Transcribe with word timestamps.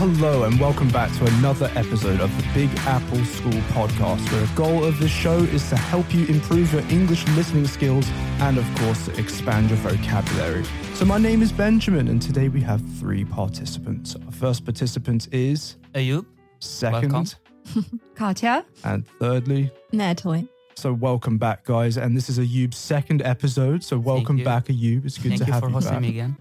Hello, 0.00 0.44
and 0.44 0.58
welcome 0.58 0.88
back 0.88 1.14
to 1.18 1.26
another 1.26 1.70
episode 1.74 2.20
of 2.20 2.34
the 2.38 2.54
Big 2.54 2.70
Apple 2.86 3.22
School 3.22 3.60
podcast, 3.74 4.32
where 4.32 4.40
the 4.40 4.54
goal 4.54 4.82
of 4.82 4.98
this 4.98 5.10
show 5.10 5.36
is 5.36 5.68
to 5.68 5.76
help 5.76 6.14
you 6.14 6.24
improve 6.24 6.72
your 6.72 6.80
English 6.88 7.28
listening 7.36 7.66
skills 7.66 8.08
and, 8.38 8.56
of 8.56 8.64
course, 8.76 9.04
to 9.04 9.18
expand 9.18 9.68
your 9.68 9.76
vocabulary. 9.80 10.64
So, 10.94 11.04
my 11.04 11.18
name 11.18 11.42
is 11.42 11.52
Benjamin, 11.52 12.08
and 12.08 12.22
today 12.22 12.48
we 12.48 12.62
have 12.62 12.80
three 12.98 13.26
participants. 13.26 14.16
Our 14.16 14.32
first 14.32 14.64
participant 14.64 15.28
is 15.34 15.76
Ayub, 15.92 16.24
second, 16.60 17.12
Welcome. 17.12 18.00
Katya. 18.14 18.64
and 18.84 19.06
thirdly. 19.06 19.70
Natalie. 19.92 20.48
So, 20.76 20.94
welcome 20.94 21.36
back, 21.36 21.66
guys. 21.66 21.98
And 21.98 22.16
this 22.16 22.30
is 22.30 22.38
Ayub's 22.38 22.78
second 22.78 23.20
episode. 23.20 23.84
So, 23.84 23.98
welcome 23.98 24.42
back, 24.42 24.68
Ayub. 24.68 25.04
It's 25.04 25.18
good 25.18 25.28
thank 25.32 25.42
to 25.42 25.46
you 25.48 25.52
have 25.52 25.60
for 25.60 25.68
you 25.68 25.74
hosting 25.74 25.92
back. 25.92 26.00
me 26.00 26.08
again. 26.08 26.38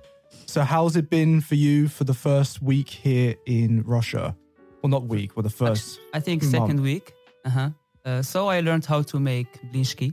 So, 0.49 0.63
how's 0.63 0.95
it 0.95 1.11
been 1.11 1.41
for 1.41 1.53
you 1.53 1.87
for 1.87 2.05
the 2.05 2.13
first 2.15 2.59
week 2.59 2.89
here 2.89 3.35
in 3.45 3.83
Russia? 3.83 4.35
Well, 4.81 4.89
not 4.89 5.05
week, 5.05 5.35
well, 5.35 5.43
the 5.43 5.51
first. 5.51 5.99
I 6.11 6.19
think 6.19 6.41
Month. 6.41 6.51
second 6.51 6.81
week. 6.81 7.13
Uh-huh. 7.45 7.69
Uh, 8.03 8.23
so 8.23 8.47
I 8.47 8.61
learned 8.61 8.83
how 8.83 9.03
to 9.03 9.19
make 9.19 9.47
blinchiki. 9.71 10.11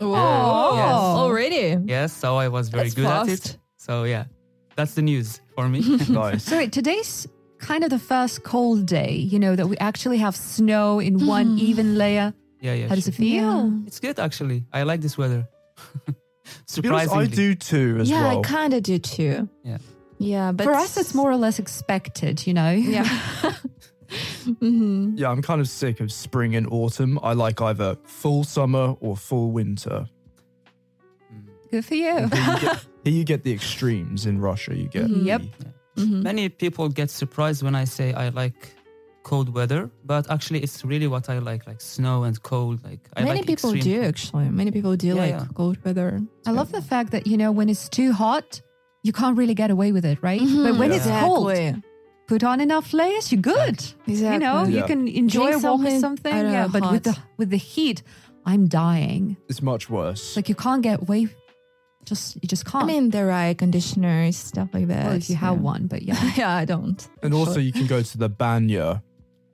Oh, 0.00 0.76
Yes. 0.76 0.94
already. 0.94 1.78
Yes, 1.84 2.12
so 2.12 2.36
I 2.36 2.46
was 2.46 2.68
very 2.68 2.84
That's 2.84 2.94
good 2.94 3.06
at 3.06 3.28
it. 3.28 3.58
So 3.76 4.04
yeah, 4.04 4.26
that's 4.76 4.94
the 4.94 5.02
news 5.02 5.40
for 5.56 5.68
me. 5.68 5.80
nice. 6.08 6.44
So 6.44 6.58
wait, 6.58 6.70
today's 6.70 7.26
kind 7.58 7.82
of 7.82 7.90
the 7.90 7.98
first 7.98 8.44
cold 8.44 8.86
day, 8.86 9.14
you 9.16 9.40
know, 9.40 9.56
that 9.56 9.66
we 9.66 9.76
actually 9.78 10.18
have 10.18 10.36
snow 10.36 11.00
in 11.00 11.26
one 11.26 11.58
even 11.58 11.98
layer. 11.98 12.32
yeah, 12.60 12.74
yeah. 12.74 12.86
How 12.86 12.94
does 12.94 13.06
sure. 13.06 13.14
it 13.14 13.16
feel? 13.16 13.82
It's 13.88 13.98
good 13.98 14.20
actually. 14.20 14.64
I 14.72 14.84
like 14.84 15.00
this 15.00 15.18
weather. 15.18 15.48
To 16.68 16.82
be 16.82 16.88
honest, 16.88 17.04
Surprisingly. 17.10 17.24
I 17.24 17.26
do 17.26 17.54
too 17.54 17.98
as 18.00 18.10
yeah, 18.10 18.22
well. 18.28 18.38
I 18.40 18.42
kind 18.42 18.74
of 18.74 18.82
do 18.82 18.98
too. 18.98 19.48
Yeah. 19.64 19.78
Yeah, 20.18 20.52
but 20.52 20.64
For 20.64 20.72
us, 20.74 20.96
it's 20.96 21.14
more 21.14 21.30
or 21.30 21.36
less 21.36 21.58
expected, 21.58 22.46
you 22.46 22.54
know? 22.54 22.70
Yeah. 22.70 23.04
hmm 24.60 25.14
Yeah, 25.16 25.30
I'm 25.30 25.42
kind 25.42 25.60
of 25.60 25.68
sick 25.68 26.00
of 26.00 26.12
spring 26.12 26.54
and 26.54 26.66
autumn. 26.70 27.18
I 27.22 27.32
like 27.32 27.60
either 27.60 27.96
full 28.04 28.44
summer 28.44 28.94
or 29.00 29.16
full 29.16 29.50
winter. 29.52 30.06
Good 31.70 31.84
for 31.84 31.94
you. 31.94 32.28
Here 32.28 32.44
you 32.52 32.60
get, 32.60 32.86
here 33.04 33.12
you 33.14 33.24
get 33.24 33.42
the 33.44 33.52
extremes 33.52 34.26
in 34.26 34.40
Russia. 34.40 34.76
You 34.76 34.88
get 34.88 35.06
Mhm. 35.06 35.24
Yep. 35.24 35.42
the- 35.96 36.04
hmm 36.06 36.22
Many 36.22 36.48
people 36.48 36.88
get 36.88 37.10
surprised 37.10 37.62
when 37.62 37.74
I 37.74 37.84
say 37.84 38.12
I 38.12 38.28
like 38.30 38.74
cold 39.22 39.48
weather, 39.54 39.90
but 40.04 40.28
actually 40.30 40.60
it's 40.62 40.84
really 40.84 41.06
what 41.06 41.28
I 41.28 41.38
like, 41.38 41.66
like 41.66 41.80
snow 41.80 42.24
and 42.24 42.40
cold. 42.42 42.82
Like 42.84 43.00
I 43.16 43.22
Many 43.24 43.38
like 43.40 43.46
people 43.46 43.70
extreme 43.70 43.84
do 43.84 43.94
cold. 44.00 44.08
actually. 44.08 44.48
Many 44.50 44.70
people 44.70 44.96
do 44.96 45.08
Yeah, 45.08 45.14
like 45.14 45.30
yeah. 45.30 45.46
cold 45.54 45.76
weather. 45.84 46.20
I 46.46 46.50
love 46.50 46.72
the 46.72 46.82
fact 46.82 47.10
that, 47.12 47.26
you 47.26 47.36
know, 47.36 47.52
when 47.52 47.68
it's 47.68 47.88
too 47.88 48.12
hot, 48.12 48.60
you 49.02 49.12
can't 49.12 49.36
really 49.36 49.54
get 49.54 49.70
away 49.70 49.92
with 49.92 50.04
it, 50.04 50.18
right? 50.22 50.40
Mhm. 50.40 50.64
But 50.64 50.78
when 50.78 50.90
Yeah. 50.90 50.96
it's 50.98 51.06
cold, 51.06 51.50
Exactly. 51.50 51.82
put 52.28 52.42
on 52.44 52.60
enough 52.60 52.92
layers, 52.92 53.30
you're 53.32 53.40
good. 53.42 53.78
Exactly. 54.06 54.32
You 54.32 54.38
know, 54.38 54.64
Yeah. 54.64 54.78
you 54.80 54.84
can 54.84 55.08
enjoy 55.08 55.50
Drink 55.50 55.64
a 55.64 55.66
walk 55.66 55.80
or 55.80 55.82
something, 55.90 56.00
something. 56.00 56.34
I 56.34 56.42
Yeah, 56.42 56.62
know, 56.66 56.68
but 56.68 56.82
with 56.92 57.02
the 57.04 57.16
with 57.38 57.50
the 57.50 57.56
heat, 57.58 58.02
I'm 58.44 58.66
dying. 58.68 59.36
It's 59.48 59.62
much 59.62 59.88
worse. 59.90 60.34
Like 60.36 60.48
you 60.48 60.54
can't 60.56 60.82
get 60.82 61.02
away. 61.02 61.28
Just 62.04 62.34
you 62.42 62.48
just 62.48 62.64
can't. 62.64 62.84
I 62.84 62.86
mean, 62.88 63.10
there 63.10 63.30
are 63.30 63.42
air 63.48 63.54
conditioners, 63.54 64.36
stuff 64.36 64.68
like 64.74 64.88
that. 64.88 65.04
well, 65.06 65.14
if 65.14 65.30
you 65.30 65.36
have 65.36 65.60
one, 65.60 65.86
but 65.86 66.02
yeah. 66.02 66.18
yeah, 66.36 66.50
I 66.62 66.64
don't. 66.64 66.98
and 67.22 67.32
also, 67.32 67.60
you 67.60 67.72
can 67.72 67.86
go 67.86 68.02
to 68.02 68.18
the 68.18 68.28
banya, 68.28 69.02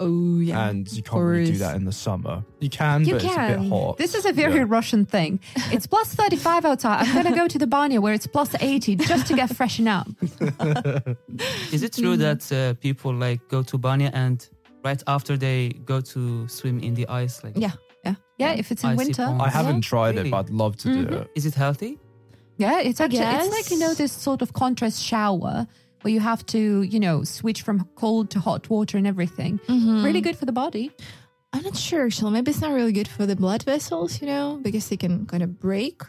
Oh, 0.01 0.39
yeah. 0.39 0.69
and 0.69 0.91
you 0.93 1.03
can't 1.03 1.23
really 1.23 1.53
do 1.53 1.59
that 1.59 1.75
in 1.77 1.85
the 1.85 1.93
summer. 1.93 2.45
You 2.61 2.71
can, 2.71 3.05
You 3.05 3.15
but 3.15 3.25
it's 3.25 3.35
a 3.35 3.59
bit 3.59 3.69
hot. 3.69 3.97
This 3.99 4.15
is 4.15 4.25
a 4.27 4.33
very 4.33 4.57
Yeah. 4.61 4.65
Russian 4.69 5.05
thing. 5.07 5.41
It's 5.73 5.87
plus 5.87 6.15
35 6.15 6.65
outside. 6.65 7.07
I'm 7.07 7.13
going 7.23 7.35
to 7.35 7.41
go 7.41 7.49
to 7.49 7.59
the 7.59 7.67
banya 7.67 8.01
where 8.01 8.15
it's 8.15 8.27
plus 8.27 8.55
80 8.61 8.97
just 8.97 9.27
to 9.27 9.35
get 9.35 9.55
freshen 9.57 9.89
up. 9.89 10.07
Is 11.73 11.83
it 11.83 11.93
true 11.95 12.17
Mm. 12.17 12.19
that 12.19 12.53
uh, 12.53 12.75
people 12.81 13.13
like 13.15 13.41
go 13.49 13.63
to 13.63 13.79
Banya 13.79 14.11
and 14.15 14.47
right 14.85 15.03
after 15.07 15.37
they 15.37 15.71
go 15.85 16.01
to 16.01 16.49
swim 16.49 16.81
in 16.81 16.95
the 16.95 17.07
ice? 17.09 17.43
Like, 17.45 17.55
yeah, 17.57 17.73
yeah. 18.05 18.15
Yeah, 18.39 18.53
if 18.53 18.71
it's 18.73 18.85
in 18.85 18.91
Icy 18.91 18.97
winter. 18.99 19.25
pond. 19.27 19.43
I 19.43 19.49
haven't 19.51 19.83
tried 19.83 20.15
Really? 20.17 20.29
it, 20.29 20.31
but 20.31 20.39
I'd 20.47 20.51
love 20.51 20.77
to 20.79 20.89
do 20.93 21.07
Mhm. 21.07 21.13
it. 21.23 21.31
is 21.35 21.45
it 21.47 21.55
healthy? 21.55 21.99
Yeah, 22.57 22.81
it's 22.81 23.01
actually 23.01 23.21
it's 23.21 23.51
like 23.51 23.71
you 23.71 23.79
know 23.79 23.95
this 23.95 24.13
sort 24.13 24.43
of 24.43 24.53
contrast 24.53 25.03
shower 25.03 25.67
where 26.03 26.13
you 26.13 26.21
have 26.21 26.45
to, 26.47 26.83
you 26.83 27.01
know, 27.01 27.25
switch 27.25 27.63
from 27.63 27.89
cold 27.97 28.31
to 28.31 28.39
hot 28.41 28.69
water 28.71 28.97
and 28.99 29.07
everything. 29.07 29.59
Mhm. 29.69 30.05
Really 30.05 30.21
good 30.21 30.37
for 30.37 30.47
the 30.47 30.53
body. 30.53 30.91
I'm 31.53 31.63
not 31.63 31.77
sure 31.77 32.05
actually. 32.07 32.33
Maybe 32.33 32.51
it's 32.51 32.61
not 32.61 32.73
really 32.73 32.93
good 32.93 33.09
for 33.09 33.27
the 33.27 33.35
blood 33.37 33.63
vessels, 33.65 34.21
you 34.21 34.27
know, 34.27 34.59
because 34.63 34.89
they 34.89 34.97
can 34.97 35.27
kind 35.27 35.43
of 35.43 35.59
break. 35.59 36.03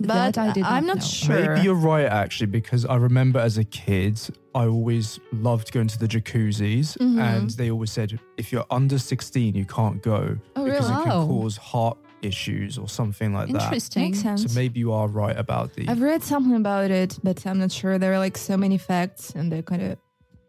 But 0.00 0.34
That 0.34 0.38
I 0.38 0.52
didn't 0.52 0.66
I'm 0.66 0.86
not 0.86 0.96
not 0.98 1.02
know. 1.02 1.08
sure. 1.08 1.54
Maybe 1.54 1.62
you're 1.64 1.74
right, 1.74 2.04
actually, 2.06 2.46
because 2.46 2.84
I 2.84 2.94
remember 2.96 3.40
as 3.40 3.58
a 3.58 3.64
kid, 3.64 4.20
I 4.54 4.66
always 4.66 5.18
loved 5.32 5.72
going 5.72 5.88
to 5.88 5.98
the 5.98 6.06
jacuzzis, 6.06 6.96
Mhm. 6.98 7.18
and 7.20 7.50
they 7.50 7.68
always 7.72 7.90
said 7.90 8.18
if 8.36 8.52
you're 8.52 8.66
under 8.70 8.96
16, 8.98 9.56
you 9.56 9.64
can't 9.64 10.00
go 10.00 10.36
Oh, 10.54 10.64
because 10.64 10.88
really? 10.88 11.00
it 11.00 11.04
can 11.04 11.12
Oh. 11.12 11.26
cause 11.26 11.56
heart 11.56 11.98
issues 12.22 12.78
or 12.78 12.88
something 12.88 13.32
like 13.32 13.48
that. 13.52 13.62
Interesting. 13.62 14.02
Makes 14.10 14.20
sense. 14.22 14.42
So 14.52 14.54
maybe 14.58 14.80
you 14.80 14.92
are 14.92 15.08
right 15.08 15.36
about 15.38 15.74
the. 15.74 15.88
I've 15.88 16.00
read 16.02 16.22
something 16.22 16.56
about 16.56 16.90
it, 16.90 17.18
but 17.22 17.44
I'm 17.46 17.58
not 17.58 17.72
sure. 17.72 17.98
There 17.98 18.12
are 18.12 18.18
like 18.18 18.36
so 18.38 18.56
many 18.56 18.78
facts 18.78 19.30
and 19.34 19.50
they 19.52 19.62
kind 19.62 19.82
of 19.82 19.98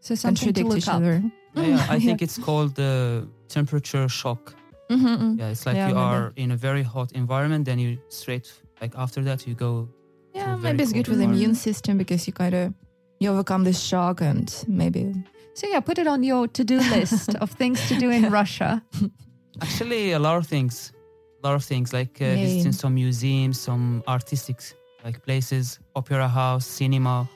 So 0.01 0.15
something 0.15 0.53
to 0.53 0.61
contradict 0.63 0.67
look 0.69 0.77
each 0.77 0.87
up. 0.87 0.95
other. 0.95 1.23
Yeah, 1.55 1.65
yeah, 1.65 1.87
I 1.95 1.99
think 1.99 2.21
it's 2.21 2.37
called 2.37 2.75
the 2.75 3.27
temperature 3.47 4.07
shock. 4.07 4.53
Mm-hmm. 4.91 5.39
Yeah, 5.39 5.49
it's 5.49 5.65
like 5.65 5.75
Yeah, 5.75 5.89
you 5.89 5.95
maybe. 5.95 6.05
are 6.05 6.31
in 6.35 6.51
a 6.51 6.55
very 6.55 6.83
hot 6.83 7.11
environment, 7.13 7.65
then 7.65 7.79
you 7.79 7.97
straight 8.09 8.47
like 8.81 8.93
after 8.95 9.21
that 9.23 9.47
you 9.47 9.55
go. 9.55 9.89
Yeah, 10.35 10.55
very 10.55 10.61
maybe 10.61 10.83
it's 10.83 10.93
good 10.93 11.07
for 11.07 11.15
the 11.15 11.23
immune 11.23 11.55
system 11.55 11.97
because 11.97 12.27
you 12.27 12.33
kind 12.33 12.53
of 12.53 12.73
you 13.19 13.31
overcome 13.31 13.63
this 13.65 13.79
shock 13.81 14.21
and 14.21 14.47
maybe 14.67 15.11
So 15.55 15.67
yeah, 15.67 15.79
put 15.81 15.97
it 15.97 16.07
on 16.07 16.23
your 16.23 16.47
to-do 16.47 16.77
list 16.77 17.35
of 17.41 17.49
things 17.51 17.79
to 17.89 17.95
do 17.97 18.09
in 18.11 18.29
Russia. 18.39 18.81
Actually, 19.61 20.11
a 20.13 20.19
lot 20.19 20.37
of 20.37 20.45
things, 20.47 20.93
a 21.41 21.47
lot 21.47 21.55
of 21.55 21.63
things 21.63 21.93
like 21.93 22.21
uh, 22.21 22.25
Yay. 22.25 22.43
visiting 22.43 22.71
some 22.73 22.93
museums, 22.95 23.59
some 23.59 24.03
artistic 24.07 24.57
like 25.05 25.23
places, 25.23 25.79
opera 25.95 26.27
house, 26.27 26.65
cinema, 26.67 27.27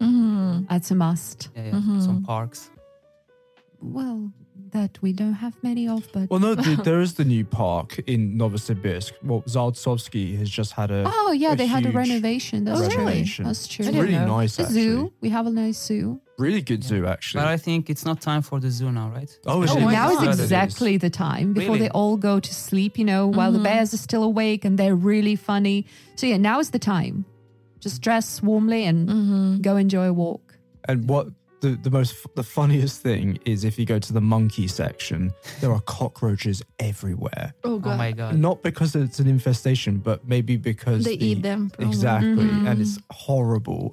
mm-hmm. 0.00 0.64
That's 0.68 0.90
a 0.90 0.94
must. 0.94 1.48
yeah, 1.56 1.64
yeah, 1.66 1.70
some 2.00 2.20
Mhm. 2.22 2.26
parks. 2.26 2.70
Well, 3.80 4.32
that 4.72 4.98
we 5.00 5.12
don't 5.12 5.34
have 5.34 5.54
many 5.62 5.88
of, 5.88 6.06
but 6.12 6.28
well, 6.30 6.40
no, 6.40 6.54
th- 6.54 6.78
there 6.88 7.00
is 7.00 7.14
the 7.14 7.24
new 7.24 7.44
park 7.44 7.98
in 8.06 8.36
Novosibirsk. 8.36 9.12
Well, 9.22 9.42
Zaeltsovsky 9.46 10.36
has 10.38 10.50
just 10.50 10.72
had 10.72 10.90
a. 10.90 11.04
oh 11.06 11.32
yeah, 11.32 11.52
a 11.52 11.56
they 11.56 11.66
had 11.66 11.86
a 11.86 11.90
renovation. 11.92 12.64
That's 12.64 12.80
renovation. 12.80 13.44
true. 13.44 13.44
That's 13.46 13.66
true. 13.66 13.86
It's 13.86 13.96
I 13.96 14.00
really 14.00 14.12
know. 14.14 14.36
nice, 14.38 14.56
The 14.56 14.64
actually. 14.64 14.80
zoo. 14.82 15.12
We 15.22 15.30
have 15.30 15.46
a 15.46 15.50
nice 15.50 15.78
zoo. 15.82 16.20
Really 16.38 16.62
good 16.62 16.84
zoo, 16.84 17.04
actually. 17.06 17.40
But 17.42 17.48
I 17.48 17.56
think 17.56 17.90
it's 17.90 18.04
not 18.04 18.20
time 18.20 18.42
for 18.42 18.60
the 18.60 18.70
zoo 18.70 18.92
now, 18.92 19.10
right? 19.10 19.28
Oh, 19.46 19.62
is 19.62 19.70
Oh, 19.72 19.78
it? 19.78 19.80
now 19.90 20.08
God. 20.14 20.22
is 20.22 20.28
It 20.28 20.30
is. 20.30 20.40
exactly 20.40 20.96
the 20.96 21.10
time 21.10 21.52
before 21.52 21.74
Really? 21.74 21.88
they 21.88 21.90
all 21.90 22.16
go 22.16 22.38
to 22.38 22.54
sleep, 22.54 22.96
you 22.96 23.04
know, 23.04 23.26
while 23.26 23.50
the 23.50 23.58
Mhm. 23.58 23.64
bears 23.64 23.92
are 23.92 23.96
still 23.98 24.22
awake 24.22 24.64
and 24.64 24.78
they're 24.78 24.94
really 24.94 25.34
funny. 25.34 25.84
So, 26.14 26.26
yeah, 26.26 26.36
now 26.36 26.60
is 26.60 26.70
the 26.70 26.78
time. 26.78 27.24
Just 27.80 28.02
dress 28.02 28.40
warmly 28.42 28.84
and 28.84 29.08
Mm-hmm. 29.08 29.56
go 29.62 29.76
enjoy 29.76 30.06
a 30.06 30.12
walk. 30.12 30.56
And 30.88 31.08
what 31.08 31.26
the, 31.60 31.70
the 31.82 31.90
most 31.90 32.14
the 32.36 32.42
funniest 32.42 33.02
thing 33.02 33.38
is 33.44 33.64
if 33.64 33.78
you 33.78 33.84
go 33.86 33.98
to 33.98 34.12
the 34.12 34.20
monkey 34.20 34.68
section, 34.68 35.32
there 35.60 35.72
are 35.72 35.80
cockroaches 35.82 36.62
everywhere. 36.78 37.52
oh 37.64 37.80
Oh 37.84 37.96
my 37.96 38.12
god! 38.12 38.36
Not 38.38 38.62
because 38.62 38.94
it's 38.94 39.18
an 39.18 39.26
infestation, 39.26 39.98
but 39.98 40.26
maybe 40.26 40.56
because 40.56 41.04
they 41.04 41.16
the- 41.16 41.26
eat 41.26 41.42
them 41.42 41.70
probably. 41.70 41.86
Exactly, 41.88 42.30
and 42.48 42.66
Mhm. 42.78 42.80
it's 42.80 42.98
horrible. 43.10 43.90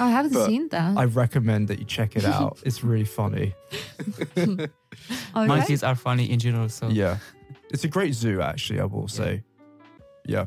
I 0.00 0.10
haven't 0.10 0.32
But 0.34 0.46
seen 0.46 0.68
that. 0.70 0.96
I 0.98 1.04
recommend 1.04 1.68
that 1.68 1.78
you 1.78 1.84
check 1.84 2.16
it 2.16 2.24
out. 2.24 2.58
It's 2.66 2.82
really 2.84 3.04
funny. 3.06 3.54
Okay. 4.36 4.66
Monkeys 5.34 5.82
are 5.82 5.94
funny 5.94 6.30
in 6.30 6.38
general, 6.38 6.68
so 6.68 6.88
Yeah, 6.88 7.18
it's 7.70 7.84
a 7.84 7.88
great 7.88 8.14
zoo, 8.14 8.40
actually. 8.42 8.80
I 8.80 8.84
will 8.84 9.08
say. 9.08 9.42
Yeah. 10.26 10.46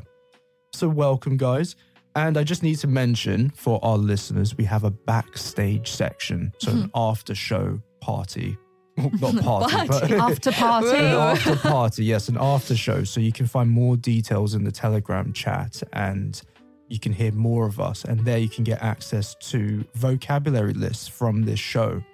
So 0.72 0.88
welcome, 0.88 1.36
guys. 1.36 1.76
And 2.16 2.36
I 2.36 2.44
just 2.44 2.62
need 2.62 2.76
to 2.76 2.86
mention 2.86 3.50
for 3.50 3.80
our 3.84 3.98
listeners, 3.98 4.56
we 4.56 4.64
have 4.64 4.84
a 4.84 4.90
backstage 4.90 5.90
section, 5.90 6.52
so 6.58 6.70
an 6.70 6.76
mm-hmm. 6.78 6.88
after 6.94 7.34
show 7.34 7.80
party. 8.00 8.56
Well, 8.96 9.32
not 9.32 9.42
party, 9.70 9.88
Party. 9.88 9.88
but 9.88 10.10
After 10.12 10.52
party. 10.52 10.88
an 10.90 11.04
after 11.04 11.56
party. 11.56 12.04
Yes, 12.04 12.28
an 12.28 12.36
after 12.38 12.76
show. 12.76 13.02
So 13.02 13.20
you 13.20 13.32
can 13.32 13.46
find 13.46 13.68
more 13.68 13.96
details 13.96 14.54
in 14.54 14.62
the 14.62 14.70
Telegram 14.70 15.32
chat 15.32 15.82
and 15.92 16.40
you 16.88 17.00
can 17.00 17.12
hear 17.12 17.32
more 17.32 17.66
of 17.66 17.80
us. 17.80 18.04
And 18.04 18.20
there 18.20 18.38
you 18.38 18.48
can 18.48 18.62
get 18.62 18.80
access 18.80 19.34
to 19.50 19.84
vocabulary 19.94 20.74
lists 20.74 21.08
from 21.08 21.42
this 21.42 21.58
show, 21.58 22.04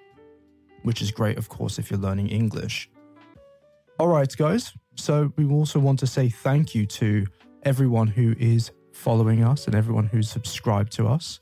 which 0.81 1.03
is 1.03 1.11
great, 1.11 1.37
of 1.37 1.49
course, 1.49 1.77
if 1.77 1.91
you're 1.91 1.99
learning 1.99 2.29
English. 2.29 2.89
All 3.99 4.07
right, 4.07 4.35
guys. 4.35 4.73
So 4.95 5.31
we 5.37 5.45
also 5.45 5.79
want 5.79 5.99
to 5.99 6.07
say 6.07 6.29
thank 6.29 6.73
you 6.73 6.87
to 6.87 7.27
everyone 7.63 8.07
who 8.07 8.33
is 8.39 8.71
following 8.91 9.43
us 9.43 9.67
and 9.67 9.75
everyone 9.75 10.05
who's 10.05 10.29
subscribed 10.29 10.91
to 10.93 11.07
us. 11.07 11.39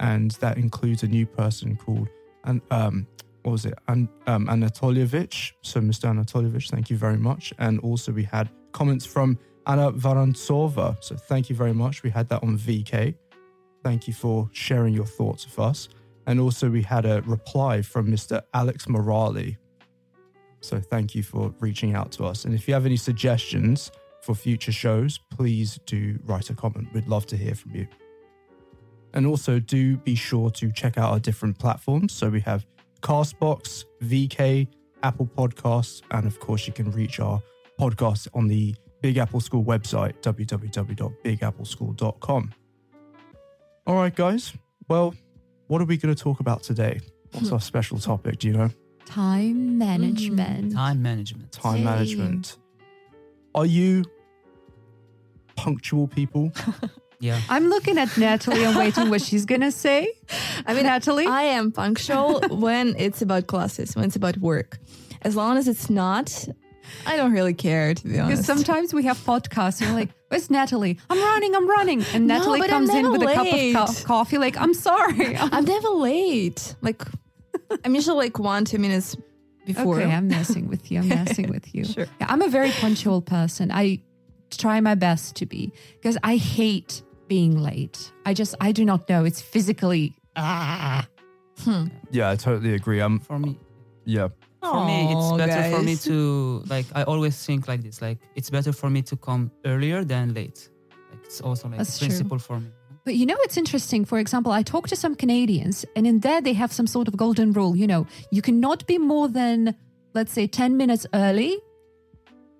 And 0.00 0.32
that 0.32 0.58
includes 0.58 1.02
a 1.02 1.08
new 1.08 1.26
person 1.26 1.76
called 1.76 2.08
and 2.44 2.60
um 2.70 3.06
what 3.48 3.52
was 3.52 3.64
it? 3.64 3.78
An, 3.88 4.08
um, 4.26 4.46
Anatolievich. 4.46 5.52
So, 5.62 5.80
Mr. 5.80 6.04
Anatolievich, 6.10 6.70
thank 6.70 6.90
you 6.90 6.98
very 6.98 7.16
much. 7.16 7.52
And 7.58 7.80
also, 7.80 8.12
we 8.12 8.24
had 8.24 8.50
comments 8.72 9.06
from 9.06 9.38
Anna 9.66 9.90
Varantsova. 9.92 11.02
So, 11.02 11.16
thank 11.16 11.48
you 11.48 11.56
very 11.56 11.72
much. 11.72 12.02
We 12.02 12.10
had 12.10 12.28
that 12.28 12.42
on 12.42 12.58
VK. 12.58 13.14
Thank 13.82 14.06
you 14.06 14.12
for 14.12 14.50
sharing 14.52 14.92
your 14.92 15.06
thoughts 15.06 15.46
with 15.46 15.58
us. 15.58 15.88
And 16.26 16.38
also, 16.40 16.68
we 16.68 16.82
had 16.82 17.06
a 17.06 17.22
reply 17.22 17.80
from 17.80 18.08
Mr. 18.08 18.42
Alex 18.52 18.84
Morali. 18.84 19.56
So, 20.60 20.80
thank 20.80 21.14
you 21.14 21.22
for 21.22 21.54
reaching 21.60 21.94
out 21.94 22.12
to 22.12 22.24
us. 22.24 22.44
And 22.44 22.54
if 22.54 22.68
you 22.68 22.74
have 22.74 22.84
any 22.86 22.96
suggestions 22.96 23.90
for 24.22 24.34
future 24.34 24.72
shows, 24.72 25.18
please 25.30 25.78
do 25.86 26.18
write 26.24 26.50
a 26.50 26.54
comment. 26.54 26.88
We'd 26.92 27.08
love 27.08 27.26
to 27.26 27.36
hear 27.36 27.54
from 27.54 27.74
you. 27.74 27.86
And 29.14 29.26
also, 29.26 29.58
do 29.58 29.96
be 29.96 30.14
sure 30.14 30.50
to 30.50 30.70
check 30.72 30.98
out 30.98 31.12
our 31.12 31.18
different 31.18 31.58
platforms. 31.58 32.12
So, 32.12 32.28
we 32.28 32.40
have 32.42 32.66
Castbox, 33.00 33.84
VK, 34.02 34.68
Apple 35.02 35.26
Podcasts, 35.26 36.02
and 36.10 36.26
of 36.26 36.38
course, 36.40 36.66
you 36.66 36.72
can 36.72 36.90
reach 36.90 37.20
our 37.20 37.40
podcast 37.78 38.26
on 38.34 38.48
the 38.48 38.74
Big 39.00 39.16
Apple 39.16 39.40
School 39.40 39.64
website, 39.64 40.20
www.bigappleschool.com. 40.22 42.54
All 43.86 43.94
right, 43.94 44.14
guys. 44.14 44.52
Well, 44.88 45.14
what 45.68 45.80
are 45.80 45.86
we 45.86 45.96
going 45.96 46.14
to 46.14 46.22
talk 46.22 46.40
about 46.40 46.62
today? 46.62 47.00
What's 47.32 47.50
our 47.52 47.58
hmm. 47.58 47.62
special 47.62 47.98
topic? 47.98 48.40
Do 48.40 48.48
you 48.48 48.54
know? 48.54 48.68
Time 49.06 49.54
hmm. 49.54 49.78
management. 49.78 50.74
Time 50.74 51.00
management. 51.02 51.52
Time 51.52 51.78
Yay. 51.78 51.84
management. 51.84 52.58
Are 53.58 53.66
you 53.66 54.04
punctual 55.56 56.06
people? 56.08 56.52
Yeah. 57.20 57.40
I'm 57.50 57.66
looking 57.68 57.98
at 57.98 58.16
Natalie 58.16 58.62
and 58.62 58.76
waiting 58.76 59.10
what 59.10 59.20
she's 59.20 59.44
gonna 59.44 59.72
say. 59.72 60.06
I 60.64 60.72
mean, 60.72 60.84
Natalie, 60.84 61.26
I 61.26 61.42
am 61.58 61.72
punctual 61.72 62.38
when 62.48 62.94
it's 62.96 63.22
about 63.22 63.48
classes, 63.48 63.96
when 63.96 64.04
it's 64.04 64.14
about 64.14 64.36
work. 64.36 64.78
As 65.22 65.34
long 65.34 65.56
as 65.56 65.66
it's 65.66 65.90
not, 65.90 66.46
I 67.06 67.16
don't 67.16 67.32
really 67.32 67.54
care, 67.54 67.92
to 67.92 68.04
be 68.06 68.20
honest. 68.20 68.42
because 68.42 68.46
sometimes 68.46 68.94
we 68.94 69.02
have 69.02 69.16
podcasts 69.24 69.80
and 69.80 69.88
you're 69.88 69.98
like, 69.98 70.10
"Where's 70.28 70.48
Natalie? 70.48 70.96
I'm 71.10 71.18
running, 71.18 71.56
I'm 71.56 71.68
running," 71.68 72.04
and 72.14 72.28
Natalie 72.28 72.60
but 72.60 72.70
I'm 72.70 72.86
comes 72.86 72.90
in 72.90 73.02
never 73.02 73.10
with 73.18 73.22
a 73.22 73.34
cup 73.34 73.46
of 73.52 73.96
co- 73.96 74.04
coffee, 74.06 74.38
like, 74.38 74.56
"I'm 74.56 74.72
sorry." 74.72 75.36
I'm 75.36 75.64
never 75.64 75.88
late. 75.88 76.76
Like, 76.82 77.02
I'm 77.84 77.96
usually 77.96 78.16
like 78.26 78.38
one, 78.38 78.64
two 78.64 78.78
minutes 78.78 79.16
before. 79.72 80.00
Okay, 80.00 80.10
I'm 80.18 80.28
messing 80.28 80.64
with 80.72 80.90
you. 80.90 81.00
I'm 81.00 81.08
messing 81.22 81.48
with 81.54 81.66
you. 81.74 81.84
Sure. 81.84 82.06
Yeah, 82.20 82.26
I'm 82.32 82.42
a 82.42 82.48
very 82.58 82.70
punctual 82.82 83.20
person. 83.22 83.70
I 83.70 84.00
try 84.50 84.80
my 84.80 84.94
best 85.06 85.36
to 85.36 85.44
be 85.46 85.72
because 86.00 86.16
I 86.32 86.34
hate 86.36 87.02
being 87.28 87.54
late. 87.70 87.98
I 88.24 88.32
just, 88.34 88.54
I 88.60 88.72
do 88.72 88.84
not 88.84 89.08
know. 89.10 89.24
It's 89.24 89.40
physically. 89.54 90.04
Ah. 90.36 91.06
yeah, 92.10 92.30
I 92.30 92.36
totally 92.36 92.74
agree. 92.74 93.00
Um, 93.00 93.20
For 93.20 93.38
me, 93.38 93.58
yeah, 94.04 94.28
for 94.62 94.86
me, 94.86 94.98
it's 95.12 95.26
Aw, 95.32 95.36
better 95.36 95.62
for 95.76 95.82
me 95.82 95.94
to 96.08 96.62
like. 96.68 96.86
I 96.94 97.02
always 97.02 97.36
think 97.46 97.68
like 97.68 97.82
this. 97.82 98.00
Like, 98.00 98.18
it's 98.36 98.50
better 98.50 98.72
for 98.72 98.88
me 98.90 99.02
to 99.02 99.16
come 99.16 99.50
earlier 99.64 100.04
than 100.04 100.34
late. 100.34 100.60
Like, 101.10 101.22
it's 101.24 101.40
also 101.40 101.68
like 101.68 101.78
That's 101.78 101.96
a 101.96 101.98
true. 101.98 102.08
principle 102.08 102.38
for 102.38 102.60
me. 102.60 102.68
But 103.08 103.16
you 103.16 103.24
know 103.24 103.36
what's 103.38 103.56
interesting? 103.56 104.04
For 104.04 104.18
example, 104.18 104.52
I 104.52 104.62
talked 104.62 104.90
to 104.90 104.96
some 104.96 105.14
Canadians, 105.14 105.82
and 105.96 106.06
in 106.06 106.20
there 106.20 106.42
they 106.42 106.52
have 106.52 106.70
some 106.70 106.86
sort 106.86 107.08
of 107.08 107.16
golden 107.16 107.54
rule. 107.54 107.74
You 107.74 107.86
know, 107.86 108.06
you 108.30 108.42
cannot 108.42 108.86
be 108.86 108.98
more 108.98 109.28
than, 109.28 109.74
let's 110.12 110.30
say, 110.30 110.46
10 110.46 110.76
minutes 110.76 111.06
early, 111.14 111.56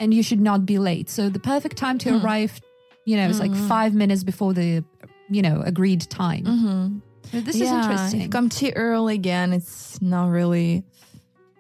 and 0.00 0.14
you 0.14 0.22
should 0.22 0.40
not 0.40 0.64
be 0.64 0.78
late. 0.78 1.10
So 1.10 1.28
the 1.28 1.38
perfect 1.38 1.76
time 1.76 1.98
to 1.98 2.12
Hmm. 2.18 2.24
arrive, 2.24 2.62
you 3.04 3.18
know, 3.18 3.28
is 3.28 3.40
like 3.40 3.50
Mhm. 3.50 3.68
five 3.68 3.92
minutes 3.92 4.24
before 4.24 4.54
the, 4.54 4.82
you 5.28 5.42
know, 5.42 5.60
agreed 5.66 6.00
time. 6.08 6.44
Mm-hmm. 6.46 6.98
So 7.30 7.40
this 7.42 7.56
yeah, 7.56 7.64
is 7.64 7.70
If 7.70 7.76
interesting. 7.82 8.20
you 8.22 8.28
come 8.30 8.48
too 8.48 8.72
early 8.74 9.16
again, 9.16 9.52
it's 9.52 10.00
not 10.00 10.30
really 10.30 10.82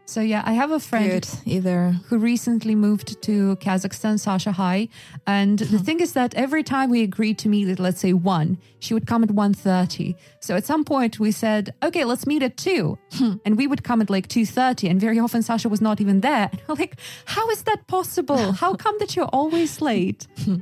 So 0.08 0.22
yeah, 0.22 0.42
I 0.46 0.52
have 0.54 0.70
a 0.70 0.80
friend 0.80 1.10
good 1.10 1.28
either. 1.44 1.94
who 2.06 2.16
recently 2.16 2.74
moved 2.74 3.20
to 3.20 3.56
Kazakhstan, 3.56 4.18
Sasha 4.18 4.52
Hai. 4.52 4.88
And 5.26 5.58
the 5.58 5.66
uh-huh. 5.66 5.84
thing 5.84 6.00
is 6.00 6.14
that 6.14 6.34
every 6.34 6.62
time 6.62 6.88
we 6.88 7.02
agreed 7.02 7.36
to 7.40 7.48
meet 7.50 7.68
at, 7.68 7.78
let's 7.78 8.00
say, 8.00 8.14
1, 8.14 8.56
she 8.78 8.94
would 8.94 9.06
come 9.06 9.22
at 9.22 9.28
1.30. 9.28 10.14
So 10.40 10.56
at 10.56 10.64
some 10.64 10.82
point 10.82 11.20
we 11.20 11.30
said, 11.30 11.74
okay, 11.82 12.06
let's 12.06 12.26
meet 12.26 12.42
at 12.42 12.56
2. 12.56 12.98
Hmm. 13.12 13.32
And 13.44 13.58
we 13.58 13.66
would 13.66 13.84
come 13.84 14.00
at 14.00 14.08
like 14.08 14.28
2.30. 14.28 14.88
And 14.88 14.98
very 14.98 15.18
often 15.18 15.42
Sasha 15.42 15.68
was 15.68 15.82
not 15.82 16.00
even 16.00 16.22
there. 16.22 16.48
And 16.52 16.60
we're 16.68 16.76
like, 16.76 16.98
how 17.26 17.46
is 17.50 17.64
that 17.64 17.86
possible? 17.86 18.52
How 18.62 18.72
come 18.72 18.96
that 19.00 19.14
you're 19.14 19.26
always 19.26 19.82
late? 19.82 20.26
Hmm. 20.42 20.60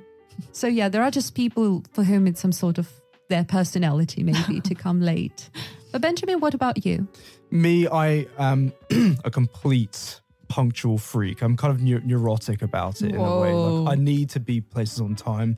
so 0.50 0.66
yeah, 0.66 0.88
there 0.88 1.04
are 1.04 1.12
just 1.12 1.36
people 1.36 1.84
for 1.92 2.02
whom 2.02 2.26
it's 2.26 2.40
some 2.40 2.50
sort 2.50 2.78
of 2.78 2.90
their 3.28 3.44
personality 3.44 4.24
maybe 4.24 4.60
to 4.60 4.74
come 4.74 5.00
late. 5.00 5.50
But 5.96 6.02
Benjamin, 6.02 6.40
what 6.40 6.52
about 6.52 6.84
you? 6.84 7.08
me, 7.50 7.88
I 7.88 8.26
am 8.38 8.70
um, 8.90 9.16
a 9.24 9.30
complete 9.30 10.20
punctual 10.46 10.98
freak. 10.98 11.40
I'm 11.40 11.56
kind 11.56 11.72
of 11.72 11.80
neu- 11.80 12.02
neurotic 12.04 12.60
about 12.60 13.00
it 13.00 13.14
in 13.14 13.16
a 13.16 13.40
way. 13.40 13.50
Whoa. 13.54 13.82
Like, 13.84 13.96
I 13.98 14.02
need 14.02 14.28
to 14.30 14.40
be 14.40 14.60
places 14.60 15.00
on 15.00 15.14
time. 15.14 15.56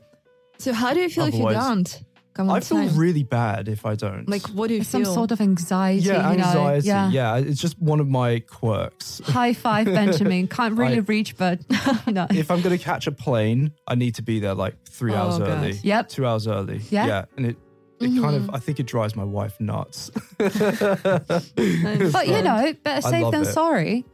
So 0.57 0.71
how 0.71 0.93
do 0.93 1.01
you 1.01 1.09
feel 1.09 1.25
if 1.25 1.33
you 1.33 1.45
Otherwise- 1.45 1.67
don't 1.67 2.03
come 2.35 2.49
on 2.49 2.55
I 2.55 2.59
feel 2.61 2.77
time? 2.87 2.95
really 2.97 3.23
bad 3.23 3.67
if 3.67 3.85
I 3.85 3.95
don't. 3.95 4.29
like, 4.29 4.43
what 4.47 4.69
do 4.69 4.75
you 4.75 4.83
Some 4.85 5.03
feel? 5.03 5.13
sort 5.13 5.31
of 5.31 5.41
anxiety. 5.41 6.03
yeah, 6.07 6.31
you 6.31 6.37
know? 6.37 6.45
anxiety. 6.45 6.87
Yeah. 6.87 7.09
yeah, 7.09 7.35
it's 7.35 7.59
just 7.59 7.77
one 7.77 7.99
of 7.99 8.07
my 8.07 8.39
quirks. 8.39 9.19
High 9.25 9.51
five, 9.51 9.87
Benjamin. 10.01 10.47
Can't 10.47 10.77
really 10.77 10.99
I- 10.99 10.99
reach, 10.99 11.35
but 11.35 11.59
you 12.07 12.13
know. 12.13 12.27
if 12.29 12.49
I'm 12.49 12.61
going 12.61 12.77
to 12.77 12.81
catch 12.81 13.07
a 13.07 13.11
plane, 13.11 13.73
I 13.85 13.95
need 13.95 14.15
to 14.15 14.21
be 14.21 14.39
there 14.39 14.53
like 14.53 14.75
three 14.87 15.11
Oh, 15.11 15.17
hours 15.17 15.37
God. 15.39 15.49
early. 15.49 15.73
Yep. 15.83 16.07
Two 16.07 16.25
hours 16.25 16.47
early. 16.47 16.79
Yeah. 16.89 17.07
Yeah. 17.07 17.25
And 17.35 17.45
it, 17.47 17.57
it 17.99 18.07
kind 18.07 18.19
Mm-hmm. 18.19 18.49
of, 18.49 18.55
I 18.55 18.59
think 18.59 18.79
it 18.79 18.85
drives 18.87 19.15
my 19.15 19.23
wife 19.23 19.59
nuts. 19.59 20.09
But 20.39 22.27
you 22.27 22.41
know, 22.41 22.73
better 22.83 23.01
safe 23.01 23.31
than 23.31 23.41
it. 23.43 23.53
sorry. 23.53 24.05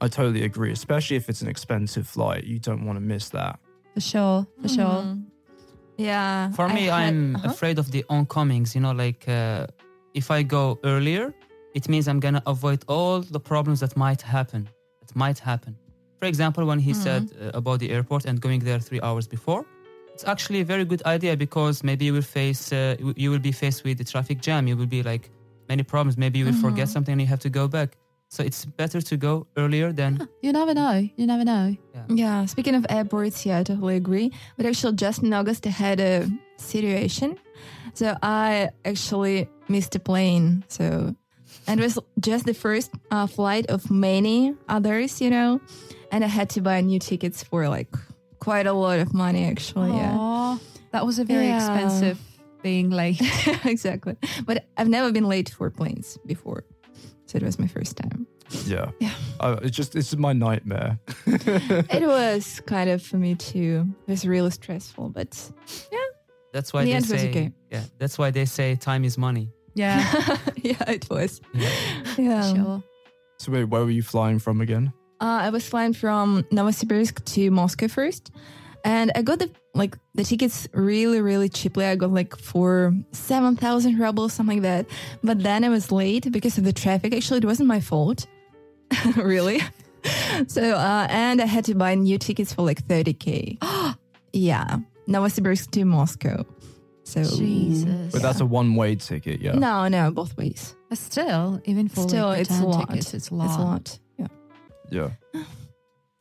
I 0.00 0.08
totally 0.08 0.44
agree, 0.44 0.72
especially 0.72 1.16
if 1.16 1.28
it's 1.28 1.42
an 1.42 1.48
expensive 1.48 2.06
flight. 2.06 2.44
You 2.44 2.58
don't 2.60 2.84
want 2.86 2.96
to 2.96 3.00
miss 3.00 3.30
that. 3.30 3.58
For 3.94 4.00
sure. 4.00 4.46
For 4.62 4.68
sure. 4.68 5.02
Mhm. 5.02 5.24
Yeah. 5.96 6.52
For 6.52 6.68
me, 6.68 6.82
had- 6.84 6.94
I'm 7.08 7.36
uh-huh. 7.36 7.50
afraid 7.50 7.78
of 7.78 7.90
the 7.90 8.04
oncomings. 8.08 8.74
You 8.74 8.80
know, 8.82 8.92
like 8.92 9.28
uh, 9.28 9.66
if 10.14 10.30
I 10.30 10.42
go 10.44 10.78
earlier, 10.84 11.34
it 11.74 11.88
means 11.88 12.06
I'm 12.06 12.20
gonna 12.20 12.42
avoid 12.46 12.84
all 12.86 13.20
the 13.22 13.40
problems 13.40 13.80
that 13.80 13.96
might 13.96 14.22
happen. 14.22 14.68
That 15.00 15.16
might 15.16 15.38
happen. 15.40 15.76
For 16.20 16.26
example, 16.26 16.64
when 16.64 16.78
he 16.80 16.94
said 16.94 17.22
uh, 17.40 17.50
about 17.54 17.78
the 17.80 17.90
airport 17.90 18.24
and 18.26 18.40
going 18.40 18.60
there 18.60 18.78
three 18.80 19.00
hours 19.00 19.26
before, 19.28 19.64
it's 20.18 20.26
actually 20.26 20.60
a 20.60 20.64
very 20.64 20.84
good 20.84 21.00
idea 21.06 21.36
because 21.36 21.84
maybe 21.84 22.04
you 22.06 22.12
will 22.12 22.22
face, 22.40 22.72
uh, 22.72 22.96
you- 22.98 23.14
you 23.16 23.30
will 23.30 23.38
be 23.38 23.52
faced 23.52 23.84
with 23.84 23.98
the 23.98 24.04
traffic 24.04 24.40
jam. 24.40 24.66
You 24.66 24.76
will 24.76 24.90
be 24.98 25.02
like 25.04 25.30
many 25.68 25.84
problems. 25.84 26.16
Maybe 26.18 26.40
you 26.40 26.46
will 26.46 26.60
forget 26.68 26.88
something 26.88 27.12
and 27.12 27.20
you 27.20 27.28
have 27.28 27.38
to 27.40 27.50
go 27.50 27.68
back. 27.68 27.96
So 28.28 28.42
it's 28.42 28.64
better 28.64 29.00
to 29.00 29.16
go 29.16 29.46
earlier 29.56 29.92
than 29.92 30.18
You 30.42 30.52
never 30.52 30.74
know. 30.74 31.08
You 31.16 31.26
never 31.26 31.44
know. 31.44 31.76
Yeah, 32.08 32.46
speaking 32.46 32.74
of 32.74 32.84
airports, 32.90 33.46
yeah, 33.46 33.58
I 33.60 33.62
totally 33.62 33.94
agree. 33.96 34.32
But 34.56 34.66
actually, 34.66 34.96
just 34.96 35.22
in 35.22 35.32
August, 35.32 35.66
I 35.66 35.70
had 35.70 36.00
a 36.00 36.26
situation. 36.56 37.36
So 37.94 38.16
I 38.22 38.70
actually 38.84 39.46
missed 39.68 39.94
a 39.94 40.00
plane. 40.00 40.64
So, 40.68 41.14
and 41.68 41.78
it 41.80 41.82
was 41.84 41.98
just 42.18 42.44
the 42.44 42.54
first 42.54 42.90
uh, 43.12 43.26
flight 43.28 43.66
of 43.70 43.88
many 43.90 44.54
others, 44.68 45.20
you 45.20 45.30
know. 45.30 45.60
And 46.10 46.24
I 46.24 46.28
had 46.28 46.48
to 46.50 46.60
buy 46.60 46.80
new 46.80 46.98
tickets 46.98 47.42
for 47.44 47.68
like 47.68 47.92
quite 48.38 48.66
a 48.66 48.72
lot 48.72 49.00
of 49.00 49.12
money, 49.14 49.44
actually. 49.44 49.90
Yeah, 49.96 50.58
that 50.92 51.04
was 51.06 51.18
a 51.18 51.24
very 51.24 51.46
Yeah. 51.46 51.56
expensive 51.56 52.18
being 52.62 52.90
late. 52.90 53.20
exactly. 53.64 54.16
But 54.46 54.66
I've 54.76 54.88
never 54.88 55.12
been 55.12 55.28
late 55.28 55.48
for 55.50 55.70
planes 55.70 56.18
before. 56.26 56.64
So 57.26 57.36
it 57.36 57.42
was 57.42 57.58
my 57.58 57.66
first 57.68 57.96
time. 57.96 58.26
Yeah. 58.66 58.90
Yeah. 59.00 59.12
Uh, 59.38 59.58
it's 59.62 59.76
just, 59.76 59.94
it's 59.94 60.16
my 60.16 60.32
nightmare. 60.32 60.98
it 61.26 62.02
was 62.06 62.60
kind 62.66 62.88
of 62.90 63.02
for 63.02 63.16
me 63.18 63.34
too. 63.34 63.86
It 64.06 64.10
was 64.10 64.26
really 64.26 64.50
stressful, 64.50 65.10
but 65.10 65.50
yeah. 65.92 65.98
that's 66.52 66.72
why 66.72 66.84
The 66.84 66.90
they 66.90 66.96
end 66.96 67.06
was 67.06 67.20
say 67.20 67.28
okay. 67.30 67.52
yeah. 67.70 67.84
That's 67.98 68.16
why 68.18 68.30
they 68.30 68.46
say 68.46 68.76
time 68.76 69.04
is 69.04 69.18
money. 69.18 69.50
Yeah, 69.74 70.00
yeah, 70.56 70.82
it 70.90 71.08
was. 71.10 71.40
Yeah. 71.52 71.70
Yeah. 72.16 72.54
sure. 72.54 72.82
So, 73.38 73.52
wait, 73.52 73.64
where 73.64 73.84
were 73.84 73.90
you 73.90 74.02
flying 74.02 74.40
from 74.40 74.60
again? 74.60 74.92
Uh, 75.20 75.40
I 75.42 75.50
was 75.50 75.68
flying 75.68 75.92
from 75.94 76.44
Novosibirsk 76.52 77.24
to 77.34 77.50
Moscow 77.50 77.88
first, 77.88 78.30
and 78.84 79.10
I 79.14 79.22
got 79.22 79.40
the 79.40 79.50
like 79.74 79.96
the 80.14 80.24
tickets 80.24 80.68
really 80.72 81.20
really 81.20 81.48
cheaply. 81.48 81.84
I 81.86 81.96
got 81.96 82.12
like 82.12 82.36
for 82.36 82.94
seven 83.12 83.56
thousand 83.56 83.98
rubles, 83.98 84.32
something 84.32 84.62
like 84.62 84.62
that. 84.62 84.86
But 85.22 85.42
then 85.42 85.64
I 85.64 85.68
was 85.68 85.90
late 85.90 86.30
because 86.30 86.58
of 86.58 86.64
the 86.64 86.72
traffic. 86.72 87.14
Actually, 87.14 87.38
it 87.38 87.44
wasn't 87.44 87.68
my 87.68 87.80
fault, 87.80 88.26
really. 89.16 89.60
So 90.46 90.62
uh, 90.62 91.06
and 91.10 91.42
I 91.42 91.46
had 91.46 91.64
to 91.64 91.74
buy 91.74 91.94
new 91.96 92.16
tickets 92.18 92.52
for 92.52 92.62
like 92.62 92.86
thirty 92.86 93.12
k. 93.12 93.58
yeah, 94.32 94.78
Novosibirsk 95.08 95.72
to 95.72 95.84
Moscow. 95.84 96.46
So 97.02 97.24
Jesus. 97.24 98.12
But 98.12 98.22
that's 98.22 98.40
a 98.40 98.46
one 98.46 98.76
way 98.76 98.94
ticket, 98.94 99.40
yeah. 99.40 99.52
no, 99.52 99.88
no, 99.88 100.10
both 100.10 100.36
ways. 100.36 100.76
But 100.88 100.98
still, 100.98 101.60
even 101.64 101.88
for 101.88 102.08
Still, 102.08 102.28
like, 102.28 102.42
it's 102.42 102.60
a 102.60 102.86
tickets, 102.86 103.14
it's 103.14 103.30
a 103.30 103.34
lot. 103.34 103.46
It's 103.46 103.56
a 103.56 103.60
lot. 103.60 103.98
Yeah. 104.90 105.10
Yeah. 105.34 105.44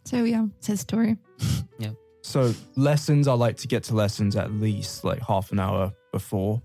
So 0.05 0.23
yeah, 0.23 0.45
sad 0.59 0.79
story. 0.79 1.17
Yeah. 1.79 1.91
So 2.23 2.53
lessons, 2.75 3.27
I 3.27 3.33
like 3.33 3.57
to 3.57 3.67
get 3.67 3.83
to 3.85 3.95
lessons 3.95 4.35
at 4.35 4.51
least 4.51 5.03
like 5.03 5.21
half 5.21 5.51
an 5.51 5.59
hour 5.59 5.93
before. 6.11 6.61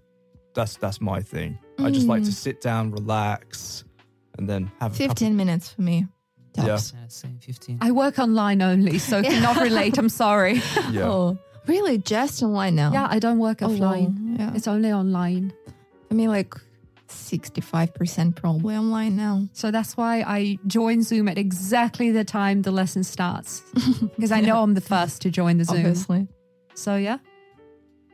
That's 0.55 0.77
that's 0.77 1.01
my 1.01 1.21
thing. 1.21 1.59
I 1.79 1.91
just 1.91 2.07
like 2.07 2.23
to 2.25 2.31
Mm. 2.31 2.35
sit 2.47 2.61
down, 2.61 2.91
relax, 2.93 3.85
and 4.39 4.49
then 4.49 4.71
have 4.81 4.93
a 4.93 4.95
couple- 4.95 5.07
Fifteen 5.09 5.37
minutes 5.37 5.71
for 5.71 5.83
me. 5.83 6.07
Yeah. 6.57 6.67
Tops. 6.67 6.93
Yeah, 6.95 7.09
same 7.09 7.39
15. 7.41 7.79
I 7.81 7.91
work 7.93 8.19
online 8.19 8.61
only, 8.63 8.99
so 8.99 9.23
cannot 9.23 9.57
relate. 9.63 9.97
I'm 9.99 10.09
sorry. 10.11 10.61
Yeah. 10.91 11.09
Oh, 11.09 11.39
really? 11.67 11.97
Just 11.99 12.43
online 12.43 12.75
now? 12.75 12.93
Yeah, 12.93 13.07
I 13.11 13.19
don't 13.19 13.39
work 13.39 13.63
Oh, 13.63 13.69
wow. 13.69 13.75
offline. 13.75 14.39
Yeah. 14.39 14.53
It's 14.55 14.69
only 14.69 14.93
online. 14.93 15.53
I 16.11 16.15
mean, 16.15 16.29
like 16.29 16.55
65% 17.12 18.35
probably 18.37 18.76
online 18.76 19.16
now. 19.16 19.49
So 19.52 19.71
that's 19.71 19.97
why 19.97 20.23
I 20.23 20.59
join 20.66 21.02
Zoom 21.02 21.28
at 21.28 21.38
exactly 21.38 22.11
the 22.11 22.25
time 22.25 22.62
the 22.62 22.71
lesson 22.71 23.04
starts 23.04 23.62
because 24.16 24.33
I 24.33 24.40
know 24.40 24.62
I'm 24.62 24.75
the 24.75 24.81
first 24.81 25.23
to 25.23 25.31
join 25.31 25.59
the 25.59 25.64
Zoom. 25.64 25.78
Obviously. 25.78 26.28
So 26.75 26.97
yeah, 26.97 27.19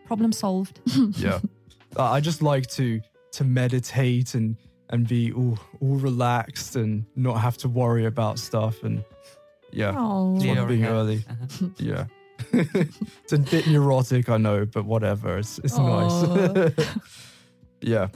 problem 0.06 0.32
solved. 0.32 0.80
yeah. 1.16 1.40
Uh, 1.96 2.04
I 2.10 2.20
just 2.20 2.42
like 2.42 2.66
to 2.72 3.00
to 3.32 3.44
meditate 3.44 4.34
and 4.34 4.56
and 4.90 5.06
be 5.06 5.32
all 5.32 5.58
all 5.80 5.96
relaxed 5.96 6.76
and 6.76 7.04
not 7.14 7.34
have 7.40 7.56
to 7.58 7.68
worry 7.68 8.06
about 8.06 8.38
stuff 8.38 8.82
and 8.82 9.04
yeah. 9.72 9.94
Oh. 9.96 10.32
That's 10.34 10.44
Clear 10.44 10.60
what 10.62 10.68
being 10.68 10.82
head. 10.82 10.92
early. 10.92 11.24
Uh-huh. 11.28 11.68
Yeah. 11.78 12.04
it's 12.52 13.32
a 13.32 13.38
bit 13.38 13.66
neurotic, 13.66 14.28
I 14.28 14.36
know, 14.36 14.64
but 14.64 14.84
whatever. 14.84 15.38
It's 15.38 15.58
it's 15.58 15.76
Aw. 15.76 16.06
nice. 16.06 16.72
yeah. 17.80 18.08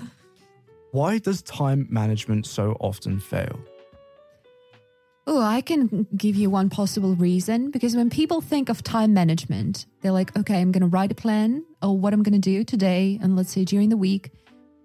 Why 0.92 1.18
does 1.18 1.42
time 1.42 1.86
management 1.90 2.46
so 2.46 2.76
often 2.80 3.18
fail? 3.18 3.58
Oh, 5.26 5.40
I 5.40 5.60
can 5.60 6.06
give 6.16 6.36
you 6.36 6.50
one 6.50 6.68
possible 6.68 7.14
reason 7.14 7.70
because 7.70 7.94
when 7.96 8.10
people 8.10 8.40
think 8.40 8.68
of 8.68 8.82
time 8.82 9.14
management, 9.14 9.86
they're 10.00 10.12
like, 10.12 10.36
okay, 10.36 10.60
I'm 10.60 10.72
going 10.72 10.82
to 10.82 10.88
write 10.88 11.12
a 11.12 11.14
plan 11.14 11.64
or 11.80 11.96
what 11.96 12.12
I'm 12.12 12.22
going 12.22 12.40
to 12.40 12.50
do 12.50 12.64
today 12.64 13.18
and 13.22 13.36
let's 13.36 13.52
say 13.52 13.64
during 13.64 13.88
the 13.88 13.96
week. 13.96 14.30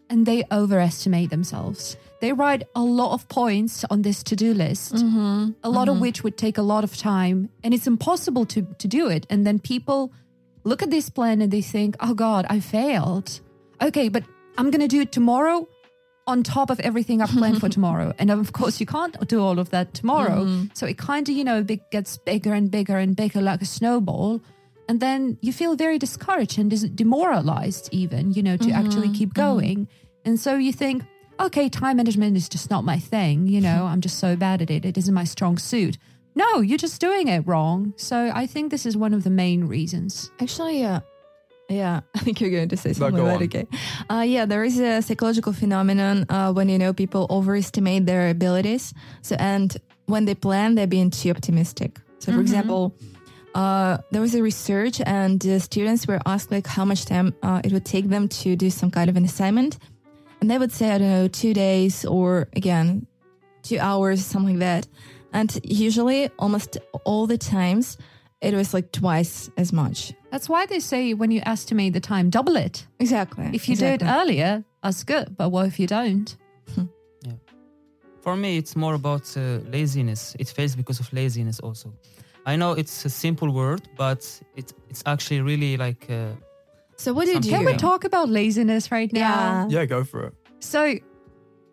And 0.10 0.26
they 0.26 0.46
overestimate 0.52 1.30
themselves. 1.32 1.98
They 2.22 2.32
write 2.32 2.64
a 2.76 2.82
lot 2.82 3.14
of 3.14 3.28
points 3.28 3.84
on 3.90 4.04
this 4.04 4.24
to 4.24 4.36
do 4.38 4.54
list, 4.54 4.94
Mm-hmm. 4.96 5.50
a 5.64 5.70
lot 5.70 5.90
of 5.90 6.00
which 6.00 6.24
would 6.24 6.38
take 6.38 6.58
a 6.58 6.62
lot 6.62 6.86
of 6.86 6.96
time 6.96 7.50
and 7.64 7.74
it's 7.74 7.88
impossible 7.88 8.46
to, 8.46 8.62
to 8.78 8.88
do 8.88 9.10
it. 9.10 9.28
And 9.30 9.46
then 9.46 9.60
people 9.60 10.14
look 10.64 10.82
at 10.82 10.90
this 10.92 11.10
plan 11.10 11.42
and 11.42 11.52
they 11.52 11.62
think, 11.62 11.98
oh 12.00 12.14
God, 12.14 12.46
I 12.50 12.62
failed. 12.62 13.42
Okay, 13.82 14.08
but 14.08 14.24
I'm 14.58 14.72
going 14.72 14.82
to 14.82 14.88
do 14.88 15.02
it 15.02 15.12
tomorrow 15.12 15.68
on 16.28 16.44
top 16.44 16.70
of 16.70 16.80
everything 16.82 17.22
I've 17.22 17.30
planned 17.30 17.60
for 17.60 17.70
tomorrow. 17.78 18.14
And 18.20 18.30
of 18.30 18.52
course, 18.52 18.80
you 18.80 18.86
can't 18.86 19.28
do 19.28 19.42
all 19.42 19.60
of 19.60 19.70
that 19.72 19.94
tomorrow. 19.94 20.44
Mm-hmm. 20.44 20.66
So 20.74 20.86
it 20.86 20.98
kind 20.98 21.28
of, 21.28 21.36
you 21.36 21.44
know, 21.44 21.64
gets 21.64 22.18
bigger 22.18 22.54
and 22.54 22.70
bigger 22.70 22.98
and 22.98 23.16
bigger 23.16 23.42
like 23.42 23.62
a 23.62 23.66
snowball. 23.66 24.42
And 24.90 25.00
then 25.00 25.38
you 25.42 25.52
feel 25.52 25.76
very 25.76 25.98
discouraged 25.98 26.60
and 26.60 26.96
demoralized, 26.96 27.90
even, 27.92 28.34
you 28.34 28.44
know, 28.44 28.58
to 28.58 28.66
mm-hmm. 28.66 28.86
actually 28.86 29.10
keep 29.10 29.30
mm-hmm. 29.30 29.42
going. 29.42 29.88
And 30.26 30.40
so 30.40 30.56
you 30.56 30.74
think, 30.74 31.04
okay, 31.40 31.70
time 31.70 31.98
management 31.98 32.36
is 32.36 32.50
just 32.50 32.70
not 32.70 32.84
my 32.84 33.00
thing. 33.00 33.48
You 33.48 33.62
know, 33.62 33.86
I'm 33.90 34.02
just 34.02 34.20
so 34.20 34.36
bad 34.36 34.62
at 34.62 34.70
it. 34.70 34.86
It 34.86 34.98
isn't 34.98 35.14
my 35.14 35.24
strong 35.24 35.58
suit. 35.58 35.98
No, 36.36 36.60
you're 36.60 36.78
just 36.78 37.02
doing 37.02 37.30
it 37.30 37.48
wrong. 37.48 37.94
So 37.98 38.32
I 38.34 38.46
think 38.46 38.70
this 38.70 38.86
is 38.86 38.96
one 38.96 39.14
of 39.14 39.24
the 39.24 39.32
main 39.32 39.66
reasons. 39.66 40.30
Actually, 40.40 40.82
yeah. 40.82 41.00
Yeah, 41.70 42.02
I 42.16 42.20
think 42.20 42.40
you're 42.40 42.50
going 42.50 42.70
to 42.70 42.78
say 42.78 42.94
something 42.94 43.20
about 43.20 43.42
it. 43.42 43.54
Okay. 43.54 43.68
Uh, 44.10 44.24
yeah, 44.26 44.46
there 44.46 44.64
is 44.64 44.80
a 44.80 45.02
psychological 45.02 45.54
phenomenon 45.54 46.26
uh, 46.30 46.54
when 46.54 46.70
you 46.70 46.78
know 46.78 46.94
people 46.94 47.28
overestimate 47.30 48.06
their 48.06 48.30
abilities. 48.30 48.94
So, 49.22 49.36
and 49.40 49.76
when 50.06 50.26
they 50.26 50.36
plan, 50.36 50.76
they're 50.76 50.88
being 50.88 51.10
too 51.10 51.32
optimistic. 51.32 52.00
So, 52.20 52.32
for 52.32 52.42
example, 52.42 52.96
uh, 53.54 53.98
there 54.12 54.22
was 54.22 54.34
a 54.36 54.42
research, 54.42 55.02
and 55.06 55.40
the 55.40 55.60
students 55.60 56.08
were 56.08 56.20
asked 56.26 56.52
like 56.52 56.68
how 56.68 56.86
much 56.86 57.06
time 57.06 57.36
uh, 57.44 57.62
it 57.64 57.74
would 57.74 57.86
take 57.86 58.10
them 58.10 58.28
to 58.30 58.56
do 58.56 58.70
some 58.70 58.90
kind 58.92 59.10
of 59.10 59.18
an 59.18 59.26
assignment, 59.26 59.78
and 60.42 60.50
they 60.50 60.58
would 60.58 60.72
say 60.72 60.92
I 60.92 60.98
don't 60.98 61.10
know 61.10 61.28
two 61.28 61.54
days 61.54 62.06
or 62.06 62.48
again 62.56 63.08
two 63.64 63.80
hours, 63.80 64.26
something 64.26 64.60
like 64.60 64.60
that. 64.60 64.88
And 65.34 65.60
usually, 65.64 66.30
almost 66.40 66.78
all 67.04 67.28
the 67.28 67.38
times, 67.38 67.98
it 68.42 68.54
was 68.54 68.74
like 68.74 68.92
twice 68.92 69.50
as 69.58 69.74
much. 69.74 70.14
That's 70.38 70.50
why 70.50 70.68
they 70.68 70.80
say 70.80 71.16
when 71.16 71.32
you 71.32 71.42
estimate 71.48 71.94
the 71.94 72.00
time, 72.00 72.30
double 72.30 72.58
it. 72.58 72.86
Exactly. 73.00 73.50
If 73.54 73.68
you 73.68 73.74
exactly. 73.74 73.98
do 73.98 74.06
it 74.06 74.18
earlier, 74.20 74.64
that's 74.84 75.04
good. 75.04 75.36
But 75.36 75.50
what 75.50 75.66
if 75.66 75.80
you 75.80 75.88
don't? 75.88 76.38
For 78.22 78.36
me, 78.36 78.58
it's 78.58 78.76
more 78.76 78.94
about 78.94 79.36
uh, 79.36 79.62
laziness. 79.72 80.36
It 80.38 80.50
fails 80.50 80.76
because 80.76 81.00
of 81.00 81.12
laziness 81.12 81.60
also. 81.60 81.92
I 82.46 82.56
know 82.56 82.74
it's 82.74 83.04
a 83.04 83.10
simple 83.10 83.50
word, 83.52 83.82
but 83.98 84.42
it, 84.56 84.74
it's 84.90 85.02
actually 85.08 85.42
really 85.42 85.76
like 85.76 86.06
uh, 86.08 86.34
So 86.98 87.14
what 87.14 87.26
did 87.26 87.44
Some- 87.44 87.52
you? 87.52 87.58
Can 87.58 87.66
we 87.66 87.76
talk 87.76 88.04
about 88.04 88.30
laziness 88.30 88.92
right 88.92 89.12
now? 89.12 89.66
Yeah. 89.72 89.80
Yeah, 89.80 89.86
go 89.86 90.04
for 90.04 90.28
it. 90.28 90.34
So 90.60 91.00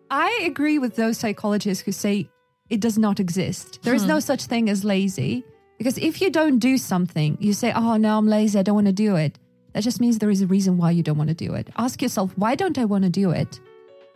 I 0.09 0.39
agree 0.43 0.79
with 0.79 0.95
those 0.95 1.19
psychologists 1.19 1.83
who 1.83 1.91
say 1.91 2.31
it 2.71 2.79
does 2.79 2.97
not 2.97 3.19
exist. 3.19 3.83
There 3.83 3.93
is 3.93 4.07
no 4.07 4.19
such 4.19 4.45
thing 4.45 4.69
as 4.69 4.83
lazy. 4.83 5.43
Because 5.77 5.97
if 5.97 6.21
you 6.21 6.29
don't 6.29 6.59
do 6.59 6.77
something, 6.77 7.37
you 7.39 7.53
say, 7.53 7.73
oh, 7.73 7.97
no, 7.97 8.17
I'm 8.17 8.27
lazy. 8.27 8.57
I 8.57 8.63
don't 8.63 8.75
want 8.75 8.87
to 8.87 8.93
do 8.93 9.15
it. 9.15 9.37
That 9.73 9.83
just 9.83 9.99
means 9.99 10.19
there 10.19 10.29
is 10.29 10.41
a 10.41 10.47
reason 10.47 10.77
why 10.77 10.91
you 10.91 11.03
don't 11.03 11.17
want 11.17 11.27
to 11.29 11.35
do 11.35 11.53
it. 11.53 11.67
Ask 11.77 12.01
yourself, 12.01 12.31
why 12.37 12.55
don't 12.55 12.77
I 12.77 12.85
want 12.85 13.03
to 13.03 13.09
do 13.09 13.31
it? 13.31 13.59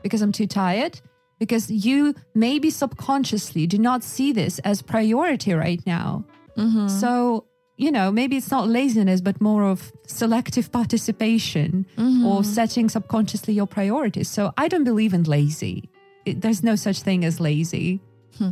Because 0.02 0.22
I'm 0.22 0.32
too 0.32 0.48
tired? 0.48 1.02
Because 1.38 1.70
you 1.70 2.16
maybe 2.34 2.70
subconsciously 2.70 3.68
do 3.68 3.78
not 3.78 4.04
see 4.04 4.32
this 4.32 4.60
as 4.60 4.82
priority 4.82 5.54
right 5.54 5.86
now. 5.86 6.24
Mm-hmm. 6.58 6.88
So, 6.88 7.46
you 7.76 7.92
know, 7.92 8.10
maybe 8.10 8.38
it's 8.38 8.52
not 8.52 8.70
laziness, 8.70 9.20
but 9.20 9.42
more 9.42 9.64
of 9.64 9.92
selective 10.08 10.72
participation 10.72 11.86
mm-hmm. 11.98 12.26
or 12.26 12.44
setting 12.46 12.88
subconsciously 12.88 13.54
your 13.54 13.68
priorities. 13.68 14.30
So 14.30 14.54
I 14.58 14.70
don't 14.70 14.86
believe 14.86 15.14
in 15.14 15.24
lazy. 15.24 15.90
It, 16.26 16.42
there's 16.42 16.64
no 16.64 16.76
such 16.76 17.02
thing 17.02 17.26
as 17.26 17.40
lazy. 17.42 18.00
Hmm. 18.38 18.52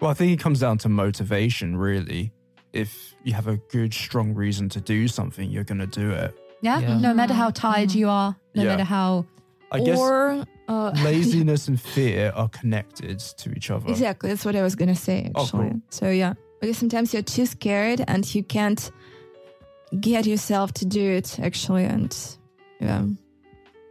Well, 0.00 0.10
I 0.10 0.14
think 0.14 0.32
it 0.32 0.40
comes 0.42 0.60
down 0.60 0.78
to 0.78 0.88
motivation, 0.88 1.76
really. 1.76 2.32
If 2.72 3.14
you 3.24 3.32
have 3.32 3.48
a 3.48 3.56
good, 3.70 3.92
strong 3.92 4.34
reason 4.34 4.68
to 4.70 4.80
do 4.80 5.08
something, 5.08 5.50
you're 5.50 5.64
going 5.64 5.78
to 5.80 5.86
do 5.86 6.10
it. 6.10 6.36
Yeah. 6.60 6.78
Yeah. 6.80 6.98
No 6.98 7.14
matter 7.14 7.34
how 7.34 7.50
tired 7.50 7.92
you 7.92 8.08
are, 8.08 8.36
no 8.54 8.62
Yeah. 8.62 8.68
matter 8.70 8.84
how. 8.84 9.26
I 9.70 9.80
guess 9.80 9.98
or 9.98 10.46
uh, 10.68 10.90
laziness 11.04 11.68
and 11.68 11.78
fear 11.80 12.32
are 12.34 12.48
connected 12.48 13.18
to 13.18 13.50
each 13.52 13.70
other. 13.70 13.90
exactly 13.90 14.30
that's 14.30 14.42
what 14.46 14.56
I 14.56 14.62
was 14.62 14.74
gonna 14.74 14.94
say. 14.94 15.30
Oh, 15.34 15.42
Actually, 15.42 15.70
cool. 15.70 15.80
so 15.90 16.08
yeah, 16.10 16.32
because 16.58 16.78
sometimes 16.78 17.12
you're 17.12 17.20
too 17.22 17.44
scared 17.44 18.02
and 18.08 18.34
you 18.34 18.42
can't 18.42 18.90
get 20.00 20.24
yourself 20.24 20.72
to 20.72 20.86
do 20.86 21.10
it. 21.10 21.38
Actually, 21.38 21.84
and 21.84 22.16
yeah, 22.80 23.04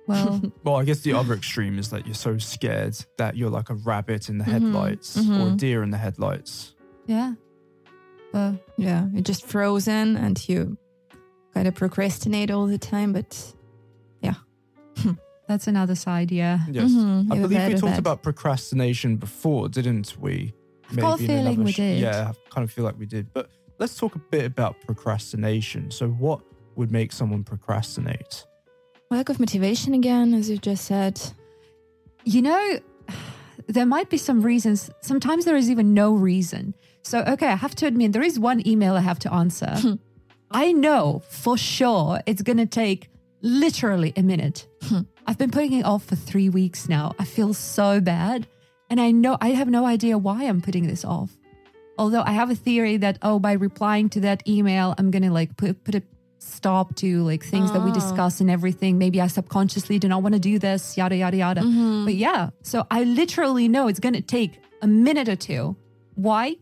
Well, 0.08 0.42
Well, 0.64 0.76
I 0.78 0.86
guess 0.86 1.02
the 1.02 1.14
other 1.14 1.34
extreme 1.34 1.78
is 1.78 1.90
that 1.90 2.06
you're 2.06 2.16
so 2.16 2.38
scared 2.38 2.98
that 3.18 3.36
you're 3.36 3.50
like 3.50 3.70
a 3.70 3.76
rabbit 3.76 4.30
in 4.30 4.38
the 4.38 4.44
headlights 4.46 5.18
or 5.18 5.22
a 5.22 5.24
mhm. 5.24 5.58
deer 5.58 5.84
in 5.84 5.92
the 5.92 5.98
headlights. 5.98 6.74
yeah. 7.06 7.34
Well, 8.34 8.60
yeah, 8.78 9.08
you're 9.14 9.22
just 9.22 9.46
frozen 9.46 10.18
and 10.18 10.50
you 10.50 10.78
kind 11.54 11.68
of 11.68 11.76
procrastinate 11.76 12.52
all 12.52 12.68
the 12.68 12.78
time. 12.78 13.14
But 13.14 13.54
yeah. 14.22 14.34
that's 15.48 15.68
another 15.68 15.96
side. 15.96 16.32
Yeah. 16.32 16.60
Yes. 16.70 16.92
Mhm, 16.92 17.32
I 17.32 17.36
you're 17.36 17.44
believe 17.44 17.58
bad 17.58 17.74
we 17.74 17.80
talked 17.80 17.94
that. 17.94 18.00
about 18.00 18.24
procrastination 18.24 19.16
before, 19.16 19.70
didn't 19.70 20.16
we? 20.20 20.54
I've 20.90 20.98
got 20.98 21.20
a 21.20 21.22
in 21.24 21.28
feeling 21.28 21.48
another 21.48 21.64
we 21.64 21.72
sh- 21.72 21.76
did. 21.78 22.00
Yeah, 22.00 22.32
I 22.32 22.50
kind 22.50 22.64
of 22.64 22.72
feel 22.72 22.84
like 22.84 22.98
we 23.00 23.06
did. 23.06 23.32
But 23.34 23.50
let's 23.80 23.96
talk 23.98 24.16
a 24.16 24.20
bit 24.20 24.46
about 24.46 24.76
procrastination. 24.86 25.90
So, 25.92 26.10
what 26.10 26.42
would 26.76 26.92
make 26.92 27.12
someone 27.12 27.44
procrastinate? 27.44 28.46
Lack 29.10 29.30
of 29.30 29.40
motivation 29.40 29.94
again, 29.94 30.34
as 30.34 30.50
you 30.50 30.58
just 30.58 30.86
said. 30.86 31.22
You 32.24 32.42
know, 32.42 32.80
there 33.68 33.86
might 33.86 34.10
be 34.10 34.18
some 34.18 34.42
reasons. 34.42 34.90
Sometimes 35.02 35.46
there 35.46 35.56
is 35.56 35.70
even 35.70 35.94
no 35.94 36.14
reason. 36.14 36.74
So, 37.04 37.20
okay, 37.20 37.48
I 37.48 37.56
have 37.56 37.76
to 37.76 37.88
admit, 37.88 38.12
there 38.12 38.24
is 38.24 38.40
one 38.40 38.68
email 38.68 38.96
I 38.96 39.02
have 39.02 39.20
to 39.20 39.34
answer. 39.34 39.76
I 40.52 40.72
know 40.72 41.24
for 41.30 41.58
sure 41.58 42.20
it's 42.26 42.42
going 42.42 42.58
to 42.58 42.66
take 42.66 43.10
literally 43.42 44.14
a 44.16 44.24
minute. 44.24 44.68
I've 45.28 45.38
been 45.38 45.52
putting 45.52 45.74
it 45.74 45.86
off 45.86 46.06
for 46.06 46.16
three 46.16 46.50
weeks 46.50 46.88
now. 46.88 47.14
I 47.20 47.26
feel 47.26 47.54
so 47.54 48.00
bad. 48.00 48.48
And 48.90 49.02
I 49.02 49.12
know 49.12 49.38
I 49.42 49.50
have 49.50 49.70
no 49.70 49.86
idea 49.86 50.18
why 50.18 50.44
I'm 50.44 50.62
putting 50.62 50.88
this 50.88 51.04
off. 51.04 51.32
Although 51.98 52.24
I 52.26 52.32
have 52.32 52.50
a 52.50 52.56
theory 52.56 52.98
that, 52.98 53.18
oh, 53.22 53.40
by 53.40 53.54
replying 53.54 54.08
to 54.10 54.22
that 54.22 54.48
email, 54.48 54.96
I'm 54.98 55.12
going 55.12 55.24
to 55.24 55.32
like 55.32 55.58
put, 55.58 55.84
put 55.84 55.96
a 55.96 56.04
stop 56.48 56.96
to 56.96 57.24
like 57.24 57.44
things 57.44 57.72
that 57.74 57.84
we 57.84 57.92
Oh. 57.92 57.94
discuss 57.94 58.39
and 58.42 58.50
everything. 58.50 58.98
Maybe 58.98 59.22
I 59.22 59.27
subconsciously 59.27 60.00
do 60.00 60.08
not 60.08 60.22
want 60.24 60.34
to 60.34 60.39
do 60.39 60.58
this, 60.60 60.98
yada, 60.98 61.16
yada, 61.16 61.38
yada. 61.38 61.62
But 62.06 62.16
yeah, 62.16 62.50
so 62.62 62.86
I 62.89 63.04
literally 63.04 63.68
know 63.68 63.88
it's 63.88 64.00
going 64.00 64.16
to 64.16 64.22
take 64.22 64.60
a 64.82 64.88
minute 64.88 65.27
or 65.30 65.36
two. 65.36 65.75
Why? 66.16 66.56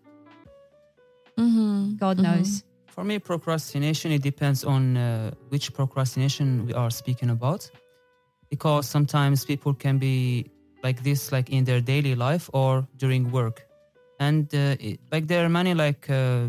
Mm-hmm. 1.37 1.95
God 1.97 2.19
knows. 2.19 2.63
For 2.87 3.03
me, 3.03 3.19
procrastination, 3.19 4.11
it 4.11 4.21
depends 4.21 4.63
on 4.63 4.95
uh, 4.97 5.31
which 5.49 5.73
procrastination 5.73 6.65
we 6.65 6.73
are 6.73 6.89
speaking 6.89 7.29
about. 7.29 7.69
Because 8.49 8.87
sometimes 8.87 9.43
people 9.43 9.73
can 9.73 9.97
be 9.97 10.49
like 10.83 11.03
this, 11.03 11.31
like 11.31 11.49
in 11.49 11.63
their 11.65 11.81
daily 11.81 12.15
life 12.15 12.49
or 12.53 12.87
during 12.97 13.31
work. 13.31 13.65
And 14.19 14.45
uh, 14.55 14.75
it, 14.79 14.99
like 15.11 15.27
there 15.27 15.43
are 15.43 15.49
many 15.49 15.73
like 15.73 16.09
uh, 16.09 16.47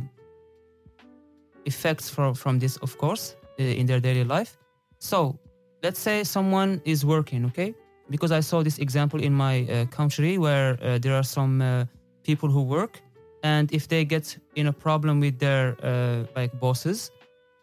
effects 1.66 2.08
from, 2.08 2.34
from 2.34 2.58
this, 2.58 2.76
of 2.78 2.96
course, 2.98 3.36
uh, 3.58 3.62
in 3.62 3.86
their 3.86 4.00
daily 4.00 4.24
life. 4.24 4.56
So 4.98 5.38
let's 5.82 6.00
say 6.00 6.24
someone 6.24 6.80
is 6.84 7.04
working, 7.04 7.44
okay? 7.46 7.74
Because 8.08 8.32
I 8.32 8.40
saw 8.40 8.62
this 8.62 8.78
example 8.78 9.20
in 9.20 9.32
my 9.32 9.66
uh, 9.66 9.84
country 9.86 10.38
where 10.38 10.78
uh, 10.82 10.98
there 10.98 11.14
are 11.14 11.24
some 11.24 11.60
uh, 11.60 11.84
people 12.22 12.48
who 12.48 12.62
work 12.62 13.02
and 13.42 13.72
if 13.72 13.88
they 13.88 14.04
get 14.04 14.36
in 14.54 14.66
a 14.66 14.72
problem 14.72 15.20
with 15.20 15.38
their 15.38 15.76
uh, 15.82 16.24
like 16.34 16.58
bosses 16.58 17.10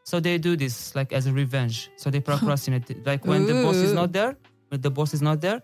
so 0.03 0.19
they 0.19 0.37
do 0.37 0.55
this 0.55 0.95
like 0.95 1.13
as 1.13 1.27
a 1.27 1.31
revenge. 1.31 1.89
So 1.95 2.09
they 2.09 2.19
procrastinate. 2.29 3.05
Like 3.05 3.25
when 3.25 3.45
the 3.45 3.53
boss 3.63 3.75
is 3.75 3.93
not 3.93 4.11
there 4.11 4.35
when 4.69 4.81
the 4.81 4.91
boss 4.91 5.13
is 5.13 5.21
not 5.21 5.41
there 5.41 5.61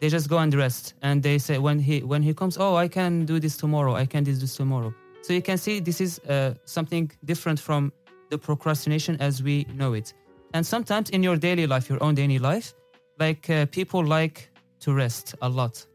they 0.00 0.08
just 0.08 0.28
go 0.28 0.38
and 0.38 0.52
rest. 0.54 0.94
And 1.02 1.22
they 1.22 1.38
say 1.38 1.58
when 1.58 1.78
he 1.78 2.02
when 2.02 2.22
he 2.22 2.34
comes 2.34 2.56
oh 2.58 2.74
i 2.76 2.88
can 2.88 3.24
do 3.24 3.38
this 3.38 3.56
tomorrow. 3.56 3.94
I 3.94 4.06
can 4.06 4.24
do 4.24 4.32
this 4.32 4.56
tomorrow 4.56 4.92
so 5.22 5.32
you 5.32 5.42
can 5.42 5.56
see 5.58 5.80
this 5.80 6.00
is 6.00 6.18
uh, 6.28 6.54
something 6.64 7.10
different 7.24 7.58
from 7.60 7.92
the 8.30 8.38
procrastination 8.38 9.16
as 9.20 9.42
we 9.42 9.66
know 9.76 9.92
it 9.94 10.12
and 10.54 10.66
sometimes 10.66 11.10
in 11.10 11.22
your 11.22 11.36
daily 11.36 11.66
life 11.66 11.88
your 11.88 12.02
own 12.02 12.14
daily 12.14 12.38
life 12.38 12.74
like 13.18 13.48
uh, 13.50 13.66
people 13.66 14.04
like 14.04 14.50
to 14.80 14.92
rest 14.92 15.34
a 15.42 15.48
lot 15.48 15.86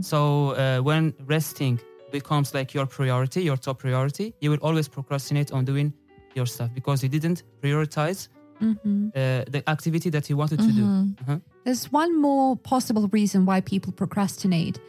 so 0.00 0.50
uh, 0.52 0.78
when 0.88 1.12
resting 1.26 1.78
becomes 2.12 2.54
like 2.54 2.72
your 2.74 2.86
priority 2.86 3.42
your 3.42 3.56
top 3.58 3.78
priority 3.78 4.32
you 4.40 4.50
will 4.50 4.62
always 4.62 4.88
procrastinate 4.88 5.52
on 5.52 5.64
doing 5.64 5.92
your 6.34 6.46
stuff 6.46 6.70
because 6.74 7.02
you 7.02 7.08
didn't 7.08 7.42
prioritize 7.62 8.28
Mhm. 8.60 9.10
uh, 9.14 9.44
the 9.50 9.62
activity 9.68 10.08
that 10.10 10.30
you 10.30 10.36
wanted 10.38 10.58
to 10.60 10.72
do 10.72 10.84
Uh-huh. 10.84 11.38
There's 11.64 11.92
one 11.92 12.12
more 12.20 12.56
possible 12.56 13.08
reason 13.12 13.44
why 13.44 13.60
people 13.60 13.92
procrastinate. 13.92 14.80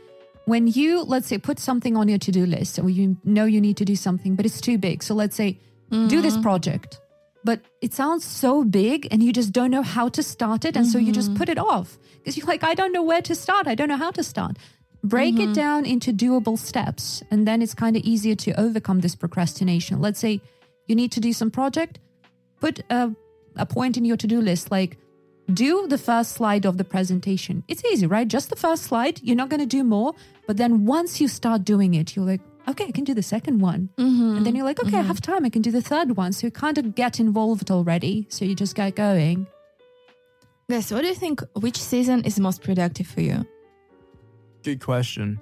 When 0.47 0.67
you, 0.67 1.03
let's 1.03 1.27
say, 1.27 1.37
put 1.37 1.59
something 1.59 1.97
on 1.97 2.07
your 2.07 2.19
to 2.19 2.31
do 2.31 2.45
list 2.45 2.79
or 2.79 2.89
you 2.89 3.17
know 3.25 3.43
you 3.43 3.59
need 3.59 3.75
to 3.77 3.85
do 3.85 3.97
something, 3.97 4.35
but 4.37 4.45
it's 4.45 4.61
too 4.61 4.77
big. 4.77 5.03
So 5.03 5.13
let's 5.13 5.35
say, 5.35 5.59
do 5.89 6.21
this 6.21 6.35
mm-hmm. 6.35 6.43
project, 6.43 7.01
but 7.43 7.59
it 7.81 7.93
sounds 7.93 8.23
so 8.23 8.63
big 8.63 9.07
and 9.11 9.21
you 9.21 9.33
just 9.33 9.51
don't 9.51 9.71
know 9.71 9.81
how 9.81 10.07
to 10.09 10.23
start 10.23 10.63
it. 10.63 10.77
And 10.77 10.87
so 10.87 10.97
you 10.97 11.11
just 11.11 11.31
mm-hmm. 11.31 11.37
put 11.37 11.49
it 11.49 11.57
off 11.57 11.97
because 12.15 12.37
you're 12.37 12.47
like, 12.47 12.63
I 12.63 12.75
don't 12.75 12.93
know 12.93 13.03
where 13.03 13.21
to 13.21 13.35
start. 13.35 13.67
I 13.67 13.75
don't 13.75 13.89
know 13.89 13.97
how 13.97 14.11
to 14.11 14.23
start. 14.23 14.57
Break 15.03 15.35
it 15.35 15.41
mm-hmm. 15.41 15.53
down 15.53 15.85
into 15.85 16.13
doable 16.13 16.57
steps. 16.57 17.23
And 17.29 17.47
then 17.47 17.61
it's 17.61 17.73
kind 17.73 17.95
of 17.95 18.03
easier 18.03 18.35
to 18.35 18.59
overcome 18.59 19.01
this 19.01 19.15
procrastination. 19.15 20.01
Let's 20.01 20.19
say 20.19 20.41
you 20.87 20.95
need 20.95 21.11
to 21.11 21.19
do 21.19 21.33
some 21.33 21.51
project, 21.51 21.99
put 22.61 22.81
a, 22.89 23.13
a 23.57 23.65
point 23.65 23.97
in 23.97 24.05
your 24.05 24.17
to 24.17 24.27
do 24.27 24.41
list 24.41 24.71
like, 24.71 24.97
do 25.53 25.87
the 25.87 25.97
first 25.97 26.33
slide 26.33 26.65
of 26.65 26.77
the 26.77 26.83
presentation. 26.83 27.63
It's 27.67 27.83
easy, 27.85 28.05
right? 28.07 28.27
Just 28.27 28.49
the 28.49 28.55
first 28.55 28.83
slide. 28.83 29.21
You're 29.21 29.35
not 29.35 29.49
going 29.49 29.59
to 29.59 29.65
do 29.65 29.83
more. 29.83 30.13
But 30.45 30.57
then 30.57 30.85
once 30.85 31.21
you 31.21 31.27
start 31.27 31.63
doing 31.63 31.93
it, 31.93 32.15
you're 32.15 32.25
like, 32.25 32.41
okay, 32.67 32.85
I 32.85 32.91
can 32.91 33.03
do 33.03 33.13
the 33.13 33.23
second 33.23 33.59
one. 33.59 33.89
Mm-hmm. 33.97 34.37
And 34.37 34.45
then 34.45 34.55
you're 34.55 34.65
like, 34.65 34.79
okay, 34.81 34.97
I 34.97 34.99
mm-hmm. 34.99 35.07
have 35.07 35.21
time. 35.21 35.45
I 35.45 35.49
can 35.49 35.61
do 35.61 35.71
the 35.71 35.81
third 35.81 36.17
one. 36.17 36.33
So 36.33 36.47
you 36.47 36.51
kind 36.51 36.77
of 36.77 36.95
get 36.95 37.19
involved 37.19 37.71
already. 37.71 38.27
So 38.29 38.45
you 38.45 38.55
just 38.55 38.75
get 38.75 38.95
going. 38.95 39.47
Guys, 40.69 40.91
what 40.91 41.01
do 41.01 41.07
you 41.07 41.15
think? 41.15 41.41
Which 41.53 41.79
season 41.79 42.25
is 42.25 42.39
most 42.39 42.61
productive 42.61 43.07
for 43.07 43.21
you? 43.21 43.47
Good 44.63 44.81
question. 44.81 45.39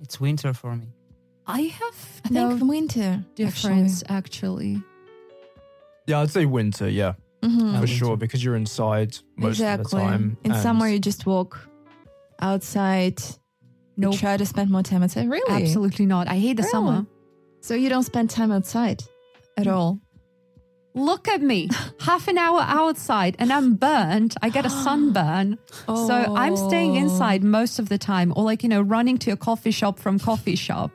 it's 0.00 0.20
winter 0.20 0.52
for 0.54 0.76
me 0.76 0.86
I 1.48 1.62
have 1.62 2.20
I 2.26 2.28
no 2.30 2.50
think 2.50 2.70
winter. 2.70 3.24
difference, 3.34 4.04
actually. 4.08 4.82
Yeah, 6.06 6.20
I'd 6.20 6.30
say 6.30 6.44
winter. 6.44 6.88
Yeah, 6.88 7.14
Mm-hmm. 7.42 7.80
For 7.80 7.86
sure, 7.86 8.16
because 8.16 8.42
you're 8.42 8.56
inside 8.56 9.16
most 9.36 9.56
exactly. 9.60 9.84
of 9.84 9.90
the 9.90 10.10
time. 10.10 10.36
In 10.44 10.52
and- 10.52 10.60
summer, 10.62 10.88
you 10.88 10.98
just 10.98 11.24
walk 11.26 11.68
outside. 12.40 13.20
Nope. 13.96 14.12
You 14.14 14.18
try 14.18 14.36
to 14.36 14.46
spend 14.46 14.70
more 14.70 14.82
time 14.82 15.02
outside. 15.02 15.28
Really? 15.28 15.62
Absolutely 15.62 16.06
not. 16.06 16.28
I 16.28 16.38
hate 16.38 16.56
the 16.56 16.62
Really? 16.62 16.70
summer. 16.70 17.06
So 17.60 17.74
you 17.74 17.88
don't 17.88 18.04
spend 18.04 18.30
time 18.30 18.52
outside 18.52 19.02
at 19.56 19.66
all. 19.66 20.00
Look 20.94 21.28
at 21.28 21.42
me, 21.42 21.68
half 22.00 22.28
an 22.28 22.38
hour 22.38 22.60
outside 22.62 23.36
and 23.38 23.52
I'm 23.52 23.74
burnt. 23.74 24.36
I 24.42 24.48
get 24.50 24.64
a 24.66 24.70
sunburn. 24.84 25.58
So 25.86 26.12
I'm 26.14 26.56
staying 26.56 26.92
Oh. 26.92 27.00
inside 27.00 27.42
most 27.44 27.78
of 27.78 27.88
the 27.88 27.98
time 27.98 28.32
or 28.36 28.44
like, 28.44 28.62
you 28.62 28.68
know, 28.68 28.80
running 28.80 29.18
to 29.18 29.30
a 29.32 29.36
coffee 29.36 29.70
shop 29.72 29.98
from 29.98 30.18
coffee 30.18 30.56
shop. 30.56 30.90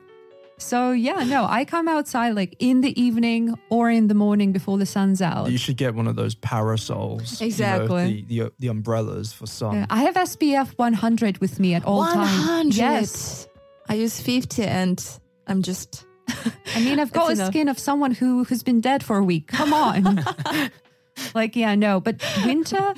So 0.56 0.92
yeah, 0.92 1.24
no, 1.24 1.46
I 1.48 1.64
come 1.64 1.88
outside 1.88 2.30
like 2.36 2.54
in 2.58 2.80
the 2.80 2.98
evening 3.00 3.54
or 3.70 3.90
in 3.90 4.06
the 4.08 4.14
morning 4.14 4.52
before 4.52 4.78
the 4.78 4.86
sun's 4.86 5.20
out. 5.20 5.50
You 5.50 5.58
should 5.58 5.76
get 5.76 5.94
one 5.94 6.06
of 6.06 6.14
those 6.16 6.34
parasols. 6.36 7.40
you 7.40 7.44
know, 7.44 7.48
Exactly. 7.48 8.24
the, 8.28 8.40
the 8.40 8.52
the 8.60 8.68
umbrellas 8.68 9.32
for 9.32 9.46
sun. 9.46 9.74
Yeah, 9.74 9.86
I 9.90 10.02
have 10.04 10.14
SPF 10.14 10.78
100 10.78 11.38
with 11.38 11.58
me 11.58 11.74
at 11.74 11.84
all 11.84 12.04
times. 12.04 12.30
100. 12.46 12.74
Yes. 12.76 13.48
I 13.88 13.94
use 13.94 14.20
50 14.20 14.62
and 14.64 15.04
I'm 15.46 15.62
just. 15.62 16.06
I 16.74 16.80
mean, 16.80 16.98
I've 17.00 17.12
got 17.18 17.26
That's 17.28 17.40
a 17.40 17.42
enough. 17.42 17.52
skin 17.52 17.68
of 17.68 17.78
someone 17.78 18.12
who 18.12 18.44
who's 18.44 18.62
been 18.62 18.80
dead 18.80 19.02
for 19.02 19.18
a 19.18 19.24
week. 19.24 19.48
Come 19.48 19.72
on. 19.74 20.24
like, 21.34 21.54
yeah, 21.56 21.74
no, 21.74 22.00
but 22.00 22.22
winter, 22.46 22.94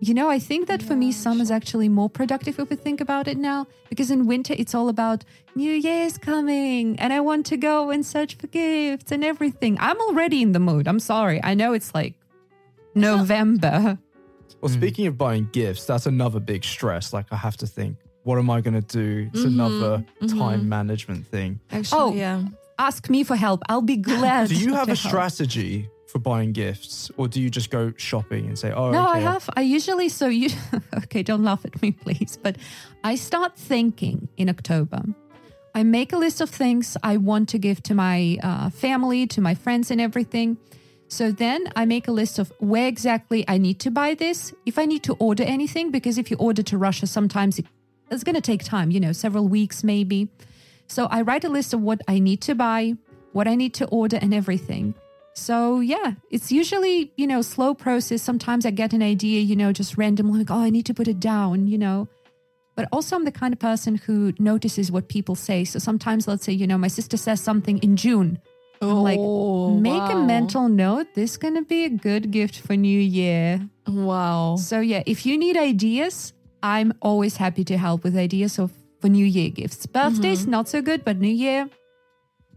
you 0.00 0.12
know, 0.12 0.28
I 0.28 0.38
think 0.38 0.68
that 0.68 0.82
for 0.82 0.94
me, 0.94 1.10
summer 1.10 1.42
is 1.42 1.50
actually 1.50 1.88
more 1.88 2.10
productive 2.10 2.58
if 2.58 2.68
we 2.68 2.76
think 2.76 3.00
about 3.00 3.28
it 3.28 3.38
now, 3.38 3.66
because 3.88 4.10
in 4.10 4.26
winter 4.26 4.54
it's 4.58 4.74
all 4.74 4.88
about 4.88 5.24
New 5.54 5.72
Year's 5.72 6.18
coming, 6.18 6.98
and 6.98 7.12
I 7.12 7.20
want 7.20 7.46
to 7.46 7.56
go 7.56 7.90
and 7.90 8.04
search 8.04 8.36
for 8.36 8.46
gifts 8.46 9.10
and 9.10 9.24
everything. 9.24 9.78
I'm 9.80 9.98
already 10.00 10.42
in 10.42 10.52
the 10.52 10.60
mood. 10.60 10.86
I'm 10.86 11.00
sorry. 11.00 11.42
I 11.42 11.54
know 11.54 11.72
it's 11.72 11.94
like 11.94 12.14
November. 12.94 13.98
Well, 14.60 14.72
hmm. 14.72 14.78
speaking 14.78 15.06
of 15.06 15.16
buying 15.16 15.48
gifts, 15.52 15.86
that's 15.86 16.06
another 16.06 16.40
big 16.40 16.64
stress. 16.64 17.12
Like 17.12 17.26
I 17.30 17.36
have 17.36 17.56
to 17.58 17.66
think, 17.66 17.96
what 18.24 18.38
am 18.38 18.50
I 18.50 18.60
going 18.60 18.74
to 18.74 18.80
do? 18.80 19.28
It's 19.32 19.40
mm-hmm, 19.40 19.60
another 19.60 20.04
mm-hmm. 20.20 20.38
time 20.38 20.68
management 20.68 21.26
thing. 21.26 21.60
Actually, 21.70 22.00
Oh. 22.00 22.12
yeah. 22.14 22.42
Ask 22.78 23.08
me 23.08 23.24
for 23.24 23.36
help. 23.36 23.62
I'll 23.70 23.80
be 23.80 23.96
glad. 23.96 24.48
Do 24.48 24.54
you 24.54 24.74
have 24.74 24.86
to 24.86 24.92
a 24.92 24.96
help. 24.96 25.08
strategy 25.08 25.88
for 26.06 26.18
buying 26.20 26.52
gifts, 26.52 27.10
or 27.16 27.28
do 27.28 27.40
you 27.40 27.50
just 27.50 27.70
go 27.70 27.92
shopping 27.96 28.46
and 28.46 28.58
say, 28.58 28.72
"Oh, 28.72 28.90
No, 28.90 29.08
okay, 29.08 29.18
I 29.18 29.18
have. 29.18 29.50
I 29.56 29.62
usually 29.62 30.08
so 30.08 30.28
you 30.28 30.50
okay. 30.96 31.22
Don't 31.22 31.42
laugh 31.42 31.64
at 31.64 31.80
me, 31.82 31.92
please. 32.04 32.38
But 32.40 32.56
I 33.04 33.16
start 33.16 33.56
thinking 33.56 34.28
in 34.36 34.48
October. 34.48 35.02
I 35.74 35.82
make 35.82 36.12
a 36.14 36.16
list 36.16 36.40
of 36.40 36.48
things 36.48 36.96
I 37.02 37.18
want 37.18 37.50
to 37.50 37.58
give 37.58 37.82
to 37.82 37.94
my 37.94 38.38
uh, 38.42 38.70
family, 38.70 39.26
to 39.26 39.40
my 39.42 39.54
friends, 39.54 39.90
and 39.90 40.00
everything. 40.00 40.56
So 41.08 41.30
then 41.30 41.68
I 41.76 41.84
make 41.84 42.08
a 42.08 42.12
list 42.12 42.38
of 42.38 42.52
where 42.58 42.88
exactly 42.88 43.44
I 43.46 43.58
need 43.58 43.78
to 43.80 43.90
buy 43.90 44.14
this. 44.14 44.54
If 44.64 44.78
I 44.78 44.86
need 44.86 45.02
to 45.04 45.14
order 45.18 45.44
anything, 45.44 45.90
because 45.90 46.18
if 46.18 46.30
you 46.30 46.36
order 46.38 46.62
to 46.62 46.78
Russia, 46.78 47.06
sometimes 47.06 47.58
it, 47.58 47.66
it's 48.10 48.24
going 48.24 48.34
to 48.34 48.40
take 48.40 48.64
time. 48.64 48.90
You 48.90 49.00
know, 49.00 49.12
several 49.12 49.48
weeks 49.48 49.84
maybe. 49.84 50.28
So 50.88 51.06
I 51.06 51.22
write 51.22 51.44
a 51.44 51.48
list 51.48 51.74
of 51.74 51.80
what 51.80 52.00
I 52.08 52.20
need 52.20 52.40
to 52.42 52.54
buy, 52.54 52.94
what 53.32 53.46
I 53.46 53.54
need 53.54 53.74
to 53.74 53.86
order, 53.88 54.18
and 54.20 54.32
everything. 54.32 54.94
So 55.36 55.80
yeah, 55.80 56.14
it's 56.30 56.50
usually, 56.50 57.12
you 57.16 57.26
know, 57.26 57.42
slow 57.42 57.74
process. 57.74 58.22
Sometimes 58.22 58.64
I 58.64 58.70
get 58.70 58.94
an 58.94 59.02
idea, 59.02 59.40
you 59.40 59.54
know, 59.54 59.70
just 59.70 59.98
randomly 59.98 60.40
like, 60.40 60.50
oh, 60.50 60.62
I 60.62 60.70
need 60.70 60.86
to 60.86 60.94
put 60.94 61.08
it 61.08 61.20
down, 61.20 61.68
you 61.68 61.76
know. 61.76 62.08
But 62.74 62.88
also 62.90 63.16
I'm 63.16 63.24
the 63.24 63.32
kind 63.32 63.52
of 63.52 63.58
person 63.58 63.96
who 63.96 64.32
notices 64.38 64.90
what 64.90 65.08
people 65.08 65.34
say. 65.34 65.64
So 65.64 65.78
sometimes 65.78 66.26
let's 66.26 66.44
say, 66.44 66.52
you 66.52 66.66
know, 66.66 66.78
my 66.78 66.88
sister 66.88 67.16
says 67.18 67.40
something 67.40 67.78
in 67.78 67.96
June. 67.96 68.38
I'm 68.80 69.02
like, 69.02 69.18
Oh, 69.20 69.74
make 69.74 70.02
a 70.10 70.16
mental 70.16 70.68
note. 70.68 71.08
This 71.14 71.32
is 71.32 71.36
gonna 71.36 71.62
be 71.62 71.84
a 71.84 71.90
good 71.90 72.30
gift 72.30 72.60
for 72.60 72.74
New 72.74 73.00
Year. 73.00 73.60
Wow. 73.86 74.56
So 74.56 74.80
yeah, 74.80 75.02
if 75.06 75.26
you 75.26 75.36
need 75.36 75.56
ideas, 75.56 76.32
I'm 76.62 76.94
always 77.02 77.36
happy 77.36 77.64
to 77.64 77.76
help 77.76 78.04
with 78.04 78.16
ideas 78.16 78.58
of 78.58 78.72
for 79.00 79.08
New 79.08 79.24
Year 79.24 79.50
gifts. 79.50 79.84
Birthdays, 79.86 80.42
mm-hmm. 80.42 80.50
not 80.50 80.68
so 80.68 80.80
good, 80.80 81.04
but 81.04 81.18
New 81.18 81.28
Year, 81.28 81.68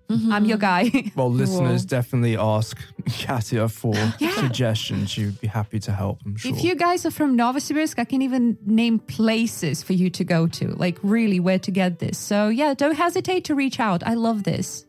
Mm-hmm. 0.09 0.31
I'm 0.33 0.45
your 0.45 0.57
guy. 0.57 0.91
Well, 1.15 1.31
listeners 1.31 1.85
definitely 1.85 2.37
ask 2.37 2.77
Katya 3.21 3.67
for 3.69 3.93
Yeah. 4.19 4.31
suggestions. 4.35 5.11
She'd 5.11 5.39
be 5.39 5.47
happy 5.47 5.79
to 5.81 5.91
help. 5.91 6.19
I'm 6.25 6.35
sure. 6.35 6.51
If 6.51 6.63
you 6.63 6.75
guys 6.75 7.05
are 7.05 7.11
from 7.11 7.37
Novosibirsk, 7.37 7.99
I 7.99 8.05
can 8.05 8.21
even 8.21 8.57
name 8.65 8.99
places 8.99 9.83
for 9.83 9.93
you 9.93 10.09
to 10.11 10.23
go 10.23 10.47
to, 10.47 10.69
like 10.69 10.97
really 11.03 11.39
where 11.39 11.59
to 11.59 11.71
get 11.71 11.99
this. 11.99 12.17
So 12.17 12.49
yeah, 12.49 12.73
don't 12.73 12.95
hesitate 12.95 13.43
to 13.45 13.55
reach 13.55 13.79
out. 13.79 14.01
I 14.05 14.13
love 14.15 14.43
this. 14.43 14.85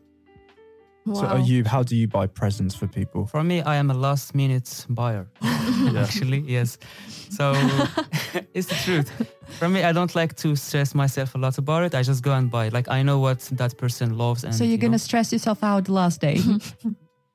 Wow. 1.05 1.13
so, 1.13 1.25
are 1.25 1.39
you? 1.39 1.63
How 1.63 1.83
do 1.83 1.95
you 1.95 2.07
buy 2.07 2.27
presents 2.27 2.75
for 2.75 2.87
people? 2.87 3.25
For 3.27 3.43
me, 3.43 3.61
I 3.61 3.75
am 3.75 3.91
a 3.91 3.93
last 3.93 4.35
minute 4.35 4.85
buyer. 4.89 5.27
Actually, 5.97 6.39
yes. 6.39 6.77
So 7.29 7.53
it's 8.53 8.67
the 8.67 8.75
truth. 8.85 9.11
For 9.59 9.69
me, 9.69 9.83
I 9.83 9.91
don't 9.91 10.13
like 10.15 10.35
to 10.37 10.55
stress 10.55 10.93
myself 10.95 11.35
a 11.35 11.37
lot 11.37 11.57
about 11.57 11.83
it. 11.83 11.95
I 11.95 12.03
just 12.03 12.23
go 12.23 12.33
and 12.33 12.49
buy. 12.49 12.69
Like 12.69 12.87
I 12.89 13.03
know 13.03 13.19
what 13.19 13.39
that 13.53 13.77
person 13.77 14.17
loves, 14.17 14.43
and 14.43 14.53
so 14.53 14.63
you're 14.63 14.71
you 14.73 14.77
gonna 14.77 14.91
know, 14.91 14.97
stress 14.97 15.31
yourself 15.33 15.63
out 15.63 15.85
the 15.85 15.93
last 15.93 16.21
day. 16.21 16.39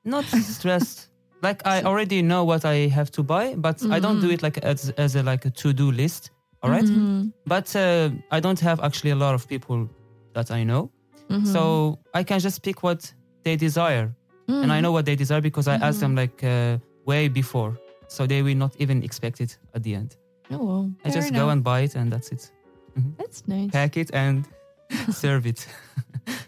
not 0.05 0.25
stressed. 0.25 1.11
Like 1.43 1.67
I 1.67 1.83
already 1.83 2.23
know 2.23 2.45
what 2.45 2.65
I 2.65 2.89
have 2.89 3.11
to 3.13 3.23
buy, 3.23 3.55
but 3.57 3.83
I 3.91 4.01
don't 4.01 4.21
do 4.21 4.31
it 4.31 4.43
like 4.43 4.59
as 4.59 4.91
as 4.91 5.17
a 5.17 5.23
like 5.23 5.45
a 5.45 5.51
to 5.51 5.73
do 5.73 5.91
list. 5.93 6.31
All 6.63 6.71
right? 6.71 6.85
Mm-hmm. 6.85 7.29
but 7.47 7.77
uh, 7.77 8.11
I 8.31 8.41
don't 8.41 8.59
have 8.61 8.81
actually 8.81 9.11
a 9.11 9.15
lot 9.17 9.35
of 9.35 9.47
people 9.47 9.89
that 10.33 10.51
I 10.51 10.65
know, 10.65 10.91
Mm-hmm. 11.29 11.45
so 11.53 11.99
I 12.15 12.23
can 12.23 12.39
just 12.41 12.63
pick 12.63 12.83
what 12.83 13.13
they 13.47 13.57
desire, 13.57 14.13
and 14.49 14.57
I 14.57 14.61
mm-hmm. 14.61 14.83
know 14.83 14.93
what 14.93 15.05
they 15.07 15.15
desire 15.15 15.41
because 15.41 15.69
I 15.69 15.77
asked 15.77 16.01
them 16.01 16.17
mm-hmm. 16.17 16.43
like 16.43 16.45
uh, 16.45 16.79
way 17.07 17.29
before, 17.29 17.79
so 18.09 18.27
they 18.27 18.43
will 18.43 18.57
not 18.57 18.75
even 18.79 19.05
expect 19.05 19.41
it 19.41 19.57
at 19.73 19.83
the 19.85 19.95
end. 19.95 20.17
Oh, 20.51 20.65
well. 20.65 20.93
I 21.05 21.11
Fair 21.11 21.23
just 21.23 21.33
go 21.33 21.49
and 21.51 21.63
buy 21.63 21.81
it, 21.87 21.95
and 21.95 22.13
that's 22.13 22.31
it. 22.31 22.51
Mm-hmm. 22.99 23.11
That's 23.19 23.47
nice. 23.47 23.71
Pack 23.71 23.97
it 23.97 24.11
and 24.13 24.49
serve 25.13 25.47
it. 25.47 25.67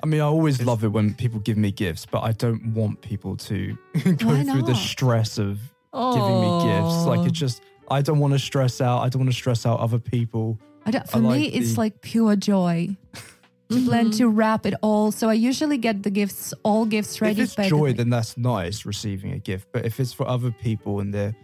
I 0.03 0.07
mean, 0.07 0.21
I 0.21 0.25
always 0.25 0.61
love 0.61 0.83
it 0.83 0.89
when 0.89 1.15
people 1.15 1.39
give 1.39 1.57
me 1.57 1.71
gifts, 1.71 2.05
but 2.05 2.23
I 2.23 2.33
don't 2.33 2.75
want 2.75 3.01
people 3.01 3.37
to 3.37 3.79
go 4.25 4.43
through 4.43 4.63
the 4.63 4.75
stress 4.75 5.39
of 5.39 5.61
giving 5.95 6.41
me 6.45 6.51
gifts. 6.67 7.07
Like 7.07 7.29
it's 7.29 7.39
just, 7.39 7.63
I 7.91 8.03
don't 8.03 8.19
want 8.19 8.33
to 8.33 8.41
stress 8.41 8.81
out. 8.81 9.03
I 9.05 9.09
don't 9.09 9.21
want 9.23 9.31
to 9.31 9.37
stress 9.37 9.65
out 9.67 9.79
other 9.79 10.01
people. 10.01 10.59
I 10.85 10.91
don't, 10.91 11.09
for 11.09 11.19
I 11.19 11.21
me, 11.21 11.29
like 11.29 11.55
it's 11.55 11.79
like 11.79 12.01
pure 12.01 12.35
joy. 12.35 12.97
To 13.71 13.85
blend 13.85 14.13
mm-hmm. 14.13 14.19
to 14.19 14.29
wrap 14.31 14.65
it 14.65 14.75
all. 14.83 15.13
So 15.13 15.29
I 15.29 15.35
usually 15.35 15.77
get 15.77 16.03
the 16.03 16.11
gifts, 16.11 16.55
all 16.63 16.87
gifts 16.87 17.21
ready. 17.21 17.43
if 17.43 17.49
it's 17.49 17.55
by 17.55 17.65
the 17.65 17.69
joy, 17.69 17.81
way. 17.81 17.93
then 17.93 18.09
that's 18.09 18.39
nice 18.39 18.87
receiving 18.87 19.33
a 19.33 19.39
gift. 19.39 19.69
But 19.73 19.85
if 19.85 20.01
it's 20.01 20.13
for 20.13 20.27
other 20.27 20.51
people 20.51 21.01
and 21.01 21.13
they're 21.13 21.37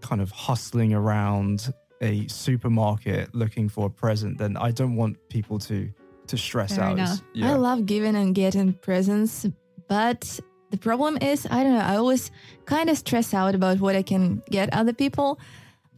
kind 0.00 0.20
of 0.20 0.30
hustling 0.30 0.92
around 0.92 1.72
a 2.00 2.26
supermarket 2.28 3.34
looking 3.34 3.68
for 3.68 3.86
a 3.86 3.90
present, 3.90 4.38
then 4.38 4.56
I 4.56 4.70
don't 4.70 4.96
want 4.96 5.16
people 5.28 5.58
to 5.60 5.90
to 6.26 6.36
stress 6.36 6.76
Fair 6.76 6.84
out. 6.84 7.22
Yeah. 7.32 7.52
I 7.52 7.54
love 7.54 7.86
giving 7.86 8.14
and 8.14 8.34
getting 8.34 8.74
presents, 8.74 9.46
but 9.88 10.38
the 10.70 10.76
problem 10.76 11.16
is, 11.22 11.46
I 11.50 11.62
don't 11.62 11.72
know, 11.74 11.80
I 11.80 11.96
always 11.96 12.30
kind 12.66 12.90
of 12.90 12.98
stress 12.98 13.32
out 13.32 13.54
about 13.54 13.80
what 13.80 13.96
I 13.96 14.02
can 14.02 14.42
get 14.50 14.72
other 14.74 14.92
people. 14.92 15.40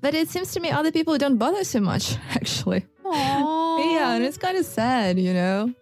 But 0.00 0.14
it 0.14 0.28
seems 0.28 0.52
to 0.52 0.60
me 0.60 0.70
other 0.70 0.92
people 0.92 1.18
don't 1.18 1.36
bother 1.36 1.64
so 1.64 1.80
much, 1.80 2.16
actually. 2.30 2.86
Aww. 3.12 3.92
Yeah, 3.94 4.14
and 4.14 4.24
it's 4.24 4.36
kind 4.38 4.56
of 4.56 4.64
sad, 4.64 5.18
you 5.18 5.32
know? 5.34 5.72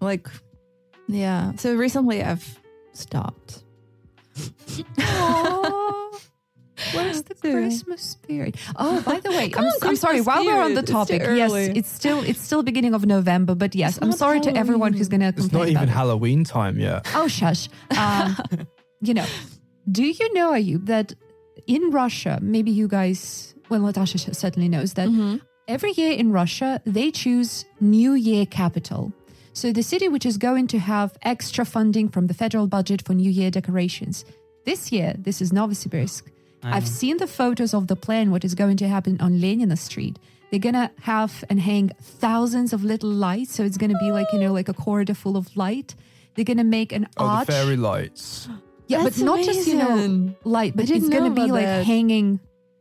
Like, 0.00 0.28
yeah. 1.08 1.52
So 1.56 1.74
recently 1.74 2.22
I've 2.22 2.58
stopped. 2.92 3.62
Aw. 4.98 6.10
Where's 6.92 7.22
the 7.28 7.34
Yeah. 7.44 7.52
Christmas 7.52 8.02
spirit? 8.02 8.56
Oh, 8.76 9.00
by 9.02 9.20
the 9.20 9.30
way, 9.30 9.48
Come 9.56 9.64
I'm, 9.64 9.70
on, 9.70 9.88
I'm 9.88 9.96
sorry. 9.96 10.16
Christmas 10.16 10.26
While 10.26 10.44
we're 10.44 10.60
on 10.62 10.74
the 10.74 10.82
spirit. 10.86 11.00
It's 11.10 11.24
topic, 11.24 11.36
yes, 11.36 11.52
it's 11.52 11.88
still 11.90 12.22
it's 12.22 12.40
still 12.40 12.62
beginning 12.62 12.94
of 12.94 13.06
November, 13.06 13.54
but 13.54 13.74
yes, 13.74 13.96
It's 13.96 14.02
I'm 14.02 14.10
not 14.10 14.18
sorry 14.18 14.40
to 14.40 14.56
everyone 14.56 14.92
who's 14.92 15.08
going 15.08 15.20
to 15.20 15.28
It's 15.28 15.52
not 15.52 15.62
even 15.68 15.76
about 15.76 15.88
it. 15.88 15.90
Halloween 15.90 16.44
time 16.44 16.78
yet. 16.78 17.06
Oh, 17.14 17.28
shush. 17.28 17.68
Um, 17.96 18.36
you 19.00 19.14
know, 19.14 19.26
do 19.90 20.02
you 20.04 20.34
know, 20.34 20.52
Ayub, 20.52 20.86
that 20.86 21.14
in 21.66 21.90
Russia, 21.90 22.38
maybe 22.42 22.70
you 22.70 22.88
guys, 22.88 23.54
well, 23.68 23.80
Natasha 23.80 24.18
certainly 24.34 24.68
knows 24.68 24.94
that 24.94 25.08
Mm-hmm. 25.08 25.36
Every 25.68 25.92
year 25.92 26.12
in 26.12 26.32
Russia, 26.32 26.80
they 26.84 27.10
choose 27.10 27.64
New 27.80 28.12
Year 28.14 28.46
capital. 28.46 29.12
So 29.52 29.72
the 29.72 29.82
city 29.82 30.08
which 30.08 30.26
is 30.26 30.36
going 30.36 30.66
to 30.68 30.78
have 30.78 31.16
extra 31.22 31.64
funding 31.64 32.08
from 32.08 32.26
the 32.26 32.34
federal 32.34 32.66
budget 32.66 33.02
for 33.02 33.14
New 33.14 33.30
Year 33.30 33.50
decorations. 33.50 34.24
This 34.64 34.90
year, 34.90 35.14
this 35.18 35.40
is 35.40 35.52
Novosibirsk. 35.52 36.22
I 36.62 36.76
I've 36.76 36.84
know. 36.84 36.88
seen 36.90 37.16
the 37.18 37.26
photos 37.26 37.74
of 37.74 37.86
the 37.86 37.96
plan, 37.96 38.30
what 38.30 38.44
is 38.44 38.54
going 38.54 38.76
to 38.78 38.88
happen 38.88 39.20
on 39.20 39.34
Lenina 39.38 39.78
Street. 39.78 40.18
They're 40.50 40.60
going 40.60 40.74
to 40.74 40.90
have 41.02 41.44
and 41.50 41.60
hang 41.60 41.90
thousands 42.00 42.72
of 42.72 42.84
little 42.84 43.10
lights. 43.10 43.54
So 43.54 43.62
it's 43.64 43.76
going 43.76 43.92
to 43.92 43.98
be 43.98 44.10
like, 44.12 44.26
you 44.32 44.38
know, 44.38 44.52
like 44.52 44.68
a 44.68 44.74
corridor 44.74 45.14
full 45.14 45.36
of 45.36 45.54
light. 45.56 45.94
They're 46.34 46.44
going 46.44 46.56
to 46.58 46.64
make 46.64 46.92
an 46.92 47.06
Oh, 47.16 47.26
arch. 47.26 47.46
the 47.46 47.52
fairy 47.52 47.76
lights. 47.76 48.48
Yeah, 48.86 49.02
That's 49.02 49.18
but 49.18 49.24
not 49.24 49.44
just 49.44 49.66
you 49.66 49.76
know 49.76 49.92
amazing. 49.92 50.36
light, 50.44 50.76
but 50.76 50.86
didn't 50.86 51.04
it's 51.04 51.08
going 51.10 51.30
to 51.30 51.34
be 51.34 51.42
about 51.44 51.54
like 51.54 51.64
that. 51.64 51.86
hanging 51.86 52.38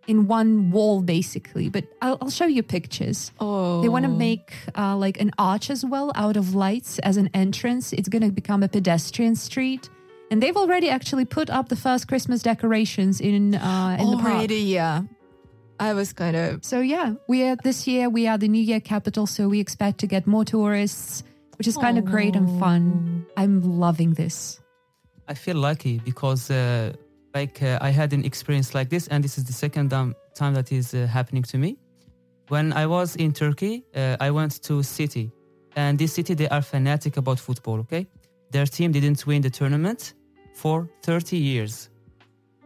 in 0.08 0.28
one 0.28 0.72
wall 0.72 1.02
basically. 1.02 1.70
But 1.70 1.86
I'll, 2.02 2.18
I'll 2.22 2.30
show 2.30 2.46
you 2.46 2.63
pictures. 2.63 3.32
Oh. 3.39 3.82
They 3.82 3.89
want 3.89 4.06
to 4.06 4.12
make 4.12 4.54
uh, 4.78 4.96
like 4.96 5.20
an 5.20 5.32
arch 5.38 5.70
as 5.70 5.86
well 5.86 6.12
out 6.16 6.38
of 6.38 6.56
lights 6.56 7.00
as 7.00 7.18
an 7.18 7.30
entrance. 7.34 7.94
It's 7.94 8.10
going 8.10 8.24
to 8.24 8.32
become 8.32 8.63
a 8.63 8.68
pedestrian 8.68 9.36
street, 9.36 9.89
and 10.32 10.42
they've 10.42 10.58
already 10.58 10.89
actually 10.89 11.26
put 11.26 11.50
up 11.50 11.70
the 11.70 11.76
first 11.76 12.08
Christmas 12.08 12.42
decorations 12.42 13.22
in 13.22 13.56
uh, 13.56 13.98
in 14.00 14.12
the 14.12 14.18
park. 14.18 14.34
Already, 14.34 14.62
yeah. 14.62 15.04
I 15.80 15.94
was 15.94 16.13
kind 16.13 16.36
of. 16.36 16.63
So 16.63 16.80
yeah, 16.80 17.16
we 17.28 17.44
are 17.44 17.56
this 17.56 17.88
year 17.88 18.10
we 18.10 18.28
are 18.28 18.38
the 18.38 18.48
New 18.48 18.62
Year 18.62 18.80
capital, 18.80 19.26
so 19.28 19.50
we 19.50 19.60
expect 19.60 20.00
to 20.00 20.08
get 20.08 20.28
more 20.28 20.46
tourists, 20.46 21.24
which 21.58 21.68
is 21.68 21.78
kind 21.78 21.98
of 21.98 22.06
great 22.06 22.36
and 22.36 22.60
fun. 22.60 23.26
I'm 23.36 23.80
loving 23.80 24.13
this. 24.13 24.62
I 25.28 25.34
feel 25.34 25.56
lucky 25.56 26.00
because 26.00 26.52
uh, 26.52 26.94
like 27.34 27.62
uh, 27.62 27.78
I 27.82 27.89
had 27.89 28.13
an 28.13 28.24
experience 28.26 28.74
like 28.74 28.89
this, 28.89 29.08
and 29.08 29.24
this 29.24 29.38
is 29.38 29.43
the 29.43 29.54
second 29.54 29.93
um, 29.93 30.15
time 30.36 30.54
that 30.54 30.72
is 30.72 30.93
uh, 30.93 31.08
happening 31.08 31.43
to 31.43 31.58
me. 31.58 31.78
When 32.50 32.74
I 32.74 32.86
was 32.86 33.15
in 33.15 33.32
Turkey, 33.32 33.86
uh, 33.96 34.17
I 34.19 34.32
went 34.32 34.62
to 34.63 34.80
a 34.80 34.84
city, 34.84 35.32
and 35.76 35.98
this 35.98 36.13
city 36.13 36.34
they 36.34 36.50
are 36.50 36.62
fanatic 36.62 37.17
about 37.17 37.39
football. 37.39 37.80
Okay, 37.80 38.08
their 38.52 38.65
team 38.65 38.91
didn't 38.91 39.26
win 39.26 39.41
the 39.41 39.50
tournament 39.50 40.13
for 40.54 40.89
30 41.02 41.38
years. 41.38 41.89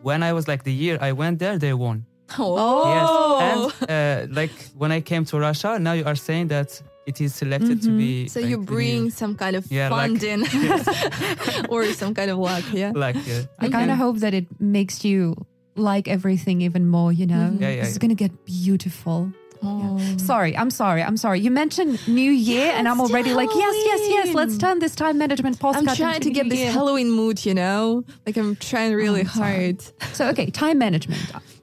When 0.01 0.23
I 0.23 0.34
was 0.34 0.47
like 0.47 0.63
the 0.63 0.73
year 0.73 0.97
I 1.01 1.12
went 1.12 1.39
there, 1.39 1.58
they 1.58 1.73
won. 1.73 2.06
Oh. 2.38 2.91
Yes, 2.93 3.73
and 3.89 3.89
uh, 3.89 4.36
like 4.36 4.51
when 4.77 4.91
I 4.91 5.01
came 5.01 5.23
to 5.25 5.39
Russia, 5.39 5.80
now 5.80 5.93
you 5.93 6.06
are 6.06 6.15
saying 6.15 6.49
that 6.49 6.82
it 7.08 7.22
is 7.22 7.34
selected 7.34 7.82
to 7.84 7.89
be. 7.98 8.28
So 8.28 8.39
like, 8.41 8.50
you 8.50 8.58
bring 8.60 9.04
new- 9.06 9.10
some 9.10 9.36
kind 9.36 9.56
of 9.56 9.65
Yeah, 9.72 9.89
like- 9.89 10.12
funding 10.20 10.43
or 11.70 11.86
some 11.93 12.13
kind 12.13 12.30
of 12.30 12.38
luck, 12.38 12.63
yeah? 12.74 12.91
like 12.96 13.15
uh, 13.15 13.43
I 13.60 13.70
kind 13.70 13.89
of 13.91 13.98
hope 13.98 14.17
that 14.20 14.34
it 14.34 14.46
makes 14.60 15.04
you 15.06 15.36
like 15.76 16.08
everything 16.08 16.62
even 16.62 16.88
more. 16.88 17.12
You 17.13 17.26
know, 17.28 17.56
Yeah, 17.60 17.70
yeah, 17.70 17.82
this 17.82 17.91
is 17.91 17.98
gonna 17.98 18.15
get 18.15 18.32
beautiful. 18.46 19.32
Oh. 19.63 19.98
Sorry, 20.17 20.56
I'm 20.56 20.70
sorry, 20.70 21.02
I'm 21.02 21.17
sorry. 21.17 21.39
You 21.39 21.50
mentioned 21.50 21.98
New 22.08 22.32
Year, 22.32 22.72
and 22.78 22.88
I'm 22.88 23.00
Yes, 23.00 23.10
already 23.10 23.34
like, 23.34 23.50
yes, 23.56 23.76
yes, 23.89 24.00
yes. 24.10 24.36
Let's 24.36 24.56
turn 24.58 24.78
this 24.80 24.93
time 24.96 25.17
management 25.17 25.58
podcast. 25.58 25.88
I'm 25.89 25.96
trying 25.96 26.22
to 26.22 26.30
get 26.30 26.48
this 26.50 26.72
Halloween 26.74 27.10
mood, 27.10 27.43
you 27.43 27.56
know? 27.56 28.04
Like 28.28 28.38
I'm 28.38 28.56
trying 28.56 28.93
really 28.93 29.22
I'm 29.22 29.26
hard. 29.41 29.82
So 30.13 30.28
okay, 30.30 30.52
time 30.52 30.78
management. 30.78 31.22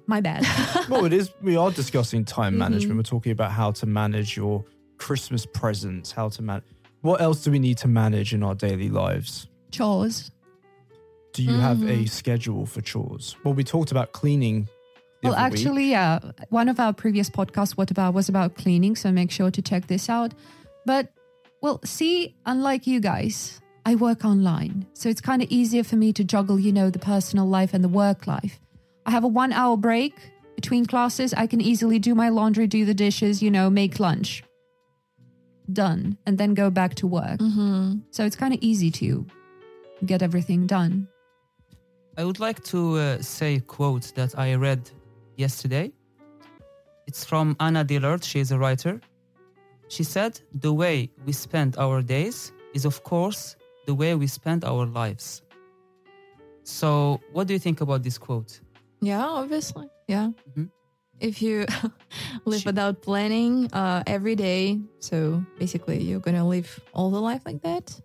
My 0.08 0.20
bad. 0.20 0.42
well, 0.90 1.04
it 1.06 1.12
is. 1.12 1.30
We 1.40 1.56
are 1.56 1.70
discussing 1.70 2.24
Mm-hmm. 2.24 2.40
time 2.42 2.58
management. 2.58 2.96
We're 2.98 3.04
talking 3.04 3.32
about 3.32 3.52
how 3.52 3.70
to 3.80 3.86
manage 3.86 4.36
your 4.36 4.64
Christmas 4.98 5.46
presents. 5.46 6.12
How 6.12 6.28
to 6.30 6.42
manage. 6.42 6.64
What 7.02 7.20
else 7.20 7.42
do 7.44 7.50
we 7.50 7.58
need 7.58 7.78
to 7.78 7.88
manage 7.88 8.32
in 8.32 8.42
our 8.42 8.54
daily 8.54 8.88
lives? 8.88 9.46
Chores. 9.70 10.30
Do 11.32 11.42
you 11.42 11.52
have 11.58 11.78
Mm-hmm. 11.78 12.04
a 12.04 12.06
schedule 12.06 12.64
for 12.64 12.80
chores? 12.80 13.36
Well, 13.44 13.54
we 13.54 13.64
talked 13.64 13.90
about 13.90 14.12
cleaning. 14.12 14.68
Well, 15.22 15.34
other 15.34 15.42
week. 15.50 15.52
actually, 15.58 15.90
yeah. 15.90 16.20
One 16.50 16.68
of 16.68 16.78
our 16.78 16.92
previous 16.92 17.28
podcasts, 17.28 17.72
what 17.72 17.90
about, 17.90 18.14
was 18.14 18.28
about 18.28 18.54
cleaning. 18.54 18.94
So 18.94 19.10
make 19.10 19.30
sure 19.30 19.50
to 19.50 19.60
check 19.60 19.86
this 19.88 20.08
out. 20.08 20.32
But, 20.86 21.12
well, 21.60 21.80
see, 21.84 22.36
unlike 22.46 22.86
you 22.86 23.00
guys, 23.00 23.60
I 23.84 23.96
work 23.96 24.24
online. 24.24 24.86
So 24.92 25.08
it's 25.08 25.20
kind 25.20 25.42
of 25.42 25.48
easier 25.50 25.82
for 25.82 25.96
me 25.96 26.12
to 26.12 26.24
juggle, 26.24 26.58
you 26.60 26.72
know, 26.72 26.88
the 26.88 26.98
personal 27.00 27.46
life 27.48 27.74
and 27.74 27.82
the 27.82 27.88
work 27.88 28.26
life. 28.26 28.60
I 29.06 29.10
have 29.10 29.24
a 29.24 29.28
one 29.28 29.52
hour 29.52 29.76
break 29.76 30.14
between 30.54 30.86
classes. 30.86 31.34
I 31.34 31.46
can 31.48 31.60
easily 31.60 31.98
do 31.98 32.14
my 32.14 32.28
laundry, 32.28 32.66
do 32.66 32.84
the 32.84 32.94
dishes, 32.94 33.42
you 33.42 33.50
know, 33.50 33.68
make 33.70 33.98
lunch. 33.98 34.44
Done. 35.72 36.18
And 36.26 36.38
then 36.38 36.54
go 36.54 36.70
back 36.70 36.94
to 36.96 37.06
work. 37.06 37.38
Mm-hmm. 37.40 37.98
So 38.10 38.24
it's 38.24 38.36
kind 38.36 38.52
of 38.54 38.60
easy 38.62 38.90
to 38.92 39.26
get 40.04 40.22
everything 40.22 40.66
done. 40.66 41.08
I 42.16 42.24
would 42.24 42.38
like 42.38 42.62
to 42.64 42.96
uh, 42.96 43.22
say 43.22 43.56
a 43.56 43.60
quote 43.60 44.12
that 44.14 44.38
I 44.38 44.54
read 44.54 44.90
yesterday. 45.36 45.92
It's 47.06 47.24
from 47.24 47.56
Anna 47.60 47.84
Dillard. 47.84 48.24
She 48.24 48.40
is 48.40 48.52
a 48.52 48.58
writer. 48.58 49.00
She 49.88 50.04
said, 50.04 50.40
The 50.52 50.72
way 50.72 51.10
we 51.26 51.32
spend 51.32 51.76
our 51.76 52.02
days 52.02 52.52
is, 52.72 52.84
of 52.84 53.02
course, 53.02 53.56
the 53.86 53.94
way 53.94 54.14
we 54.14 54.26
spend 54.26 54.64
our 54.64 54.86
lives. 54.86 55.42
So, 56.62 57.20
what 57.32 57.46
do 57.46 57.52
you 57.52 57.58
think 57.58 57.80
about 57.80 58.02
this 58.02 58.16
quote? 58.16 58.60
Yeah, 59.00 59.26
obviously. 59.26 59.88
Yeah. 60.08 60.30
Mhm. 60.56 60.70
If 61.20 61.40
you 61.40 61.66
live 62.44 62.64
without 62.64 63.02
planning 63.02 63.72
uh, 63.72 64.02
every 64.06 64.34
day, 64.34 64.80
so 65.00 65.42
basically 65.58 66.02
you're 66.02 66.20
gonna 66.20 66.46
live 66.46 66.80
all 66.92 67.10
the 67.10 67.20
life 67.20 67.42
like 67.46 67.62
that, 67.62 68.00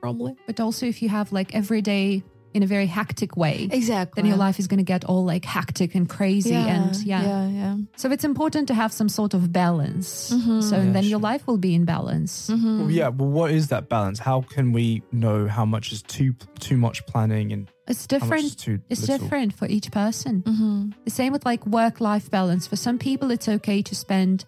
probably. 0.00 0.34
But 0.46 0.60
also, 0.60 0.86
if 0.86 1.02
you 1.02 1.08
have 1.08 1.32
like 1.32 1.54
every 1.54 1.82
day 1.82 2.22
in 2.58 2.62
a 2.64 2.66
very 2.76 2.86
hectic 3.00 3.36
way, 3.36 3.68
Exactly. 3.70 4.14
then 4.20 4.26
your 4.30 4.36
life 4.46 4.58
is 4.62 4.66
going 4.70 4.82
to 4.86 4.90
get 4.94 5.02
all 5.10 5.24
like 5.32 5.44
hectic 5.44 5.94
and 5.98 6.08
crazy. 6.16 6.54
and 6.74 6.94
yeah. 7.12 7.22
yeah, 7.28 7.44
yeah. 7.60 7.74
So 7.96 8.10
it's 8.14 8.24
important 8.32 8.64
to 8.68 8.74
have 8.74 8.90
some 9.00 9.08
sort 9.08 9.32
of 9.38 9.42
balance. 9.52 10.32
Mhm. 10.34 10.60
So 10.70 10.76
Yeah, 10.76 10.92
then 10.96 11.04
your 11.12 11.20
life 11.30 11.42
will 11.48 11.58
be 11.68 11.72
in 11.78 11.84
balance. 11.84 12.32
Mhm. 12.50 12.78
Well, 12.80 12.90
yeah. 13.00 13.08
Well, 13.16 13.30
what 13.38 13.50
is 13.58 13.64
that 13.68 13.88
balance? 13.88 14.18
How 14.30 14.38
can 14.54 14.72
we 14.78 15.02
know 15.12 15.46
how 15.56 15.64
much 15.74 15.92
is 15.94 16.02
too 16.02 16.30
too 16.68 16.76
much 16.86 16.98
planning 17.06 17.52
and 17.54 17.62
It's 17.86 18.06
how 18.10 18.18
much 18.26 18.42
is 18.42 18.54
different. 18.56 18.82
It's 18.90 19.00
little? 19.02 19.18
different 19.18 19.50
for 19.58 19.66
each 19.76 19.88
person. 20.02 20.42
Mhm. 20.42 20.92
The 21.04 21.10
same 21.20 21.32
with 21.32 21.44
like 21.52 21.62
work 21.66 22.00
life 22.10 22.26
balance. 22.30 22.66
For 22.66 22.76
some 22.76 22.98
people, 22.98 23.30
it's 23.30 23.48
okay 23.48 23.80
to 23.82 23.94
spend 23.94 24.44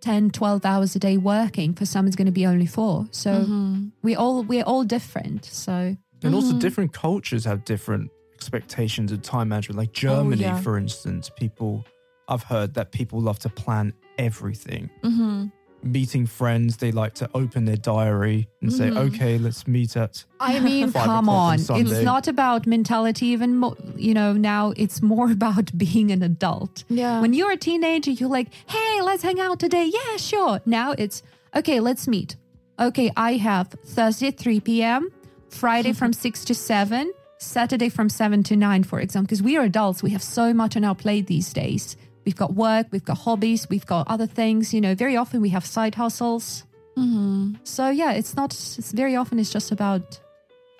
10, 0.00 0.30
12 0.30 0.64
hours 0.64 0.96
a 0.96 0.98
day 0.98 1.16
working. 1.18 1.74
For 1.74 1.84
some, 1.86 2.06
it's 2.06 2.16
going 2.16 2.26
to 2.34 2.38
be 2.42 2.46
only 2.46 2.66
four. 2.66 3.06
So 3.12 3.30
Mhm. 3.44 3.92
we 4.02 4.16
all, 4.16 4.42
we're 4.42 4.64
all 4.64 4.82
different. 4.84 5.44
So 5.44 5.96
And 6.22 6.34
also, 6.34 6.52
Mhm. 6.54 6.60
different 6.60 6.92
cultures 6.92 7.44
have 7.44 7.64
different 7.64 8.10
expectations 8.34 9.12
of 9.12 9.22
time 9.22 9.48
management. 9.48 9.78
Like 9.78 9.92
Germany, 9.92 10.42
yeah. 10.42 10.60
for 10.60 10.78
instance, 10.78 11.30
people, 11.36 11.84
I've 12.28 12.42
heard 12.44 12.74
that 12.74 12.92
people 12.92 13.20
love 13.20 13.38
to 13.40 13.48
plan 13.48 13.92
everything. 14.18 14.90
Mhm. 15.02 15.52
Meeting 15.82 16.26
friends, 16.26 16.76
they 16.76 16.92
like 16.92 17.14
to 17.14 17.28
open 17.34 17.64
their 17.64 17.76
diary 17.78 18.48
and 18.60 18.70
say, 18.70 18.90
Mhm. 18.90 18.98
okay, 19.14 19.38
let's 19.38 19.66
meet 19.66 19.96
at. 19.96 20.24
I 20.38 20.60
mean, 20.60 20.90
Five 20.92 21.04
come 21.06 21.28
on 21.30 21.58
on. 21.70 21.80
It's 21.80 22.02
not 22.02 22.28
about 22.28 22.66
mentality, 22.66 23.26
even 23.28 23.56
more, 23.56 23.76
you 23.96 24.12
know, 24.12 24.34
now 24.34 24.74
it's 24.76 25.00
more 25.00 25.30
about 25.38 25.76
being 25.78 26.10
an 26.12 26.22
adult. 26.22 26.84
Yeah. 26.90 27.20
When 27.22 27.32
you're 27.32 27.52
a 27.52 27.56
teenager, 27.56 28.10
you're 28.10 28.28
like, 28.28 28.48
hey, 28.66 29.00
let's 29.02 29.22
hang 29.22 29.40
out 29.40 29.58
today. 29.58 29.86
Yeah, 29.92 30.16
sure. 30.18 30.60
Now 30.66 30.92
it's, 30.98 31.22
okay, 31.56 31.80
let's 31.80 32.06
meet. 32.06 32.36
Okay, 32.78 33.10
I 33.16 33.34
have 33.36 33.68
Thursday 33.86 34.28
at 34.28 34.38
3 34.38 34.60
p.m., 34.60 35.10
Friday 35.50 35.92
from 35.92 36.12
6 36.12 36.44
to 36.46 36.54
7, 36.54 37.12
Saturday 37.38 37.88
from 37.88 38.08
7 38.08 38.42
to 38.44 38.56
9, 38.56 38.84
for 38.84 39.00
example. 39.00 39.26
Because 39.26 39.42
we 39.42 39.56
are 39.56 39.64
adults, 39.64 40.02
we 40.02 40.10
have 40.10 40.22
so 40.22 40.54
much 40.54 40.76
on 40.76 40.84
our 40.84 40.94
plate 40.94 41.26
these 41.26 41.52
days. 41.52 41.96
We've 42.24 42.36
got 42.36 42.54
work, 42.54 42.86
we've 42.90 43.04
got 43.04 43.18
hobbies, 43.18 43.68
we've 43.68 43.86
got 43.86 44.08
other 44.08 44.26
things. 44.26 44.72
You 44.74 44.80
know, 44.80 44.94
very 44.94 45.16
often 45.16 45.40
we 45.40 45.48
have 45.50 45.64
side 45.66 45.94
hustles. 45.94 46.64
Mhm. 46.96 47.56
So, 47.64 47.88
yeah, 47.90 48.12
it's 48.12 48.36
not, 48.36 48.52
it's 48.52 48.92
very 48.92 49.16
often 49.16 49.38
it's 49.38 49.50
just 49.50 49.72
about 49.72 50.20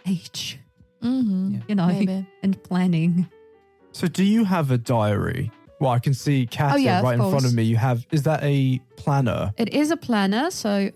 age, 0.06 0.58
Mhm. 1.02 1.52
Yeah. 1.54 1.58
you 1.68 1.74
know, 1.74 1.86
Maybe. 1.86 2.26
and 2.42 2.62
planning. 2.62 3.26
So, 3.92 4.06
do 4.06 4.22
you 4.24 4.44
have 4.44 4.70
a 4.70 4.78
diary 4.78 5.50
Well, 5.80 5.92
I 5.92 5.98
can 5.98 6.12
see 6.12 6.44
Katya 6.44 6.74
Oh, 6.74 6.76
yeah, 6.76 7.00
right 7.00 7.14
in 7.18 7.30
front 7.30 7.46
of 7.46 7.54
me. 7.54 7.62
You 7.62 7.78
have, 7.78 8.06
is 8.10 8.24
that 8.24 8.42
a 8.42 8.78
planner? 8.96 9.54
It 9.56 9.70
is 9.72 9.90
a 9.90 9.96
planner, 9.96 10.50
so 10.50 10.90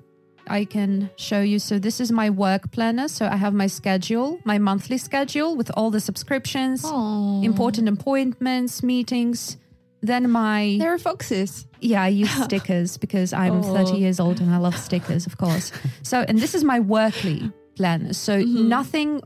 I 0.46 0.64
can 0.64 1.10
show 1.16 1.40
you. 1.40 1.58
So 1.58 1.78
this 1.78 2.00
is 2.00 2.10
my 2.12 2.30
work 2.30 2.70
planner. 2.70 3.08
So 3.08 3.26
I 3.26 3.36
have 3.36 3.54
my 3.54 3.66
schedule, 3.66 4.38
my 4.44 4.58
monthly 4.58 4.98
schedule 4.98 5.56
with 5.56 5.70
all 5.76 5.90
the 5.90 6.00
subscriptions, 6.00 6.82
Oh, 6.84 7.42
important 7.42 7.88
appointments, 7.88 8.82
meetings. 8.82 9.56
Then 10.02 10.30
my 10.30 10.76
There 10.78 10.92
are 10.92 10.98
foxes. 10.98 11.66
yeah, 11.80 12.02
I 12.02 12.08
use 12.08 12.30
stickers 12.44 12.98
because 12.98 13.32
I'm 13.32 13.62
30 13.62 13.92
Oh. 13.92 13.96
years 13.96 14.20
old 14.20 14.40
and 14.40 14.50
I 14.54 14.58
love 14.58 14.76
stickers, 14.76 15.26
of 15.26 15.38
course. 15.38 15.72
So 16.02 16.20
and 16.28 16.38
this 16.38 16.54
is 16.54 16.62
my 16.64 16.80
workly 16.80 17.50
planner. 17.76 18.12
So 18.12 18.38
Mm-hmm. 18.40 18.68
nothing 18.68 19.20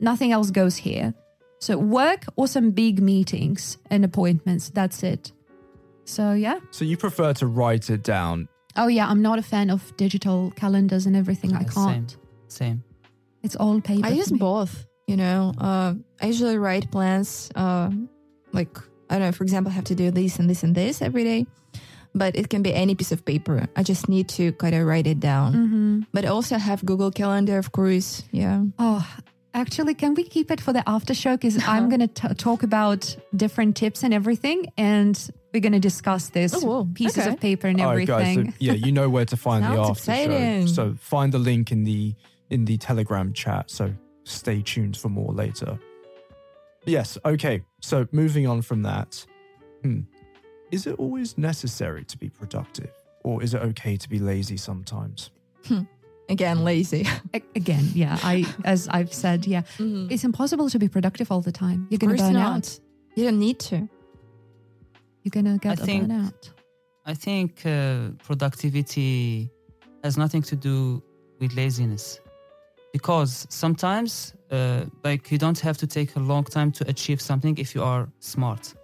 nothing 0.00 0.32
else 0.32 0.50
goes 0.50 0.76
here. 0.76 1.14
So 1.60 1.78
work 1.78 2.24
or 2.36 2.46
some 2.48 2.70
big 2.72 3.00
meetings 3.00 3.78
and 3.90 4.04
appointments. 4.04 4.70
That's 4.70 5.02
it. 5.02 5.32
So 6.04 6.32
yeah. 6.34 6.58
So 6.70 6.84
you 6.84 6.96
prefer 6.96 7.32
to 7.34 7.46
write 7.46 7.88
it 7.88 8.02
down. 8.02 8.48
Oh 8.76 8.88
yeah, 8.88 9.06
I'm 9.08 9.22
not 9.22 9.38
a 9.38 9.42
fan 9.42 9.70
of 9.70 9.96
digital 9.96 10.52
calendars 10.56 11.06
and 11.06 11.16
everything. 11.16 11.54
I 11.54 11.64
can't. 11.64 12.10
Same. 12.10 12.18
Same. 12.48 12.84
It's 13.42 13.56
all 13.56 13.80
paper. 13.80 14.06
I 14.06 14.10
use 14.10 14.30
both. 14.30 14.86
You 15.06 15.16
know, 15.16 15.52
uh, 15.58 15.94
I 16.20 16.26
usually 16.26 16.58
write 16.58 16.90
plans. 16.90 17.48
Uh, 17.54 17.90
like 18.52 18.76
I 19.08 19.18
don't 19.18 19.28
know, 19.28 19.32
for 19.32 19.44
example, 19.44 19.70
I 19.70 19.74
have 19.74 19.84
to 19.84 19.94
do 19.94 20.10
this 20.10 20.38
and 20.38 20.50
this 20.50 20.62
and 20.64 20.74
this 20.74 21.00
every 21.00 21.22
day, 21.22 21.46
but 22.14 22.34
it 22.34 22.48
can 22.48 22.62
be 22.62 22.74
any 22.74 22.94
piece 22.96 23.12
of 23.12 23.24
paper. 23.24 23.66
I 23.76 23.82
just 23.84 24.08
need 24.08 24.28
to 24.30 24.50
kind 24.52 24.74
of 24.74 24.84
write 24.86 25.06
it 25.06 25.20
down. 25.20 25.54
Mhm. 25.54 26.06
But 26.12 26.24
I 26.24 26.28
also 26.28 26.58
have 26.58 26.84
Google 26.84 27.10
Calendar, 27.12 27.56
of 27.58 27.70
course. 27.70 28.24
Yeah. 28.32 28.64
Oh, 28.80 29.06
actually, 29.54 29.94
can 29.94 30.14
we 30.14 30.24
keep 30.24 30.50
it 30.50 30.60
for 30.60 30.72
the 30.72 30.82
after 30.88 31.14
show? 31.14 31.36
Because 31.36 31.56
I'm 31.68 31.88
going 31.92 32.08
to 32.08 32.34
talk 32.34 32.64
about 32.64 33.16
different 33.34 33.76
tips 33.76 34.02
and 34.02 34.12
everything, 34.12 34.66
and 34.76 35.14
we're 35.56 35.60
going 35.70 35.72
to 35.72 35.88
discuss 35.92 36.28
this 36.28 36.52
Oh, 36.54 36.60
whoa. 36.66 36.88
pieces 36.94 37.24
Okay. 37.24 37.32
of 37.32 37.40
paper 37.40 37.66
and 37.66 37.80
All 37.80 37.86
right, 37.94 38.08
everything. 38.08 38.44
guys. 38.44 38.52
So, 38.54 38.56
yeah, 38.58 38.72
you 38.74 38.92
know 38.92 39.08
where 39.08 39.24
to 39.24 39.36
find 39.38 39.64
the 39.64 39.68
after 39.80 39.92
exciting. 39.92 40.66
show. 40.66 40.72
So 40.72 40.94
find 41.00 41.32
the 41.32 41.38
link 41.38 41.72
in 41.72 41.84
the 41.84 42.14
in 42.50 42.66
the 42.66 42.76
Telegram 42.76 43.32
chat. 43.32 43.70
So 43.70 43.92
stay 44.24 44.60
tuned 44.60 44.96
for 44.96 45.08
more 45.08 45.32
later. 45.32 45.78
Yes. 46.84 47.16
Okay. 47.24 47.62
So 47.80 48.06
moving 48.12 48.46
on 48.46 48.60
from 48.62 48.82
that, 48.82 49.24
hmm, 49.82 50.00
is 50.70 50.86
it 50.86 50.96
always 50.98 51.36
necessary 51.38 52.04
to 52.04 52.18
be 52.18 52.28
productive, 52.28 52.90
or 53.24 53.42
is 53.42 53.54
it 53.54 53.62
okay 53.62 53.96
to 53.96 54.08
be 54.08 54.18
lazy 54.18 54.56
sometimes? 54.58 55.30
Again, 56.28 56.64
lazy. 56.64 57.06
Again, 57.54 57.84
yeah, 57.94 58.18
I 58.22 58.44
as 58.64 58.88
I've 58.88 59.12
said, 59.14 59.46
yeah, 59.46 59.62
it's 59.78 60.24
impossible 60.24 60.68
to 60.70 60.78
be 60.78 60.88
productive 60.88 61.30
all 61.32 61.40
the 61.40 61.52
time. 61.52 61.86
You're 61.88 61.98
Mm-hmm. 61.98 62.06
going 62.08 62.20
Of 62.20 62.26
to 62.26 62.32
burn 62.34 62.42
not. 62.42 62.56
out. 62.56 62.80
You 63.14 63.24
don't 63.24 63.38
need 63.38 63.58
to. 63.70 63.88
You're 65.26 65.42
going 65.42 65.58
to 65.58 65.58
get 65.58 65.80
a 65.80 65.84
think- 65.84 66.04
burnout. 66.04 66.52
I 67.04 67.14
think 67.14 67.66
uh, 67.66 68.10
productivity 68.24 69.50
has 70.04 70.16
nothing 70.16 70.42
to 70.42 70.54
do 70.54 71.02
with 71.40 71.52
laziness. 71.56 72.20
Because 72.92 73.46
sometimes 73.50 74.34
uh, 74.52 74.84
like 75.02 75.32
you 75.32 75.38
don't 75.38 75.58
have 75.58 75.76
to 75.78 75.86
take 75.88 76.14
a 76.14 76.20
long 76.20 76.44
time 76.44 76.70
to 76.78 76.88
achieve 76.88 77.20
something 77.20 77.58
if 77.58 77.74
you 77.74 77.82
are 77.82 78.08
smart 78.20 78.74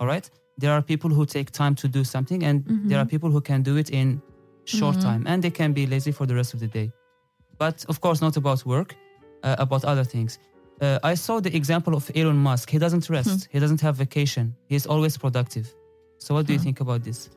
all 0.00 0.06
right 0.06 0.28
there 0.58 0.72
are 0.72 0.82
people 0.82 1.08
who 1.10 1.24
take 1.24 1.50
time 1.50 1.74
to 1.76 1.86
do 1.88 2.02
something 2.04 2.42
and 2.44 2.64
there 2.90 2.98
are 2.98 3.06
people 3.06 3.30
who 3.30 3.40
can 3.40 3.62
do 3.62 3.76
it 3.76 3.90
in 3.90 4.20
short 4.64 5.00
time 5.00 5.24
and 5.26 5.42
they 5.42 5.50
can 5.50 5.72
be 5.72 5.86
lazy 5.86 6.12
for 6.12 6.26
the 6.26 6.34
rest 6.34 6.54
of 6.54 6.60
the 6.60 6.68
day. 6.68 6.92
But 7.58 7.84
of 7.88 8.00
course 8.00 8.20
not 8.20 8.36
about 8.36 8.66
work 8.66 8.96
uh, 9.42 9.56
about 9.58 9.84
other 9.84 10.04
things. 10.04 10.38
Uh, 10.80 10.98
i 11.04 11.14
saw 11.14 11.40
the 11.40 11.54
example 11.54 11.94
of 11.94 12.10
elon 12.14 12.36
musk. 12.36 12.70
He 12.70 12.78
doesn't 12.78 13.08
rest. 13.08 13.48
He 13.50 13.58
doesn't 13.58 13.80
have 13.80 13.96
vacation. 13.96 14.54
He's 14.68 14.86
always 14.86 15.16
productive 15.16 15.72
so 16.24 16.32
what 16.32 16.46
do 16.46 16.54
you 16.54 16.58
hmm. 16.58 16.64
think 16.64 16.80
about 16.80 17.04
this 17.04 17.28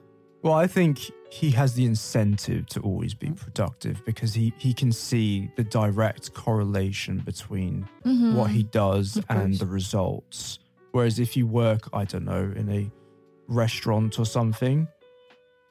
Well, 0.43 0.53
I 0.53 0.67
think 0.67 0.99
he 1.29 1.51
has 1.51 1.73
the 1.73 1.85
incentive 1.85 2.67
to 2.67 2.79
always 2.79 3.13
be 3.13 3.27
hmm. 3.27 3.33
productive 3.33 4.01
because 4.05 4.33
he, 4.33 4.53
he 4.57 4.73
can 4.73 4.91
see 4.93 5.51
the 5.57 5.63
direct 5.63 6.33
correlation 6.33 7.19
between 7.19 7.87
mm-hmm. 8.05 8.35
what 8.35 8.51
he 8.51 8.63
does 8.63 9.17
Of 9.17 9.25
and 9.29 9.39
course. 9.39 9.59
the 9.59 9.65
results. 9.65 10.59
Whereas 10.93 11.19
if 11.19 11.35
you 11.35 11.45
work, 11.47 11.89
I 11.91 12.05
don't 12.05 12.23
know, 12.23 12.53
in 12.55 12.69
a 12.69 12.89
restaurant 13.49 14.19
or 14.19 14.25
something, 14.25 14.87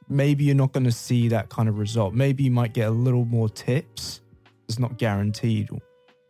maybe 0.09 0.45
you're 0.45 0.55
not 0.55 0.73
going 0.73 0.85
to 0.85 0.93
see 0.93 1.29
that 1.29 1.49
kind 1.49 1.71
of 1.71 1.79
result. 1.79 2.13
Maybe 2.13 2.45
you 2.45 2.51
might 2.51 2.75
get 2.75 2.89
a 2.89 2.97
little 3.07 3.25
more 3.25 3.49
tips. 3.49 4.21
It's 4.69 4.79
not 4.79 4.99
guaranteed. 4.99 5.71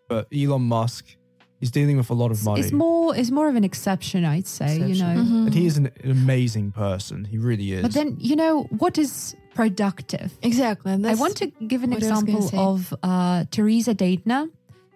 But 0.09 0.29
Elon 0.33 0.63
Musk, 0.63 1.17
he's 1.61 1.71
dealing 1.71 1.97
with 1.97 2.11
a 2.11 2.15
lot 2.15 2.31
of 2.31 2.45
money. 2.45 2.61
It's 2.61 2.73
more 2.73 3.17
it's 3.17 3.31
more 3.31 3.49
of 3.49 3.57
an 3.57 3.65
exception, 3.65 4.25
I'd 4.25 4.47
say. 4.47 4.77
You 4.79 4.95
know, 5.03 5.15
Mm-hmm. 5.23 5.47
and 5.47 5.55
he 5.55 5.67
is 5.67 5.77
an, 5.77 5.87
an 6.05 6.11
amazing 6.11 6.73
person. 6.73 7.25
He 7.25 7.39
really 7.39 7.73
is. 7.73 7.83
but 7.83 7.93
then 7.93 8.17
you 8.19 8.37
know 8.37 8.65
what 8.79 8.99
is 8.99 9.35
productive? 9.55 10.33
Exactly. 10.43 10.93
and 10.93 11.07
I 11.07 11.15
want 11.15 11.37
to 11.39 11.47
give 11.67 11.83
an 11.83 11.91
what 11.91 12.03
I 12.03 12.11
was 12.11 12.23
gonna 12.23 12.37
example 12.39 12.59
of 12.75 12.95
uh, 13.03 13.45
Theresa 13.51 13.95
Daytner, 13.95 14.49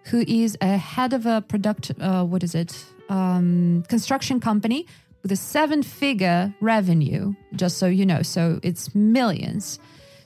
who 0.05 0.23
is 0.27 0.57
a 0.61 0.77
head 0.77 1.13
of 1.13 1.25
a 1.25 1.41
product. 1.41 1.91
Uh, 1.99 2.23
what 2.23 2.43
is 2.43 2.53
it? 2.55 2.71
Um, 3.09 3.83
construction 3.89 4.39
company 4.39 4.85
with 5.23 5.31
a 5.31 5.35
seven-figure 5.35 6.53
revenue. 6.61 7.33
Just 7.55 7.77
so 7.77 7.87
you 7.87 8.05
know, 8.05 8.21
so 8.21 8.59
it's 8.63 8.93
millions. 8.95 9.79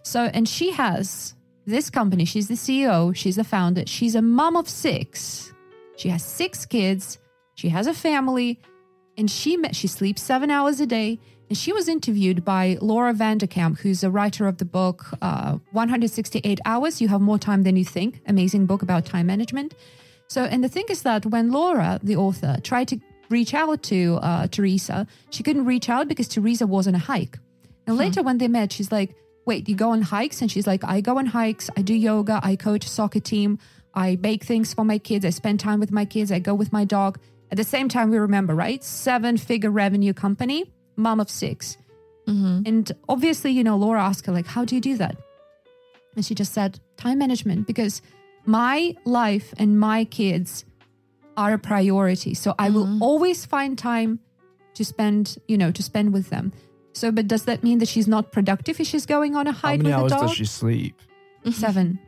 So, 0.04 0.30
and 0.34 0.48
she 0.48 0.72
has 0.72 1.34
this 1.66 1.90
company. 1.90 2.26
She's 2.26 2.48
the 2.48 2.54
CEO. 2.56 3.16
She's 3.16 3.38
the 3.38 3.44
founder. 3.44 3.84
She's 3.88 4.16
a 4.16 4.22
mom 4.22 4.56
of 4.56 4.68
six. 4.70 5.52
She 5.96 6.10
has 6.10 6.24
six 6.24 6.66
kids. 6.66 7.20
She 7.56 7.70
has 7.70 7.88
a 7.88 7.94
family, 7.94 8.60
and 9.18 9.32
she 9.32 9.56
met, 9.58 9.76
she 9.76 9.88
sleeps 9.88 10.22
seven 10.22 10.52
hours 10.52 10.80
a 10.80 10.86
day. 10.86 11.20
And 11.48 11.58
she 11.58 11.72
was 11.72 11.88
interviewed 11.88 12.44
by 12.44 12.78
Laura 12.82 13.14
Vanderkam, 13.14 13.78
who's 13.80 14.04
a 14.04 14.10
writer 14.10 14.48
of 14.48 14.58
the 14.58 14.66
book 14.66 15.06
uh, 15.22 15.58
168 15.72 16.60
Hours. 16.66 17.02
You 17.02 17.08
have 17.08 17.22
more 17.22 17.38
time 17.38 17.64
than 17.64 17.76
you 17.76 17.86
think. 17.86 18.22
Amazing 18.26 18.66
book 18.66 18.82
about 18.82 19.06
time 19.06 19.28
management. 19.28 19.76
So, 20.28 20.44
and 20.44 20.64
the 20.64 20.70
thing 20.70 20.86
is 20.90 21.04
that 21.04 21.26
when 21.28 21.52
Laura, 21.52 22.00
the 22.02 22.16
author, 22.16 22.58
tried 22.64 22.88
to 22.88 23.00
reach 23.30 23.54
out 23.54 23.84
to 23.84 24.18
uh, 24.24 24.48
Theresa, 24.48 25.06
she 25.30 25.44
couldn't 25.44 25.66
reach 25.66 25.88
out 25.88 26.08
because 26.08 26.28
Theresa 26.28 26.66
was 26.66 26.88
on 26.88 26.96
a 26.96 27.00
hike. 27.00 27.38
And 27.86 27.96
later, 27.96 28.24
when 28.24 28.40
they 28.40 28.48
met, 28.48 28.74
she's 28.74 28.92
like, 28.92 29.16
Wait, 29.46 29.70
you 29.70 29.76
go 29.76 29.92
on 29.92 30.02
hikes? 30.02 30.42
And 30.42 30.52
she's 30.52 30.66
like, 30.66 30.84
I 30.84 31.02
go 31.02 31.20
on 31.20 31.28
hikes, 31.28 31.70
I 31.78 31.84
do 31.84 31.94
yoga, 31.94 32.40
I 32.42 32.56
coach 32.56 32.86
a 32.86 32.90
soccer 32.90 33.20
team, 33.20 33.60
I 33.96 34.16
bake 34.16 34.44
things 34.44 34.74
for 34.74 34.84
my 34.84 34.98
kids, 34.98 35.26
I 35.26 35.30
spend 35.30 35.60
time 35.60 35.80
with 35.80 35.92
my 35.92 36.06
kids, 36.06 36.32
I 36.32 36.40
go 36.40 36.54
with 36.54 36.74
my 36.74 36.86
dog. 36.86 37.20
At 37.52 37.58
the 37.58 37.64
same 37.64 37.90
time, 37.90 38.10
we 38.10 38.18
remember, 38.18 38.56
right? 38.56 38.84
Seven 38.84 39.38
figure 39.38 39.72
revenue 39.72 40.14
company, 40.14 40.72
mom 40.96 41.20
of 41.20 41.30
6 41.30 41.78
mm-hmm. 42.28 42.62
And 42.66 42.92
obviously, 43.08 43.52
you 43.52 43.64
know, 43.64 43.78
Laura 43.78 44.02
asked 44.02 44.26
her, 44.26 44.34
like, 44.34 44.48
how 44.48 44.66
do 44.66 44.76
you 44.76 44.82
do 44.82 44.98
that? 44.98 45.16
And 46.16 46.26
she 46.26 46.34
just 46.36 46.54
said, 46.54 46.80
time 46.98 47.20
management, 47.20 47.68
because 47.68 48.02
my 48.46 48.96
life 49.06 49.54
and 49.58 49.80
my 49.80 50.06
kids 50.06 50.66
are 51.38 51.54
a 51.54 51.60
priority. 51.60 52.34
So 52.34 52.56
I 52.58 52.70
will 52.70 52.86
mm-hmm. 52.86 53.04
always 53.04 53.46
find 53.46 53.78
time 53.78 54.20
to 54.76 54.86
spend, 54.86 55.38
you 55.48 55.58
know, 55.58 55.72
to 55.72 55.84
spend 55.84 56.14
with 56.14 56.30
them. 56.30 56.54
So, 56.94 57.12
but 57.12 57.28
does 57.28 57.44
that 57.44 57.64
mean 57.64 57.80
that 57.80 57.88
she's 57.88 58.08
not 58.08 58.32
productive 58.32 58.80
if 58.80 58.88
she's 58.88 59.06
going 59.06 59.36
on 59.36 59.48
a 59.48 59.52
How 59.52 59.70
hike 59.70 59.82
many 59.82 59.90
with 59.90 60.04
hours 60.04 60.12
a 60.12 60.16
dog? 60.16 60.28
does 60.28 60.38
she 60.38 60.46
sleep? 60.46 61.02
Mm-hmm. 61.42 61.52
Seven. 61.52 62.00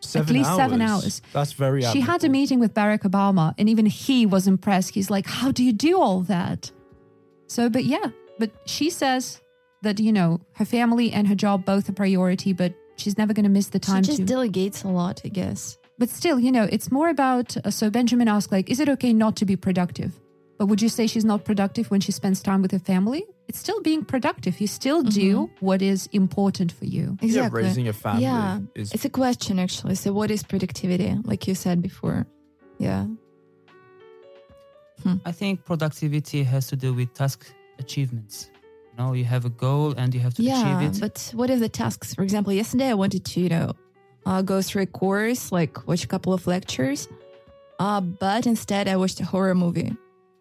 Seven 0.00 0.34
least 0.34 0.48
hours. 0.50 0.56
seven 0.56 0.82
hours. 0.82 1.22
That's 1.32 1.52
very 1.52 1.82
She 1.82 2.00
had 2.00 2.24
a 2.24 2.28
meeting 2.28 2.58
with 2.58 2.74
Barack 2.74 3.02
Obama, 3.02 3.54
and 3.58 3.68
even 3.68 3.86
he 3.86 4.26
was 4.26 4.46
impressed. 4.46 4.94
He's 4.94 5.10
like, 5.10 5.26
How 5.26 5.52
do 5.52 5.62
you 5.62 5.72
do 5.72 6.00
all 6.00 6.20
that? 6.22 6.70
So, 7.48 7.68
but 7.68 7.84
yeah, 7.84 8.10
but 8.38 8.50
she 8.64 8.90
says 8.90 9.40
that, 9.82 10.00
you 10.00 10.12
know, 10.12 10.40
her 10.54 10.64
family 10.64 11.12
and 11.12 11.26
her 11.28 11.34
job 11.34 11.64
both 11.64 11.88
a 11.88 11.92
priority, 11.92 12.52
but 12.52 12.74
she's 12.96 13.18
never 13.18 13.32
going 13.34 13.44
to 13.44 13.50
miss 13.50 13.68
the 13.68 13.78
time 13.78 14.02
she 14.02 14.08
just 14.08 14.18
to. 14.20 14.24
delegates 14.24 14.82
a 14.84 14.88
lot, 14.88 15.20
I 15.24 15.28
guess. 15.28 15.76
but 15.98 16.08
still, 16.08 16.38
you 16.38 16.52
know, 16.52 16.66
it's 16.70 16.90
more 16.90 17.08
about. 17.08 17.56
Uh, 17.58 17.70
so, 17.70 17.90
Benjamin 17.90 18.28
asked, 18.28 18.52
like, 18.52 18.70
is 18.70 18.80
it 18.80 18.88
okay 18.88 19.12
not 19.12 19.36
to 19.36 19.44
be 19.44 19.56
productive? 19.56 20.18
But 20.60 20.66
would 20.66 20.82
you 20.82 20.90
say 20.90 21.06
she's 21.06 21.24
not 21.24 21.46
productive 21.46 21.90
when 21.90 22.02
she 22.02 22.12
spends 22.12 22.42
time 22.42 22.60
with 22.60 22.70
her 22.72 22.78
family? 22.78 23.24
It's 23.48 23.58
still 23.58 23.80
being 23.80 24.04
productive. 24.04 24.60
You 24.60 24.66
still 24.66 25.02
do 25.02 25.48
what 25.60 25.80
is 25.80 26.06
important 26.12 26.70
for 26.70 26.84
you. 26.84 27.16
Exactly. 27.22 27.62
Yeah, 27.62 27.66
raising 27.66 27.88
a 27.88 27.94
family 27.94 28.24
Yeah, 28.24 28.58
is 28.74 28.92
it's 28.92 29.06
a 29.06 29.08
question 29.08 29.58
actually. 29.58 29.94
So, 29.94 30.12
what 30.12 30.30
is 30.30 30.42
productivity? 30.42 31.16
Like 31.24 31.48
you 31.48 31.54
said 31.54 31.80
before. 31.80 32.26
Yeah. 32.76 33.06
I 35.24 35.32
think 35.32 35.64
productivity 35.64 36.42
has 36.42 36.66
to 36.66 36.76
do 36.76 36.92
with 36.92 37.14
task 37.14 37.50
achievements. 37.78 38.50
You 38.92 39.02
know, 39.02 39.14
you 39.14 39.24
have 39.24 39.46
a 39.46 39.48
goal 39.64 39.94
and 39.96 40.14
you 40.14 40.20
have 40.20 40.34
to 40.34 40.42
yeah, 40.42 40.60
achieve 40.60 40.96
it. 40.96 41.00
but 41.00 41.32
what 41.34 41.48
are 41.48 41.56
the 41.58 41.70
tasks? 41.70 42.12
For 42.12 42.22
example, 42.22 42.52
yesterday 42.52 42.88
I 42.90 42.94
wanted 43.02 43.24
to, 43.24 43.40
you 43.40 43.48
know, 43.48 43.72
uh, 44.26 44.42
go 44.42 44.60
through 44.60 44.82
a 44.82 44.86
course, 44.86 45.52
like 45.52 45.88
watch 45.88 46.04
a 46.04 46.06
couple 46.06 46.34
of 46.34 46.46
lectures, 46.46 47.08
uh, 47.78 48.02
but 48.02 48.46
instead 48.46 48.88
I 48.88 48.96
watched 48.96 49.20
a 49.20 49.24
horror 49.24 49.54
movie. 49.54 49.96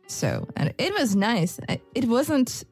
So, 0.09 0.47
and 0.55 0.73
it 0.77 0.93
was 0.99 1.15
nice. 1.15 1.59
It 1.93 2.05
wasn't 2.05 2.63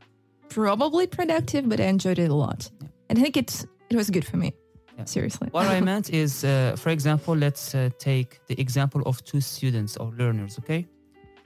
probably 0.50 1.06
productive, 1.06 1.70
but 1.70 1.80
I 1.80 1.86
enjoyed 1.86 2.20
it 2.20 2.32
a 2.32 2.34
lot. 2.34 2.70
And 3.10 3.20
I 3.20 3.22
think 3.22 3.38
it's 3.38 3.66
it 3.90 3.96
was 3.96 4.10
good 4.10 4.26
for 4.26 4.38
me. 4.38 4.54
Yeah. 4.98 5.06
Seriously. 5.06 5.50
What 5.52 5.68
I 5.68 5.80
meant 5.92 6.10
is, 6.10 6.44
uh, 6.44 6.76
for 6.78 6.90
example, 6.90 7.36
let's 7.36 7.76
uh, 7.76 7.90
take 8.00 8.40
the 8.48 8.60
example 8.60 9.02
of 9.06 9.24
two 9.24 9.40
students 9.40 9.96
or 9.98 10.12
learners, 10.18 10.58
okay? 10.60 10.88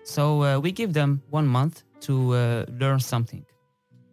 So 0.03 0.43
uh, 0.43 0.59
we 0.59 0.71
give 0.71 0.93
them 0.93 1.21
one 1.29 1.45
month 1.45 1.83
to 2.01 2.33
uh, 2.33 2.65
learn 2.79 2.99
something. 2.99 3.45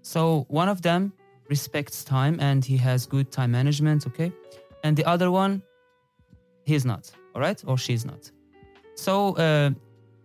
So 0.03 0.47
one 0.49 0.69
of 0.69 0.83
them 0.83 1.13
respects 1.49 2.03
time 2.03 2.39
and 2.41 2.65
he 2.65 2.77
has 2.79 3.07
good 3.07 3.31
time 3.31 3.53
management, 3.53 4.07
okay? 4.09 4.33
And 4.83 4.97
the 4.97 5.05
other 5.05 5.31
one, 5.31 5.63
he's 6.65 6.85
not, 6.85 7.11
all 7.35 7.41
right? 7.41 7.63
Or 7.67 7.79
she's 7.79 8.05
not. 8.05 8.31
So 8.97 9.37
uh, 9.37 9.71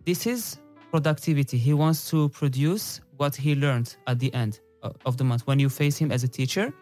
this 0.04 0.26
is 0.26 0.58
productivity. 0.94 1.58
He 1.58 1.74
wants 1.74 2.08
to 2.12 2.28
produce 2.28 3.00
what 3.16 3.34
he 3.34 3.56
learned 3.56 3.96
at 4.06 4.20
the 4.20 4.32
end 4.32 4.60
of 5.04 5.16
the 5.16 5.24
month. 5.24 5.42
When 5.44 5.58
you 5.58 5.68
face 5.68 5.96
him 6.02 6.12
as 6.12 6.22
a 6.22 6.28
teacher, 6.28 6.72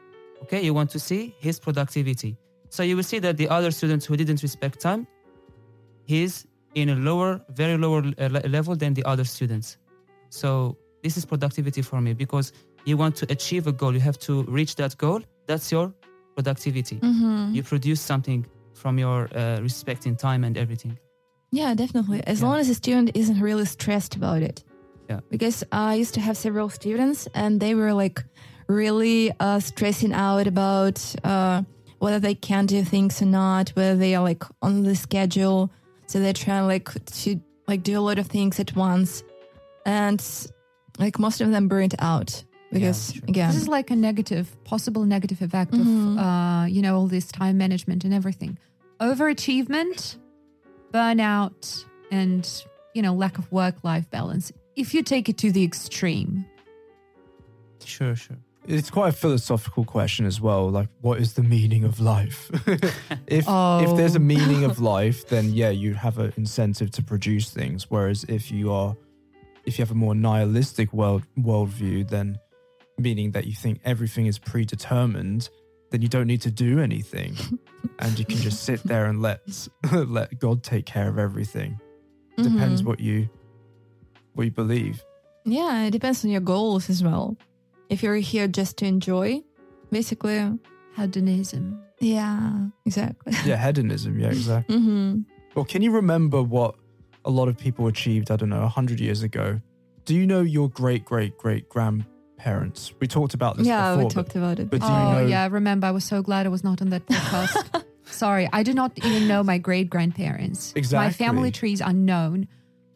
okay, 0.42 0.60
you 0.66 0.74
want 0.74 0.90
to 0.90 0.98
see 0.98 1.34
his 1.38 1.58
productivity. 1.58 2.36
So 2.68 2.82
you 2.82 2.94
will 2.96 3.08
see 3.12 3.20
that 3.20 3.38
the 3.38 3.48
other 3.48 3.70
students 3.70 4.04
who 4.04 4.14
didn't 4.18 4.42
respect 4.42 4.80
time, 4.80 5.06
he's 6.04 6.46
in 6.74 6.90
a 6.90 6.94
lower, 6.94 7.40
very 7.62 7.78
lower 7.78 8.02
uh, 8.18 8.28
level 8.58 8.76
than 8.76 8.92
the 8.92 9.04
other 9.12 9.24
students. 9.24 9.78
So 10.28 10.76
this 11.02 11.16
is 11.16 11.24
productivity 11.24 11.80
for 11.80 12.02
me 12.02 12.12
because 12.12 12.52
you 12.84 12.98
want 12.98 13.16
to 13.16 13.26
achieve 13.30 13.66
a 13.66 13.72
goal, 13.72 13.94
you 13.94 14.00
have 14.00 14.18
to 14.28 14.42
reach 14.42 14.76
that 14.76 14.98
goal. 14.98 15.22
That's 15.46 15.72
your 15.72 15.94
productivity. 16.34 16.96
Mm-hmm. 16.96 17.54
You 17.54 17.62
produce 17.62 18.02
something 18.02 18.44
from 18.74 18.98
your 18.98 19.30
uh, 19.34 19.60
respect 19.62 20.04
in 20.04 20.16
time 20.16 20.44
and 20.44 20.58
everything. 20.58 20.98
Yeah, 21.52 21.74
definitely. 21.74 22.22
As 22.26 22.40
Yeah. 22.40 22.46
long 22.48 22.58
as 22.60 22.68
a 22.70 22.74
student 22.74 23.10
isn't 23.14 23.38
really 23.40 23.66
stressed 23.66 24.16
about 24.16 24.42
it. 24.42 24.64
Yeah. 25.08 25.20
Because 25.30 25.62
I 25.70 25.94
used 25.96 26.14
to 26.14 26.20
have 26.20 26.36
several 26.36 26.68
students 26.70 27.28
and 27.34 27.60
they 27.60 27.74
were 27.74 27.92
like 27.92 28.24
really 28.68 29.30
uh, 29.38 29.60
stressing 29.60 30.14
out 30.14 30.46
about 30.46 30.98
uh, 31.24 31.62
whether 31.98 32.18
they 32.18 32.34
can 32.34 32.64
do 32.66 32.82
things 32.82 33.20
or 33.20 33.26
not, 33.26 33.68
whether 33.70 33.96
they 33.96 34.14
are 34.14 34.22
like 34.22 34.42
on 34.62 34.82
the 34.82 34.96
schedule. 34.96 35.70
So 36.06 36.18
they're 36.20 36.32
trying 36.32 36.66
like 36.66 36.88
to 37.22 37.40
like 37.68 37.82
do 37.82 37.98
a 37.98 38.00
lot 38.00 38.18
of 38.18 38.26
things 38.28 38.58
at 38.58 38.74
once. 38.74 39.22
And 39.84 40.24
like 40.98 41.18
most 41.18 41.40
of 41.42 41.50
them 41.50 41.68
burnt 41.68 41.94
out 41.98 42.42
because 42.72 43.12
sure. 43.14 43.22
again, 43.28 43.48
This 43.52 43.62
is 43.62 43.68
like 43.68 43.90
a 43.90 43.96
negative, 43.96 44.46
possible 44.64 45.04
negative 45.04 45.42
effect 45.42 45.74
of, 45.74 45.86
uh, 46.18 46.64
you 46.68 46.80
know, 46.80 46.96
all 46.96 47.06
this 47.08 47.26
time 47.26 47.58
management 47.58 48.04
and 48.04 48.14
everything. 48.14 48.56
Overachievement, 49.00 50.16
burnout, 50.92 51.84
and, 52.10 52.64
you 52.94 53.02
know, 53.02 53.14
lack 53.14 53.38
of 53.38 53.50
work 53.50 53.76
life 53.82 54.08
balance. 54.10 54.52
If 54.76 54.94
you 54.94 55.02
take 55.02 55.28
it 55.28 55.38
to 55.38 55.50
the 55.52 55.64
extreme, 55.64 56.44
Sure, 57.84 58.14
sure. 58.14 58.36
It's 58.68 58.90
quite 58.90 59.08
a 59.08 59.12
philosophical 59.12 59.84
question 59.84 60.24
as 60.24 60.40
well. 60.40 60.70
Like, 60.70 60.88
what 61.00 61.18
is 61.20 61.32
the 61.34 61.42
meaning 61.42 61.82
of 61.82 61.98
life? 61.98 62.48
if 62.66 62.84
if 63.26 63.44
oh. 63.48 63.96
there's 63.96 64.14
a 64.14 64.20
Oh. 64.20 64.22
meaning 64.22 64.62
of 64.64 64.78
life, 64.94 65.26
then 65.26 65.52
yeah, 65.52 65.70
you 65.70 65.94
have 65.94 66.18
an 66.18 66.32
incentive 66.36 66.92
to 66.92 67.02
produce 67.02 67.50
things. 67.50 67.90
Whereas 67.90 68.22
if 68.28 68.52
you 68.52 68.72
are, 68.72 68.96
if 69.66 69.78
you 69.78 69.82
have 69.82 69.90
a 69.90 69.96
more 69.96 70.14
nihilistic 70.14 70.92
world 70.92 71.24
worldview, 71.36 72.08
then 72.08 72.38
meaning 72.98 73.32
that 73.32 73.46
you 73.48 73.54
think 73.54 73.80
everything 73.84 74.26
is 74.26 74.38
predetermined, 74.38 75.48
then 75.90 76.00
you 76.00 76.08
don't 76.08 76.28
need 76.28 76.42
to 76.42 76.50
do 76.52 76.78
anything, 76.78 77.34
and 77.98 78.18
you 78.18 78.24
can 78.24 78.38
just 78.38 78.62
sit 78.64 78.82
there 78.84 79.06
and 79.06 79.20
let 79.22 79.40
let 79.92 80.38
God 80.38 80.62
take 80.62 80.86
care 80.86 81.08
of 81.08 81.18
everything. 81.18 81.78
Depends 82.36 82.82
Mhm. 82.82 82.86
what 82.86 83.00
you 83.00 83.28
what 84.34 84.44
you 84.44 84.50
believe. 84.50 85.02
yeah, 85.44 85.84
it 85.84 85.90
depends 85.90 86.24
on 86.24 86.30
your 86.30 86.40
goals 86.40 86.88
as 86.88 87.02
well. 87.02 87.36
If 87.90 88.02
you're 88.02 88.16
here 88.16 88.48
just 88.48 88.76
to 88.78 88.86
enjoy, 88.86 89.42
basically, 89.90 90.40
hedonism. 90.96 91.78
yeah, 92.00 92.68
exactly. 92.86 93.34
Yeah, 93.44 93.56
hedonism. 93.56 94.18
Yeah, 94.18 94.28
exactly. 94.28 94.76
mm-hmm. 94.78 95.20
Well, 95.54 95.64
can 95.66 95.82
you 95.82 95.90
remember 95.90 96.42
what 96.42 96.74
a 97.24 97.30
lot 97.30 97.48
of 97.48 97.58
people 97.58 97.86
achieved, 97.88 98.30
I 98.30 98.36
don't 98.36 98.48
know, 98.48 98.62
100 98.62 98.98
years 99.00 99.22
ago? 99.22 99.60
Do 100.06 100.14
you 100.14 100.26
know 100.26 100.40
your 100.40 100.70
great, 100.70 101.04
great, 101.04 101.36
great 101.38 101.68
grandparents? 102.42 102.92
We 103.00 103.06
talked 103.06 103.34
about 103.34 103.56
this 103.56 103.66
Yeah, 103.66 103.94
before. 103.94 104.04
we 104.08 104.10
talked 104.14 104.36
about 104.36 104.58
it. 104.58 104.70
but 104.70 104.80
do 104.80 104.86
oh, 104.88 104.88
you 104.88 105.22
know- 105.22 105.26
yeah. 105.26 105.48
Remember, 105.50 105.86
I 105.86 105.90
was 105.90 106.04
so 106.04 106.22
glad 106.22 106.46
I 106.46 106.48
was 106.48 106.64
not 106.64 106.82
on 106.82 106.90
that 106.90 107.06
podcast. 107.06 107.84
Sorry, 108.04 108.48
I 108.52 108.62
do 108.62 108.72
not 108.74 108.92
even 109.04 109.26
know 109.28 109.42
my 109.42 109.58
great 109.58 109.88
grandparents. 109.88 110.72
Exactly. 110.76 111.06
My 111.06 111.12
family 111.12 111.50
tree 111.50 111.72
is 111.72 111.80
unknown. 111.80 112.46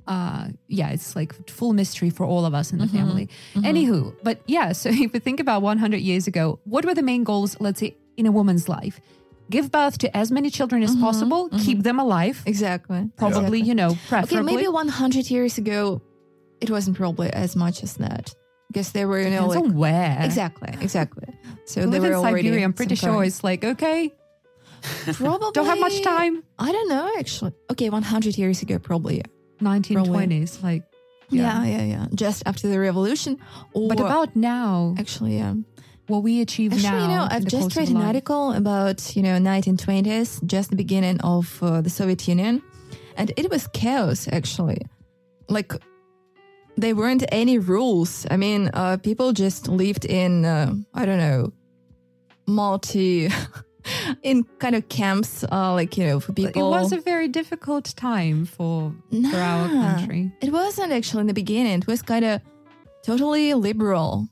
Uh, 0.06 0.48
yeah, 0.68 0.90
it's 0.90 1.16
like 1.16 1.32
full 1.50 1.72
mystery 1.72 2.10
for 2.10 2.24
all 2.24 2.44
of 2.44 2.54
us 2.54 2.72
in 2.72 2.78
the 2.78 2.84
Mhm. 2.86 2.90
family. 2.92 3.28
Anywho, 3.56 4.14
but 4.22 4.40
yeah, 4.46 4.72
so 4.72 4.88
if 4.92 5.12
we 5.12 5.18
think 5.18 5.40
about 5.40 5.62
100 5.62 6.00
years 6.00 6.26
ago, 6.26 6.60
what 6.64 6.84
were 6.84 6.94
the 6.94 7.02
main 7.02 7.24
goals, 7.24 7.56
let's 7.60 7.80
say, 7.80 7.96
in 8.16 8.26
a 8.26 8.30
woman's 8.32 8.68
life? 8.68 9.00
Give 9.48 9.70
birth 9.70 9.98
to 9.98 10.16
as 10.16 10.30
many 10.32 10.50
children 10.50 10.82
as 10.82 10.94
possible, 10.96 11.48
keep 11.60 11.82
them 11.84 12.00
alive, 12.00 12.42
Exactly. 12.46 13.08
probably, 13.16 13.38
Exactly. 13.38 13.60
you 13.62 13.74
know, 13.76 13.96
preferably. 14.08 14.38
Okay, 14.38 14.56
maybe 14.56 14.68
100 14.68 15.30
years 15.30 15.56
ago, 15.56 16.02
it 16.60 16.68
wasn't 16.68 16.96
probably 16.96 17.30
as 17.30 17.54
much 17.54 17.82
as 17.84 17.94
that. 17.94 18.34
Because 18.68 18.92
they 18.92 19.04
were, 19.04 19.20
you 19.20 19.30
know, 19.30 19.48
Depends 19.48 19.68
like. 19.68 19.76
where. 19.76 20.18
Exactly, 20.22 20.74
exactly. 20.80 21.28
So 21.66 21.84
We 21.84 21.90
they 21.90 22.00
were 22.00 22.06
in 22.08 22.14
already. 22.14 22.42
Siberia. 22.48 22.64
I'm 22.64 22.72
pretty 22.72 22.94
sure 22.94 23.24
it's 23.24 23.42
like, 23.42 23.64
okay, 23.64 24.14
Probably. 25.14 25.50
don't 25.52 25.66
have 25.66 25.80
much 25.80 26.00
time. 26.02 26.44
I 26.58 26.70
don't 26.70 26.88
know, 26.88 27.10
actually. 27.18 27.52
Okay, 27.72 27.90
100 27.90 28.38
years 28.38 28.62
ago, 28.62 28.78
probably. 28.78 29.16
Yeah. 29.16 29.24
1920s, 29.62 30.62
like, 30.62 30.84
Yeah, 31.30 31.64
yeah, 31.64 31.76
yeah. 31.78 31.82
yeah. 31.84 32.06
Just 32.14 32.44
after 32.46 32.68
the 32.68 32.78
revolution. 32.78 33.38
Or 33.74 33.88
But 33.88 33.98
about 33.98 34.36
now, 34.36 34.94
Actually, 34.98 35.36
yeah. 35.38 35.54
what 36.06 36.22
we 36.22 36.40
achieve 36.40 36.72
Actually, 36.72 36.90
now. 36.90 37.02
you 37.02 37.08
know, 37.08 37.26
I've 37.30 37.46
just 37.46 37.74
read 37.74 37.88
an 37.88 37.96
article 37.96 38.52
about, 38.52 39.16
you 39.16 39.22
know, 39.22 39.38
1920s, 39.38 40.44
just 40.46 40.70
the 40.70 40.76
beginning 40.76 41.20
of 41.22 41.58
uh, 41.62 41.80
the 41.80 41.90
Soviet 41.90 42.28
Union. 42.28 42.62
And 43.16 43.32
it 43.36 43.50
was 43.50 43.66
chaos, 43.72 44.28
actually. 44.30 44.82
Like, 45.48 45.72
there 46.76 46.94
weren't 46.94 47.24
any 47.32 47.58
rules. 47.58 48.26
I 48.30 48.36
mean, 48.36 48.70
uh, 48.74 48.98
people 48.98 49.32
just 49.32 49.68
lived 49.68 50.04
in, 50.04 50.44
uh, 50.44 50.74
I 50.94 51.06
don't 51.06 51.18
know, 51.18 51.52
multi, 52.46 53.30
in 54.22 54.44
kind 54.58 54.74
of 54.74 54.88
camps, 54.88 55.44
uh, 55.50 55.72
like, 55.72 55.96
you 55.96 56.04
know, 56.06 56.20
for 56.20 56.32
people. 56.32 56.66
It 56.66 56.70
was 56.70 56.92
a 56.92 57.00
very 57.00 57.28
difficult 57.28 57.94
time 57.96 58.44
for 58.44 58.92
for 59.30 59.36
our 59.36 59.68
country. 59.68 60.32
It 60.40 60.52
wasn't 60.52 60.92
actually 60.92 61.22
in 61.22 61.26
the 61.26 61.34
beginning. 61.34 61.78
It 61.78 61.86
was 61.86 62.02
kind 62.02 62.24
of 62.24 62.40
totally 63.02 63.54
liberal 63.54 64.28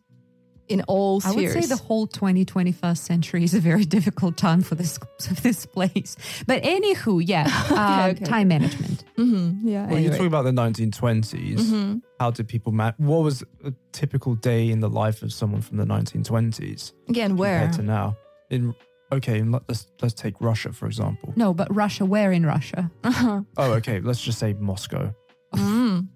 in 0.68 0.80
all 0.82 1.20
spheres. 1.20 1.34
I 1.34 1.40
would 1.40 1.52
say 1.52 1.66
the 1.66 1.76
whole 1.76 2.06
20, 2.06 2.44
21st 2.44 2.98
century 2.98 3.44
is 3.44 3.54
a 3.54 3.60
very 3.60 3.84
difficult 3.96 4.36
time 4.36 4.62
for 4.62 4.74
this 4.74 4.98
for 5.20 5.34
this 5.34 5.66
place. 5.66 6.16
But 6.46 6.62
anywho, 6.62 7.22
yeah, 7.24 7.46
uh, 7.70 8.12
okay. 8.12 8.24
time 8.24 8.48
management. 8.48 9.04
hmm 9.16 9.52
Yeah. 9.62 9.86
Well, 9.88 9.98
you're 9.98 10.12
talking 10.12 10.26
about 10.26 10.44
the 10.44 10.52
1920s. 10.52 11.58
Mhm. 11.60 12.02
How 12.18 12.30
did 12.30 12.48
people 12.48 12.72
man? 12.72 12.94
What 12.96 13.22
was 13.22 13.42
a 13.64 13.72
typical 13.92 14.34
day 14.36 14.70
in 14.70 14.80
the 14.80 14.88
life 14.88 15.22
of 15.22 15.32
someone 15.32 15.60
from 15.60 15.76
the 15.76 15.84
1920s 15.84 16.92
Again, 17.08 17.36
where? 17.36 17.60
compared 17.60 17.76
to 17.80 17.82
now? 17.82 18.16
In 18.50 18.74
okay, 19.12 19.38
in, 19.40 19.52
let's 19.52 19.86
let's 20.00 20.14
take 20.14 20.34
Russia 20.40 20.72
for 20.72 20.86
example. 20.86 21.32
No, 21.36 21.52
but 21.52 21.68
Russia, 21.74 22.04
where 22.04 22.32
in 22.32 22.46
Russia? 22.46 22.90
Uh-huh. 23.04 23.42
Oh, 23.56 23.72
okay. 23.74 24.00
Let's 24.00 24.20
just 24.22 24.38
say 24.38 24.54
Moscow. 24.54 25.14
Mm. 25.54 26.08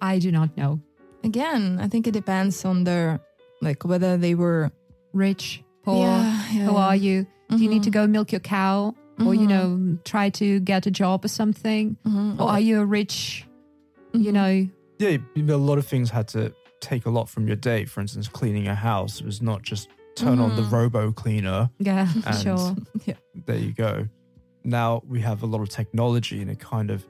I 0.00 0.18
do 0.18 0.30
not 0.30 0.56
know. 0.56 0.80
Again, 1.24 1.78
I 1.80 1.88
think 1.88 2.06
it 2.06 2.12
depends 2.12 2.64
on 2.64 2.84
their 2.84 3.20
like 3.62 3.84
whether 3.84 4.16
they 4.16 4.34
were 4.34 4.70
Rich, 5.12 5.62
poor, 5.84 5.96
Yeah, 6.08 6.42
yeah, 6.52 6.64
who 6.66 6.76
are 6.76 6.96
you? 6.96 7.26
Do 7.50 7.58
you 7.58 7.68
need 7.68 7.84
to 7.84 7.90
Mhm. 7.90 7.94
go 7.94 8.06
milk 8.08 8.32
your 8.32 8.40
cow? 8.40 8.94
Or, 9.24 9.32
you 9.32 9.46
Mhm. 9.46 9.48
know, 9.48 9.98
try 10.04 10.28
to 10.30 10.58
get 10.60 10.86
a 10.86 10.90
job 10.90 11.24
or 11.24 11.28
something? 11.28 11.96
Mhm. 12.04 12.40
Or 12.40 12.48
are 12.50 12.58
you 12.60 12.80
a 12.80 12.84
rich, 12.84 13.46
you 14.12 14.32
Mhm. 14.32 14.34
know, 14.34 14.68
Yeah, 14.98 15.18
a 15.54 15.56
lot 15.56 15.78
of 15.78 15.86
things 15.86 16.10
had 16.10 16.26
to 16.28 16.52
take 16.80 17.06
a 17.06 17.10
lot 17.10 17.28
from 17.28 17.46
your 17.46 17.56
day. 17.56 17.84
For 17.84 18.00
instance, 18.00 18.26
cleaning 18.28 18.66
a 18.66 18.74
house 18.74 19.22
was 19.22 19.40
not 19.40 19.62
just 19.62 19.88
turn 20.16 20.40
on 20.40 20.56
the 20.56 20.62
robo 20.64 21.12
cleaner. 21.12 21.70
yeah, 21.78 22.08
And 22.26 22.38
sure. 22.42 22.74
there 23.46 23.56
you 23.58 23.72
go. 23.72 24.08
Now 24.64 25.00
we 25.06 25.20
have 25.20 25.42
a 25.44 25.46
lot 25.46 25.60
of 25.60 25.68
technology 25.68 26.42
and 26.42 26.50
it 26.50 26.58
kind 26.58 26.90
of 26.90 27.04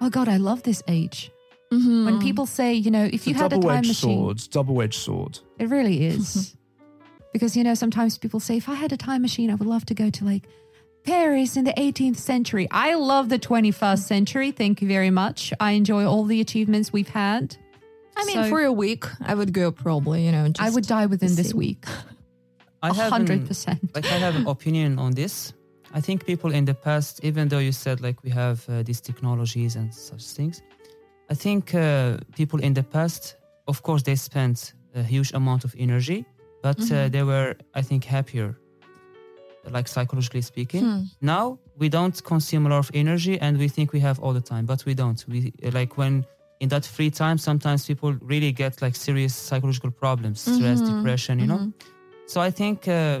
Oh 0.00 0.08
God, 0.10 0.28
I 0.28 0.36
love 0.36 0.62
this 0.62 0.82
age. 0.88 1.30
Mhm. 1.72 2.04
When 2.04 2.20
people 2.20 2.46
say, 2.46 2.74
you 2.74 2.90
know, 2.90 3.04
if 3.04 3.14
it's 3.14 3.26
you 3.26 3.34
a 3.34 3.38
had 3.38 3.46
a 3.52 3.56
time 3.56 3.60
double-edged 3.60 3.88
machine, 3.88 4.18
sword. 4.18 4.38
Double-edged 4.50 5.00
sword. 5.06 5.38
it 5.58 5.68
really 5.70 6.04
is. 6.12 6.54
because 7.32 7.56
you 7.56 7.64
know, 7.64 7.74
sometimes 7.74 8.18
people 8.18 8.40
say, 8.40 8.56
if 8.58 8.68
I 8.68 8.74
had 8.74 8.92
a 8.92 8.96
time 8.96 9.22
machine, 9.22 9.50
I 9.50 9.54
would 9.54 9.66
love 9.68 9.84
to 9.86 9.94
go 9.94 10.10
to 10.10 10.24
like 10.24 10.44
Paris 11.04 11.56
in 11.56 11.64
the 11.64 11.72
18th 11.72 12.16
century. 12.18 12.68
I 12.70 12.94
love 12.94 13.28
the 13.28 13.38
21st 13.38 13.98
century. 14.14 14.50
Thank 14.52 14.82
you 14.82 14.88
very 14.88 15.10
much. 15.10 15.52
I 15.58 15.72
enjoy 15.72 16.04
all 16.04 16.24
the 16.24 16.40
achievements 16.40 16.92
we've 16.92 17.08
had. 17.08 17.56
I 18.16 18.24
mean, 18.26 18.36
So- 18.36 18.48
for 18.50 18.60
a 18.62 18.72
week, 18.72 19.04
I 19.20 19.34
would 19.34 19.52
go 19.52 19.72
probably. 19.72 20.26
You 20.26 20.32
know, 20.32 20.48
just 20.48 20.60
I 20.60 20.68
would 20.74 20.86
die 20.86 21.06
within 21.06 21.34
this 21.34 21.54
week. 21.54 21.86
I 22.82 22.88
A 22.90 22.94
have 22.94 23.10
hundred 23.12 23.40
an- 23.40 23.46
percent. 23.46 23.80
like 23.94 24.04
I 24.06 24.18
have 24.18 24.36
an 24.36 24.46
opinion 24.46 24.98
on 24.98 25.12
this. 25.12 25.54
I 25.94 26.00
think 26.00 26.24
people 26.26 26.50
in 26.52 26.64
the 26.64 26.74
past, 26.74 27.20
even 27.22 27.48
though 27.48 27.58
you 27.68 27.72
said 27.72 28.00
like 28.00 28.22
we 28.22 28.30
have 28.30 28.66
uh, 28.68 28.82
these 28.82 29.00
technologies 29.00 29.76
and 29.76 29.92
such 29.94 30.24
things, 30.24 30.62
I 31.32 31.34
think 31.34 31.74
uh, 31.74 32.18
people 32.36 32.60
in 32.60 32.74
the 32.74 32.82
past, 32.82 33.36
of 33.66 33.82
course, 33.82 34.02
they 34.02 34.16
spent 34.16 34.74
a 34.94 35.02
huge 35.02 35.32
amount 35.32 35.64
of 35.64 35.74
energy, 35.78 36.24
but 36.62 36.78
uh, 36.78 36.84
Mhm. 36.84 37.10
they 37.12 37.22
were, 37.22 37.54
I 37.74 37.82
think, 37.82 38.04
happier, 38.04 38.54
like 39.76 39.88
psychologically 39.88 40.42
speaking. 40.42 40.84
Hmm. 40.84 41.02
Now 41.20 41.58
we 41.78 41.88
don't 41.88 42.22
consume 42.24 42.66
a 42.66 42.70
lot 42.70 42.78
of 42.78 42.90
energy, 42.94 43.34
and 43.40 43.56
we 43.58 43.68
think 43.68 43.92
we 43.92 44.00
have 44.00 44.18
all 44.22 44.34
the 44.34 44.40
time, 44.52 44.64
but 44.66 44.84
we 44.84 44.94
don't. 44.94 45.24
We 45.28 45.38
like 45.72 45.96
when 45.96 46.24
in 46.60 46.68
that 46.68 46.84
free 46.86 47.10
time, 47.10 47.38
sometimes 47.38 47.86
people 47.86 48.10
really 48.32 48.52
get 48.52 48.82
like 48.82 48.96
serious 48.96 49.34
psychological 49.48 49.90
problems, 49.90 50.40
stress, 50.40 50.80
Mhm, 50.80 50.86
depression, 50.86 51.38
you 51.38 51.46
know. 51.46 51.58
mhm. 51.58 51.72
So 52.26 52.40
I 52.48 52.50
think 52.52 52.86
uh, 52.88 53.20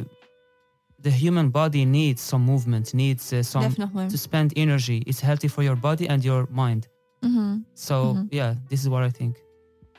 the 1.04 1.10
human 1.10 1.50
body 1.50 1.84
needs 1.84 2.20
some 2.30 2.44
movement, 2.44 2.92
needs 2.94 3.32
uh, 3.32 3.42
some 3.42 3.62
Definitely. 3.68 4.08
to 4.08 4.16
spend 4.18 4.52
energy. 4.56 4.98
It's 5.06 5.20
healthy 5.22 5.48
for 5.48 5.62
your 5.62 5.76
body 5.76 6.06
and 6.08 6.22
your 6.24 6.46
mind. 6.50 6.88
Hmm 7.22 7.56
So 7.74 7.94
Mhm. 8.14 8.28
yeah, 8.30 8.54
this 8.68 8.80
is 8.80 8.88
what 8.88 9.02
I 9.02 9.10
think. 9.10 9.34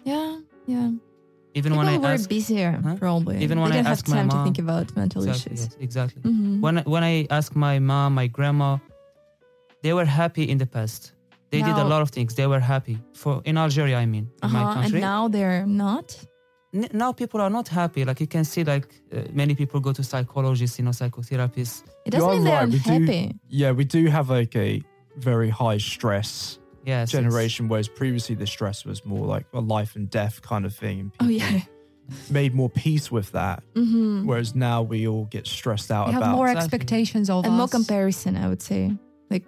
Yeah, 0.05 0.39
yeah. 0.67 0.89
Even 1.55 1.71
People 1.73 1.77
when 1.77 1.87
I 1.87 1.97
were 1.97 2.13
ask, 2.13 2.29
busier, 2.29 2.71
Huh? 2.83 2.95
probably. 2.99 3.37
Even 3.43 3.59
when 3.59 3.69
they 3.71 3.77
I 3.77 3.81
didn't 3.81 3.87
have 3.87 3.97
ask 3.99 4.07
my 4.07 4.15
time 4.17 4.29
to 4.29 4.43
think 4.43 4.59
about 4.59 4.95
mental 4.95 5.21
exactly, 5.23 5.53
issues. 5.53 5.59
yes, 5.65 5.77
exactly. 5.79 6.21
Mhm. 6.23 6.61
When 6.61 6.75
when 6.93 7.03
I 7.03 7.27
ask 7.29 7.55
my 7.55 7.79
mom, 7.79 8.13
my 8.15 8.27
grandma, 8.27 8.77
they 9.81 9.93
were 9.93 10.05
happy 10.05 10.43
in 10.43 10.57
the 10.57 10.65
past. 10.65 11.13
They 11.51 11.61
did 11.61 11.77
a 11.77 11.83
lot 11.83 12.01
of 12.01 12.09
things. 12.09 12.33
They 12.33 12.47
were 12.47 12.59
happy 12.59 12.97
for 13.13 13.41
in 13.45 13.57
Algeria. 13.57 13.97
I 13.99 14.05
mean, 14.07 14.25
in 14.43 14.51
my 14.51 14.63
Uh-huh, 14.63 14.73
country. 14.73 14.99
And 14.99 15.01
now 15.13 15.27
they're 15.29 15.65
not. 15.67 16.07
Now 16.93 17.11
people 17.13 17.39
are 17.41 17.51
not 17.51 17.67
happy. 17.67 18.03
Like 18.03 18.19
you 18.19 18.27
can 18.27 18.43
see, 18.43 18.63
like 18.63 18.87
uh, 19.15 19.19
many 19.41 19.53
people 19.53 19.79
go 19.79 19.91
to 19.93 20.03
psychologists, 20.03 20.79
you 20.79 20.85
know, 20.85 20.93
psychotherapists. 20.93 21.83
It 22.05 22.11
doesn't 22.11 22.27
are 22.29 22.33
mean 22.33 22.43
they're 22.43 22.59
right, 22.65 22.73
we 22.73 22.79
do- 22.79 22.93
unhappy. 22.93 23.35
Yeah, 23.61 23.71
we 23.77 23.83
do 23.85 23.99
have 24.09 24.27
like 24.39 24.55
a 24.55 24.81
very 25.17 25.49
high 25.49 25.77
stress 25.77 26.57
Yes, 26.85 27.11
generation, 27.11 27.67
whereas 27.69 27.87
previously 27.87 28.35
the 28.35 28.47
stress 28.47 28.83
was 28.85 29.05
more 29.05 29.25
like 29.25 29.45
a 29.53 29.59
life 29.61 29.95
and 29.95 30.09
death 30.09 30.41
kind 30.41 30.65
of 30.65 30.75
thing. 30.75 30.99
And 30.99 31.11
Oh 31.21 31.27
yeah. 31.29 31.61
made 32.29 32.53
more 32.53 32.69
peace 32.69 33.09
with 33.11 33.31
that. 33.31 33.63
hmm 33.75 34.25
Whereas 34.25 34.53
now 34.55 34.81
we 34.81 35.07
all 35.07 35.25
get 35.25 35.47
stressed 35.47 35.91
out 35.91 36.07
We 36.07 36.13
have 36.13 36.21
about 36.23 36.35
more 36.35 36.47
Exactly. 36.49 36.65
expectations 36.77 37.29
of 37.29 37.45
And 37.45 37.53
more 37.55 37.67
comparison, 37.69 38.35
I 38.35 38.47
would 38.49 38.61
say. 38.61 38.91
Like, 39.29 39.45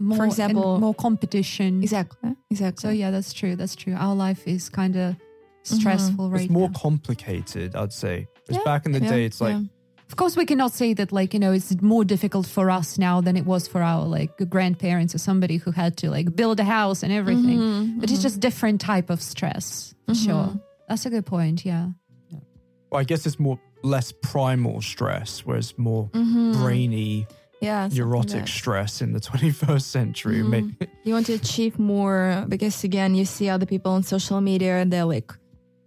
More- 0.00 0.16
for 0.16 0.22
and 0.24 0.32
example, 0.32 0.80
more 0.80 0.94
competition. 0.94 1.82
exactly, 1.82 2.34
exactly. 2.50 2.80
So 2.82 2.90
yeah, 2.90 3.10
that's 3.10 3.32
true. 3.32 3.54
That's 3.56 3.76
true. 3.76 3.94
Our 3.94 4.14
life 4.14 4.46
is 4.48 4.68
kind 4.68 4.96
of 4.96 5.16
stressful 5.62 6.30
right 6.30 6.42
it's 6.42 6.50
more 6.50 6.68
now. 6.68 6.78
complicated, 6.78 7.74
I'd 7.76 7.92
say. 7.92 8.26
Because 8.34 8.56
Yeah, 8.56 8.64
back 8.64 8.86
in 8.86 8.92
the 8.92 9.00
Yeah, 9.00 9.08
day, 9.10 9.24
it's 9.26 9.40
like 9.40 9.52
yeah. 9.54 9.62
Of 10.08 10.14
course, 10.16 10.36
we 10.36 10.46
cannot 10.46 10.72
say 10.72 10.94
that 10.94 11.10
like 11.12 11.34
you 11.34 11.40
know 11.40 11.52
it's 11.52 11.80
more 11.82 12.04
difficult 12.04 12.46
for 12.46 12.70
us 12.70 12.96
now 12.98 13.20
than 13.20 13.36
it 13.36 13.44
was 13.44 13.66
for 13.68 13.82
our 13.82 14.04
like 14.06 14.30
grandparents 14.48 15.14
or 15.14 15.18
somebody 15.18 15.56
who 15.56 15.72
had 15.72 15.96
to 15.98 16.10
like 16.10 16.34
build 16.36 16.60
a 16.60 16.64
house 16.64 17.02
and 17.02 17.12
everything. 17.12 17.58
Mhm, 17.58 18.00
But 18.00 18.10
it's 18.10 18.20
mhm. 18.20 18.22
just 18.28 18.40
different 18.40 18.80
type 18.80 19.10
of 19.10 19.20
stress. 19.20 19.94
For 20.06 20.14
Sure, 20.14 20.60
that's 20.88 21.06
a 21.06 21.10
good 21.10 21.26
point. 21.26 21.64
Yeah. 21.64 21.90
well, 22.90 23.00
I 23.00 23.04
guess 23.04 23.26
it's 23.26 23.38
more 23.40 23.58
less 23.82 24.12
primal 24.22 24.80
stress, 24.80 25.40
whereas 25.44 25.74
more 25.76 26.08
Mhm. 26.14 26.52
brainy, 26.54 27.26
yeah, 27.60 27.88
neurotic 27.92 28.32
like 28.34 28.44
that. 28.46 28.48
stress 28.48 29.02
in 29.02 29.12
the 29.12 29.20
21st 29.28 29.90
century. 29.90 30.40
Mhm. 30.42 30.76
You 31.04 31.14
want 31.14 31.26
to 31.26 31.34
achieve 31.34 31.78
more 31.80 32.44
because 32.48 32.84
again 32.84 33.14
you 33.16 33.24
see 33.24 33.48
other 33.50 33.66
people 33.66 33.90
on 33.92 34.02
social 34.04 34.40
media 34.40 34.78
and 34.80 34.92
they're 34.92 35.04
like 35.16 35.32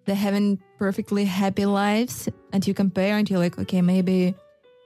they're 0.10 0.26
having 0.30 0.57
perfectly 0.80 1.26
happy 1.26 1.66
lives 1.66 2.28
and 2.53 2.66
you 2.68 2.74
compare 2.74 3.14
and 3.20 3.30
you're 3.30 3.43
like 3.45 3.57
okay 3.64 3.82
maybe 3.82 4.34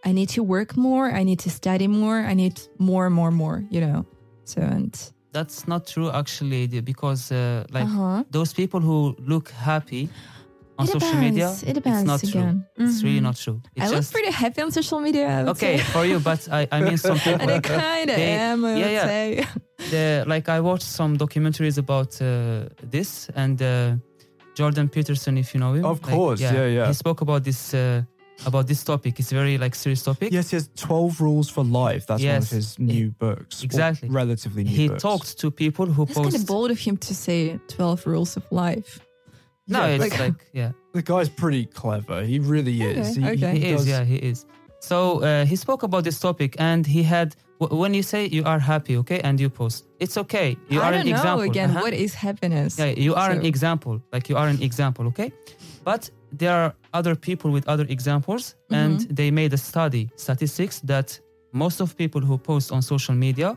i 0.05 0.11
need 0.11 0.29
to 0.29 0.41
work 0.43 0.75
more 0.75 1.05
i 1.19 1.23
need 1.23 1.39
to 1.39 1.49
study 1.49 1.87
more 1.87 2.19
i 2.31 2.33
need 2.33 2.55
more 2.77 3.09
more 3.09 3.31
more 3.31 3.63
you 3.69 3.79
know 3.81 4.05
so 4.45 4.59
and 4.61 4.93
That's 5.33 5.65
not 5.67 5.87
true 5.93 6.09
actually, 6.21 6.67
because 6.91 7.31
uh, 7.31 7.63
like 7.77 7.85
uh-huh. 7.89 8.23
those 8.37 8.53
people 8.53 8.79
who 8.87 8.99
look 9.33 9.47
happy 9.49 10.03
on 10.77 10.85
it 10.85 10.91
social 10.91 11.09
depends. 11.09 11.25
media, 11.27 11.49
it 11.69 11.73
depends 11.79 11.99
it's 12.01 12.07
not 12.13 12.19
true. 12.21 12.41
again 12.41 12.55
It's 12.77 13.01
really 13.05 13.19
Mhm. 13.19 13.27
not 13.29 13.35
true. 13.43 13.57
It's 13.75 13.85
i 13.85 13.95
look 13.95 14.05
pretty 14.17 14.31
happy 14.43 14.61
on 14.65 14.69
social 14.71 14.99
media 15.07 15.27
okay 15.53 15.75
say. 15.77 15.83
for 15.93 16.03
you, 16.05 16.17
but 16.29 16.41
I, 16.59 16.61
I 16.75 16.77
mean 16.85 16.97
some 17.07 17.17
people. 17.25 17.41
and 17.43 17.51
i 17.51 17.59
kind 17.59 18.09
of 18.13 18.17
am 18.17 18.59
i 18.65 18.75
yeah, 18.81 18.91
yeah. 19.39 19.49
the, 19.93 20.05
like 20.33 20.45
I 20.57 20.59
watched 20.69 20.89
some 20.99 21.11
documentaries 21.23 21.77
about 21.85 22.11
uh, 22.21 22.27
this 22.95 23.09
and 23.41 23.57
uh, 23.61 23.95
Jordan 24.55 24.89
Peterson, 24.89 25.37
if 25.37 25.53
you 25.53 25.59
know 25.59 25.73
him. 25.73 25.85
Of 25.85 26.01
Like, 26.03 26.13
course, 26.13 26.41
yeah, 26.41 26.65
yeah. 26.65 26.87
He 26.87 26.93
spoke 26.93 27.21
about 27.21 27.43
this 27.43 27.73
uh, 27.73 28.03
about 28.45 28.67
this 28.67 28.83
topic. 28.83 29.19
It's 29.19 29.31
very 29.31 29.57
like 29.57 29.75
serious 29.75 30.03
topic. 30.03 30.31
yes, 30.33 30.49
he 30.51 30.55
has 30.55 30.69
12 30.75 31.21
rules 31.21 31.49
for 31.49 31.63
life. 31.63 32.05
That's 32.07 32.23
one 32.23 32.35
of 32.35 32.49
his 32.49 32.77
new 32.79 33.11
books. 33.11 33.61
or 33.61 33.65
Exactly. 33.65 34.09
relatively 34.09 34.63
new 34.63 34.69
He 34.75 34.87
books. 34.87 35.01
talked 35.01 35.39
to 35.39 35.51
people 35.51 35.85
who 35.85 36.03
it's 36.03 36.13
kind 36.13 36.35
of 36.35 36.45
bold 36.45 36.71
of 36.71 36.79
him 36.79 36.97
to 36.97 37.13
say 37.15 37.59
12 37.67 38.05
rules 38.07 38.37
of 38.37 38.43
life 38.51 38.99
No, 39.67 39.79
Yeah, 39.79 39.87
it's 39.95 40.09
like- 40.09 40.19
like, 40.19 40.45
yeah, 40.53 40.71
The 40.93 41.01
guy's 41.01 41.29
pretty 41.29 41.65
clever. 41.65 42.23
He 42.25 42.39
really 42.39 42.81
is. 42.81 43.17
Okay, 43.17 43.21
He, 43.21 43.45
okay. 43.45 43.59
he 43.59 43.65
is. 43.73 43.81
does- 43.81 43.87
Yeah, 43.87 44.03
he 44.03 44.15
is. 44.17 44.45
So 44.79 45.23
uh, 45.23 45.45
he 45.45 45.55
spoke 45.55 45.83
about 45.83 46.03
this 46.03 46.19
topic, 46.19 46.55
and 46.59 46.85
he 46.85 47.01
had 47.03 47.29
w- 47.29 47.42
when 47.59 47.93
you 47.93 48.03
say 48.03 48.27
you 48.27 48.43
are 48.45 48.59
happy, 48.59 48.97
okay, 48.97 49.19
and 49.21 49.39
you 49.39 49.49
post, 49.49 49.85
it's 49.99 50.17
okay. 50.17 50.57
You 50.69 50.81
i 50.81 50.85
are 50.87 50.91
don't 50.91 51.01
an 51.01 51.07
know 51.07 51.15
example. 51.15 51.43
again 51.51 51.69
Uh-huh. 51.69 51.81
what 51.85 51.93
is 51.93 52.13
happiness 52.13 52.77
Yeah, 52.77 52.93
you 53.07 53.13
are 53.15 53.31
an 53.31 53.45
example. 53.45 54.01
Like 54.13 54.29
you 54.29 54.37
are 54.37 54.47
an 54.49 54.61
example, 54.61 55.05
okay? 55.07 55.31
But 55.83 56.09
there 56.39 56.53
are 56.63 56.73
other 56.93 57.15
people 57.15 57.51
with 57.51 57.67
other 57.67 57.85
examples, 57.89 58.55
and 58.69 58.99
Mm-hmm. 58.99 59.13
they 59.15 59.31
made 59.31 59.53
a 59.53 59.57
study, 59.57 60.09
statistics 60.15 60.79
that 60.81 61.19
most 61.51 61.81
of 61.81 61.95
people 61.95 62.21
who 62.21 62.37
post 62.37 62.71
on 62.71 62.81
social 62.81 63.15
media, 63.15 63.55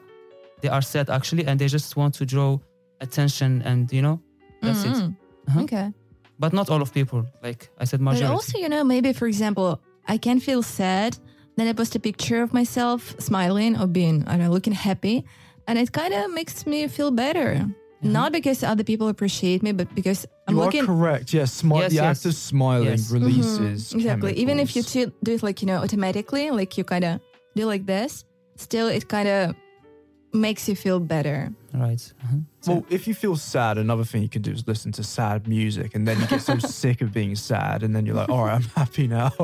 they 0.62 0.68
are 0.70 0.82
sad 0.82 1.08
actually, 1.10 1.44
and 1.48 1.58
they 1.58 1.68
just 1.68 1.96
want 1.96 2.14
to 2.18 2.24
draw 2.24 2.58
attention, 3.00 3.62
and 3.64 3.92
you 3.92 4.02
know, 4.02 4.20
that's 4.62 4.84
it. 4.84 4.92
Mhm. 4.94 5.14
Uh-huh. 5.48 5.62
Okay. 5.64 5.92
But 6.38 6.52
not 6.52 6.68
all 6.70 6.82
of 6.82 6.92
people. 6.92 7.24
Like 7.42 7.70
I 7.82 7.84
said, 7.86 8.00
But 8.04 8.22
also, 8.22 8.58
you 8.58 8.68
know, 8.68 8.84
maybe 8.84 9.12
for 9.14 9.26
example, 9.26 9.80
I 10.14 10.18
can 10.18 10.38
feel 10.40 10.62
sad, 10.62 11.16
then 11.56 11.66
I 11.68 11.72
post 11.72 11.94
a 11.96 12.00
picture 12.00 12.42
of 12.42 12.52
myself 12.52 13.14
smiling 13.18 13.76
or 13.80 13.86
being, 13.86 14.24
I 14.26 14.32
don't 14.36 14.46
know, 14.46 14.50
looking 14.52 14.72
happy, 14.74 15.24
and 15.66 15.78
it 15.78 15.92
kind 15.92 16.12
of 16.14 16.30
makes 16.32 16.66
me 16.66 16.86
feel 16.88 17.10
better. 17.10 17.66
Not 18.02 18.30
because 18.30 18.62
other 18.62 18.84
people 18.84 19.08
appreciate 19.08 19.62
me, 19.64 19.72
but 19.72 19.92
because 19.94 20.26
I'm 20.46 20.54
You 20.54 20.60
looking 20.62 20.82
are 20.84 20.86
correct. 20.86 21.32
Yes, 21.32 21.62
smi- 21.62 21.80
Yes, 21.80 21.90
the 21.90 21.96
yes. 21.96 22.04
act 22.18 22.26
of 22.26 22.34
smiling 22.34 22.86
Yes. 22.90 23.10
releases 23.10 23.90
Mhm, 23.92 23.96
exactly. 23.96 24.32
Even 24.38 24.60
if 24.60 24.76
you 24.76 24.82
do, 24.82 25.10
do 25.24 25.32
it 25.32 25.42
like 25.42 25.60
you 25.62 25.66
know 25.66 25.78
automatically, 25.82 26.50
like 26.52 26.76
you 26.78 26.84
kind 26.84 27.04
of 27.04 27.20
do 27.56 27.64
like 27.66 27.86
this, 27.86 28.24
still 28.56 28.86
it 28.86 29.08
kind 29.08 29.26
of 29.28 29.56
makes 30.32 30.68
you 30.68 30.76
feel 30.76 31.00
better. 31.00 31.52
right. 31.72 32.12
Uh-huh. 32.22 32.36
So- 32.60 32.72
Well, 32.72 32.86
if 32.90 33.06
you 33.08 33.14
feel 33.14 33.36
sad, 33.36 33.78
another 33.78 34.04
thing 34.04 34.22
you 34.22 34.28
can 34.28 34.42
do 34.42 34.50
is 34.52 34.66
listen 34.66 34.92
to 34.92 35.02
sad 35.04 35.46
music, 35.48 35.94
and 35.94 36.06
then 36.06 36.20
you 36.20 36.26
get 36.26 36.42
so 36.42 36.58
sick 36.82 37.00
of 37.00 37.12
being 37.12 37.34
sad, 37.36 37.82
and 37.82 37.94
then 37.94 38.04
you're 38.06 38.16
like, 38.16 38.28
"All 38.28 38.44
right, 38.44 38.54
I'm 38.54 38.62
happy 38.76 39.06
now." 39.06 39.30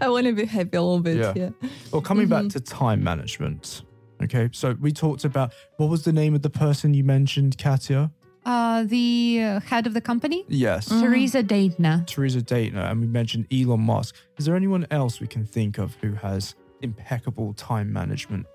I 0.00 0.08
want 0.08 0.26
to 0.26 0.32
be 0.32 0.44
happy 0.44 0.76
a 0.76 0.82
little 0.82 1.00
bit. 1.00 1.16
Yeah. 1.16 1.32
Yeah. 1.36 1.50
well, 1.92 2.02
coming 2.02 2.28
back 2.28 2.42
Mm-hmm. 2.44 2.48
to 2.48 2.60
time 2.60 3.02
management. 3.02 3.82
Okay, 4.22 4.48
so 4.52 4.76
we 4.80 4.92
talked 4.92 5.24
about 5.24 5.52
what 5.78 5.88
was 5.90 6.04
the 6.04 6.12
name 6.12 6.34
of 6.34 6.42
the 6.42 6.50
person 6.50 6.94
you 6.94 7.02
mentioned, 7.04 7.58
Katya? 7.58 8.10
Uh, 8.44 8.82
the 8.84 9.40
uh, 9.42 9.60
head 9.60 9.86
of 9.86 9.94
the 9.94 10.00
company, 10.00 10.44
Yes, 10.48 10.88
Mm. 10.88 11.00
Theresa 11.00 11.42
Daytner. 11.42 12.04
Theresa 12.06 12.42
Daytner, 12.42 12.82
and 12.82 13.00
we 13.00 13.06
mentioned 13.06 13.46
Elon 13.52 13.80
Musk. 13.80 14.14
Is 14.38 14.44
there 14.46 14.56
anyone 14.56 14.86
else 14.90 15.20
we 15.20 15.26
can 15.28 15.44
think 15.44 15.78
of 15.78 15.94
who 16.00 16.12
has 16.14 16.54
impeccable 16.82 17.54
time 17.54 17.92
management 17.92 18.46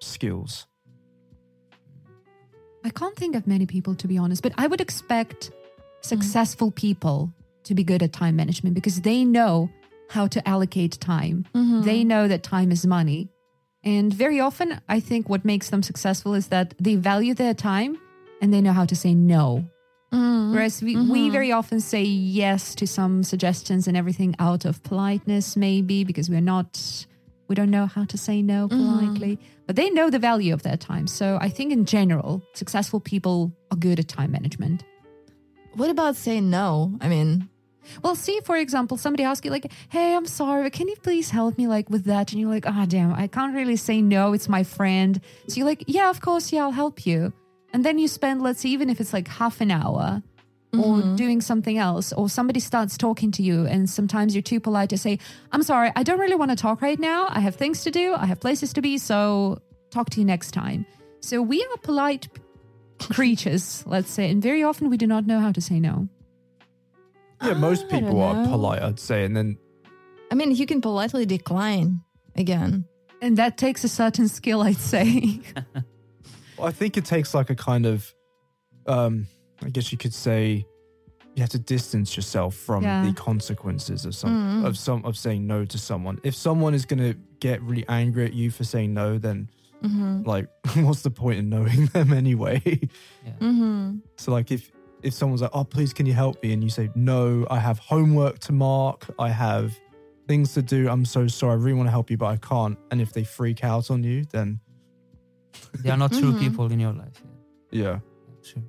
skills? 0.00 0.66
I 2.84 2.90
can't 2.90 3.16
think 3.16 3.34
of 3.34 3.46
many 3.46 3.66
people 3.66 3.94
to 3.96 4.08
be 4.08 4.18
honest, 4.18 4.42
but 4.42 4.52
I 4.56 4.66
would 4.66 4.80
expect 4.80 5.50
successful 6.00 6.70
people 6.70 7.32
to 7.64 7.74
be 7.74 7.84
good 7.84 8.02
at 8.02 8.12
time 8.12 8.36
management 8.36 8.74
because 8.74 9.00
they 9.02 9.24
know 9.24 9.68
how 10.08 10.26
to 10.26 10.48
allocate 10.48 10.98
time. 11.00 11.44
Mm-hmm. 11.54 11.82
They 11.82 12.04
know 12.04 12.28
that 12.28 12.42
time 12.42 12.72
is 12.72 12.86
money. 12.86 13.28
And 13.84 14.12
very 14.12 14.40
often, 14.40 14.80
I 14.88 15.00
think 15.00 15.28
what 15.28 15.44
makes 15.44 15.70
them 15.70 15.82
successful 15.82 16.34
is 16.34 16.48
that 16.48 16.74
they 16.80 16.96
value 16.96 17.34
their 17.34 17.54
time 17.54 17.98
and 18.40 18.52
they 18.52 18.60
know 18.60 18.72
how 18.72 18.86
to 18.86 18.96
say 18.96 19.14
no. 19.14 19.64
Mm-hmm. 20.12 20.54
Whereas 20.54 20.82
we, 20.82 20.96
we 20.96 21.28
very 21.28 21.52
often 21.52 21.80
say 21.80 22.02
yes 22.02 22.74
to 22.76 22.86
some 22.86 23.22
suggestions 23.22 23.86
and 23.86 23.96
everything 23.96 24.34
out 24.38 24.64
of 24.64 24.82
politeness, 24.82 25.56
maybe 25.56 26.04
because 26.04 26.30
we're 26.30 26.40
not, 26.40 27.06
we 27.48 27.54
don't 27.54 27.70
know 27.70 27.86
how 27.86 28.04
to 28.04 28.18
say 28.18 28.42
no 28.42 28.68
politely, 28.68 29.38
but 29.66 29.76
they 29.76 29.90
know 29.90 30.10
the 30.10 30.18
value 30.18 30.52
of 30.54 30.62
their 30.62 30.76
time. 30.76 31.06
So 31.06 31.38
I 31.40 31.48
think 31.48 31.72
in 31.72 31.84
general, 31.84 32.42
successful 32.54 33.00
people 33.00 33.52
are 33.70 33.76
good 33.76 33.98
at 33.98 34.08
time 34.08 34.30
management. 34.32 34.84
What 35.74 35.90
about 35.90 36.16
saying 36.16 36.50
no? 36.50 36.92
I 37.00 37.08
mean, 37.08 37.48
Well, 38.02 38.14
see, 38.14 38.38
for 38.44 38.56
example, 38.56 38.98
somebody 38.98 39.24
asks 39.24 39.46
you 39.46 39.50
like, 39.50 39.72
"Hey, 39.88 40.14
I'm 40.14 40.26
sorry, 40.26 40.62
but 40.64 40.72
can 40.74 40.88
you 40.88 40.96
please 41.02 41.30
help 41.30 41.56
me 41.56 41.66
like 41.68 41.88
with 41.88 42.04
that?" 42.04 42.32
And 42.32 42.40
you're 42.40 42.50
like, 42.50 42.66
"Ah, 42.66 42.84
damn, 42.86 43.14
I 43.14 43.28
can't 43.28 43.54
really 43.54 43.76
say 43.76 44.02
no. 44.02 44.34
It's 44.34 44.46
my 44.48 44.62
friend." 44.62 45.18
So 45.46 45.56
you're 45.56 45.64
like, 45.66 45.84
"Yeah, 45.86 46.10
of 46.10 46.20
course, 46.20 46.52
yeah, 46.52 46.64
I'll 46.64 46.80
help 46.84 47.06
you." 47.06 47.32
And 47.72 47.84
then 47.86 47.98
you 47.98 48.06
spend, 48.06 48.42
let's 48.42 48.60
say, 48.60 48.68
even 48.68 48.90
if 48.90 49.00
it's 49.00 49.14
like 49.14 49.28
half 49.28 49.62
an 49.62 49.70
hour 49.70 50.22
or 50.72 51.00
doing 51.16 51.40
something 51.40 51.78
else, 51.78 52.12
or 52.12 52.28
somebody 52.28 52.60
starts 52.60 52.98
talking 52.98 53.30
to 53.32 53.42
you, 53.42 53.66
and 53.66 53.88
sometimes 53.88 54.34
you're 54.34 54.42
too 54.42 54.60
polite 54.60 54.90
to 54.90 54.98
say, 54.98 55.18
"I'm 55.52 55.62
sorry, 55.62 55.90
I 55.96 56.02
don't 56.02 56.18
really 56.18 56.36
want 56.36 56.50
to 56.50 56.56
talk 56.56 56.82
right 56.82 56.98
now. 56.98 57.26
I 57.30 57.40
have 57.40 57.56
things 57.56 57.84
to 57.84 57.90
do. 57.90 58.14
I 58.14 58.26
have 58.26 58.40
places 58.40 58.72
to 58.74 58.82
be. 58.82 58.98
So 58.98 59.60
talk 59.90 60.10
to 60.10 60.20
you 60.20 60.26
next 60.26 60.52
time." 60.52 60.84
So 61.20 61.40
we 61.42 61.62
are 61.62 61.76
polite 61.78 62.28
creatures, 63.00 63.82
let's 63.86 64.10
say, 64.10 64.30
and 64.30 64.42
very 64.42 64.62
often 64.62 64.90
we 64.90 64.96
do 64.96 65.06
not 65.06 65.26
know 65.26 65.40
how 65.40 65.52
to 65.52 65.60
say 65.60 65.80
no. 65.80 66.08
Yeah, 67.42 67.54
most 67.54 67.88
people 67.88 68.20
are 68.20 68.44
polite, 68.46 68.82
I'd 68.82 68.98
say, 68.98 69.24
and 69.24 69.36
then 69.36 69.58
I 70.30 70.34
mean, 70.34 70.54
you 70.54 70.66
can 70.66 70.80
politely 70.80 71.26
decline 71.26 72.00
again. 72.36 72.84
And 73.20 73.36
that 73.38 73.56
takes 73.56 73.82
a 73.84 73.88
certain 73.88 74.28
skill, 74.28 74.62
I'd 74.62 74.76
say. 74.76 75.40
I 76.62 76.70
think 76.70 76.96
it 76.96 77.04
takes 77.04 77.34
like 77.34 77.50
a 77.50 77.54
kind 77.54 77.86
of 77.86 78.12
um, 78.86 79.26
I 79.62 79.70
guess 79.70 79.90
you 79.92 79.98
could 79.98 80.14
say, 80.14 80.64
you 81.34 81.40
have 81.42 81.50
to 81.50 81.58
distance 81.58 82.16
yourself 82.16 82.54
from 82.54 82.82
Yeah. 82.82 83.04
the 83.04 83.12
consequences 83.12 84.04
of 84.04 84.14
some 84.14 84.62
Mm. 84.62 84.66
of 84.66 84.76
some 84.76 85.04
of 85.04 85.16
saying 85.16 85.46
no 85.46 85.64
to 85.64 85.78
someone. 85.78 86.18
If 86.24 86.34
someone 86.34 86.74
is 86.74 86.84
going 86.84 86.98
to 87.00 87.14
get 87.40 87.62
really 87.62 87.84
angry 87.88 88.24
at 88.24 88.32
you 88.34 88.50
for 88.50 88.64
saying 88.64 88.92
no, 88.94 89.18
then 89.18 89.48
Mm-hmm. 89.82 90.24
like, 90.24 90.48
what's 90.76 91.02
the 91.02 91.10
point 91.10 91.38
in 91.38 91.48
knowing 91.48 91.86
them 91.92 92.12
anyway? 92.12 92.60
Mm-hmm. 93.40 93.98
so 94.16 94.32
like, 94.32 94.50
if 94.50 94.70
if 95.02 95.14
someone's 95.14 95.42
like, 95.42 95.52
"Oh, 95.54 95.62
please, 95.62 95.92
can 95.92 96.06
you 96.06 96.12
help 96.12 96.42
me?" 96.42 96.52
and 96.52 96.62
you 96.64 96.70
say, 96.70 96.90
"No, 96.96 97.46
I 97.48 97.60
have 97.60 97.78
homework 97.78 98.40
to 98.40 98.52
mark. 98.52 99.06
I 99.20 99.28
have 99.30 99.78
things 100.26 100.54
to 100.54 100.62
do. 100.62 100.88
I'm 100.88 101.04
so 101.04 101.28
sorry. 101.28 101.52
I 101.52 101.54
really 101.54 101.74
want 101.74 101.86
to 101.86 101.92
help 101.92 102.10
you, 102.10 102.16
but 102.16 102.26
I 102.26 102.36
can't." 102.36 102.76
And 102.90 103.00
if 103.00 103.12
they 103.12 103.22
freak 103.22 103.62
out 103.62 103.90
on 103.92 104.02
you, 104.02 104.24
then 104.32 104.58
They 105.84 105.90
are 105.90 105.96
not 105.96 106.12
true 106.12 106.32
Mhm. 106.32 106.40
people 106.40 106.72
in 106.72 106.80
your 106.80 106.92
life. 106.92 107.22
Yeah, 107.70 107.82
yeah. 107.82 107.98
true. 108.42 108.62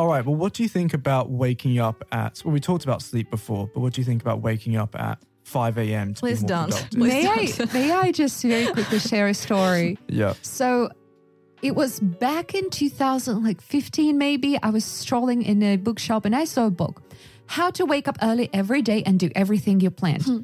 All 0.00 0.08
right. 0.08 0.24
Well, 0.24 0.34
what 0.34 0.54
do 0.54 0.62
you 0.62 0.68
think 0.70 0.94
about 0.94 1.28
waking 1.28 1.78
up 1.78 2.02
at? 2.10 2.40
Well, 2.42 2.54
we 2.54 2.60
talked 2.60 2.84
about 2.84 3.02
sleep 3.02 3.30
before, 3.30 3.68
but 3.74 3.80
what 3.80 3.92
do 3.92 4.00
you 4.00 4.04
think 4.06 4.22
about 4.22 4.40
waking 4.40 4.74
up 4.74 4.98
at 4.98 5.18
5 5.44 5.76
a.m. 5.76 6.14
to 6.14 6.20
Please 6.20 6.42
be 6.42 6.54
more 6.54 6.68
don't. 6.68 6.96
May 6.96 7.26
I, 7.26 7.44
don't. 7.44 7.74
may 7.74 7.92
I 7.92 8.10
just 8.10 8.42
very 8.42 8.72
quickly 8.72 8.98
share 8.98 9.28
a 9.28 9.34
story? 9.34 9.98
Yeah. 10.08 10.32
So 10.40 10.88
it 11.60 11.76
was 11.76 12.00
back 12.00 12.54
in 12.54 12.70
2000, 12.70 13.44
like 13.44 13.60
15 13.60 14.16
maybe. 14.16 14.58
I 14.62 14.70
was 14.70 14.86
strolling 14.86 15.42
in 15.42 15.62
a 15.62 15.76
bookshop 15.76 16.24
and 16.24 16.34
I 16.34 16.46
saw 16.46 16.64
a 16.64 16.70
book, 16.70 17.02
How 17.44 17.70
to 17.72 17.84
Wake 17.84 18.08
Up 18.08 18.16
Early 18.22 18.48
Every 18.54 18.80
Day 18.80 19.02
and 19.04 19.20
Do 19.20 19.28
Everything 19.34 19.80
You 19.80 19.90
Planned. 19.90 20.22
Hmm. 20.22 20.38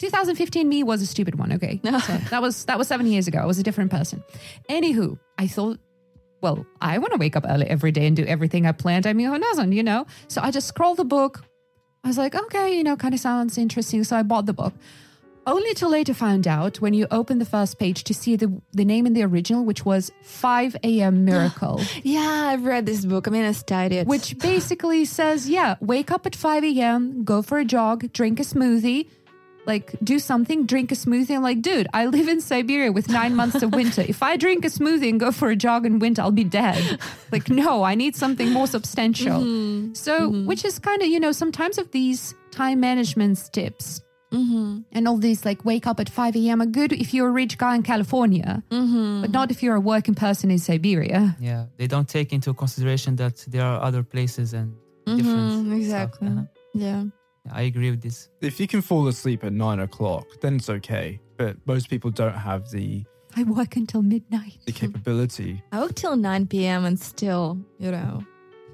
2015 0.00 0.68
me 0.68 0.82
was 0.82 1.00
a 1.00 1.06
stupid 1.06 1.36
one. 1.36 1.54
Okay, 1.54 1.80
so 1.84 1.90
that 2.28 2.42
was 2.42 2.66
that 2.66 2.76
was 2.76 2.88
seven 2.88 3.06
years 3.06 3.26
ago. 3.26 3.38
I 3.38 3.46
was 3.46 3.58
a 3.58 3.62
different 3.62 3.90
person. 3.90 4.22
Anywho, 4.68 5.18
I 5.38 5.46
thought, 5.46 5.78
well, 6.40 6.66
I 6.80 6.98
want 6.98 7.12
to 7.12 7.18
wake 7.18 7.36
up 7.36 7.44
early 7.48 7.66
every 7.66 7.92
day 7.92 8.06
and 8.06 8.16
do 8.16 8.24
everything 8.24 8.66
I 8.66 8.72
planned. 8.72 9.06
I 9.06 9.12
mean, 9.12 9.28
who 9.28 9.38
doesn't, 9.38 9.72
you 9.72 9.82
know? 9.82 10.06
So 10.28 10.40
I 10.42 10.50
just 10.50 10.68
scrolled 10.68 10.98
the 10.98 11.04
book. 11.04 11.42
I 12.04 12.08
was 12.08 12.18
like, 12.18 12.34
okay, 12.34 12.76
you 12.76 12.84
know, 12.84 12.96
kind 12.96 13.14
of 13.14 13.20
sounds 13.20 13.58
interesting. 13.58 14.04
So 14.04 14.16
I 14.16 14.22
bought 14.22 14.46
the 14.46 14.52
book. 14.52 14.74
Only 15.48 15.74
to 15.74 15.88
later 15.88 16.12
find 16.12 16.46
out 16.48 16.80
when 16.80 16.92
you 16.92 17.06
open 17.12 17.38
the 17.38 17.44
first 17.44 17.78
page 17.78 18.02
to 18.04 18.12
see 18.14 18.34
the 18.34 18.52
the 18.72 18.84
name 18.84 19.06
in 19.06 19.12
the 19.12 19.22
original, 19.22 19.64
which 19.64 19.84
was 19.84 20.10
5 20.22 20.76
a.m. 20.82 21.24
Miracle, 21.24 21.80
Yeah, 22.02 22.48
I've 22.50 22.64
read 22.64 22.84
this 22.84 23.04
book. 23.04 23.28
I 23.28 23.30
mean, 23.30 23.44
I 23.44 23.52
studied 23.52 23.94
it. 23.96 24.06
which 24.08 24.36
basically 24.38 25.04
says, 25.04 25.48
yeah, 25.48 25.76
wake 25.80 26.10
up 26.10 26.26
at 26.26 26.34
5 26.34 26.64
a.m., 26.64 27.22
go 27.22 27.42
for 27.42 27.58
a 27.58 27.64
jog, 27.64 28.12
drink 28.12 28.40
a 28.40 28.42
smoothie, 28.42 29.08
like 29.66 29.94
do 30.02 30.18
something, 30.18 30.64
drink 30.66 30.92
a 30.92 30.94
smoothie. 30.94 31.34
I'm 31.36 31.42
like, 31.42 31.60
dude, 31.62 31.88
I 31.92 32.06
live 32.06 32.28
in 32.28 32.40
Siberia 32.40 32.92
with 32.92 33.08
nine 33.08 33.34
months 33.34 33.62
of 33.62 33.72
winter. 33.72 34.02
If 34.06 34.22
I 34.22 34.36
drink 34.36 34.64
a 34.64 34.68
smoothie 34.68 35.08
and 35.10 35.18
go 35.20 35.32
for 35.32 35.50
a 35.50 35.56
jog 35.56 35.84
in 35.86 35.98
winter, 35.98 36.22
I'll 36.22 36.30
be 36.30 36.44
dead. 36.44 36.98
Like, 37.32 37.48
no, 37.50 37.82
I 37.82 37.94
need 37.94 38.14
something 38.16 38.50
more 38.52 38.66
substantial. 38.66 39.40
So, 39.94 40.30
which 40.46 40.64
is 40.64 40.78
kind 40.78 41.02
of, 41.02 41.08
you 41.08 41.20
know, 41.20 41.32
sometimes 41.32 41.78
of 41.78 41.90
these 41.90 42.34
time 42.50 42.80
management 42.80 43.38
tips 43.52 44.02
Mm-hmm. 44.32 44.80
and 44.92 45.06
all 45.08 45.18
these 45.18 45.44
like 45.44 45.64
wake 45.64 45.86
up 45.86 46.00
at 46.00 46.08
5 46.08 46.34
a.m. 46.36 46.60
are 46.60 46.66
good 46.66 46.92
if 46.92 47.14
you're 47.14 47.28
a 47.28 47.30
rich 47.30 47.56
guy 47.58 47.76
in 47.76 47.82
California, 47.84 48.60
Mm-hmm. 48.70 49.20
but 49.22 49.30
not 49.30 49.50
if 49.52 49.62
you're 49.62 49.76
a 49.76 49.80
working 49.80 50.16
person 50.16 50.50
in 50.50 50.58
Siberia. 50.58 51.36
Yeah, 51.40 51.66
they 51.78 51.86
don't 51.86 52.08
take 52.08 52.32
into 52.32 52.52
consideration 52.52 53.14
that 53.16 53.36
there 53.46 53.62
are 53.64 53.80
other 53.80 54.02
places 54.02 54.52
and 54.52 54.74
different. 55.06 55.52
Mhm, 55.52 55.66
stuff. 55.66 55.78
exactly. 55.78 56.28
Uh-huh. 56.28 56.42
Yeah. 56.74 57.04
Yeah, 57.46 57.52
I 57.54 57.62
agree 57.62 57.90
with 57.90 58.02
this. 58.02 58.28
If 58.40 58.58
you 58.60 58.66
can 58.66 58.82
fall 58.82 59.06
asleep 59.08 59.44
at 59.44 59.52
nine 59.52 59.80
o'clock, 59.80 60.26
then 60.40 60.56
it's 60.56 60.68
okay. 60.70 61.20
But 61.36 61.56
most 61.66 61.88
people 61.90 62.10
don't 62.10 62.34
have 62.34 62.70
the 62.70 63.04
I 63.36 63.42
work 63.42 63.76
until 63.76 64.02
midnight. 64.02 64.58
the 64.66 64.72
capability. 64.72 65.62
I 65.72 65.80
work 65.80 65.94
till 65.94 66.16
9 66.16 66.46
p.m. 66.46 66.84
and 66.84 66.98
still, 66.98 67.58
you 67.78 67.90
know. 67.90 68.24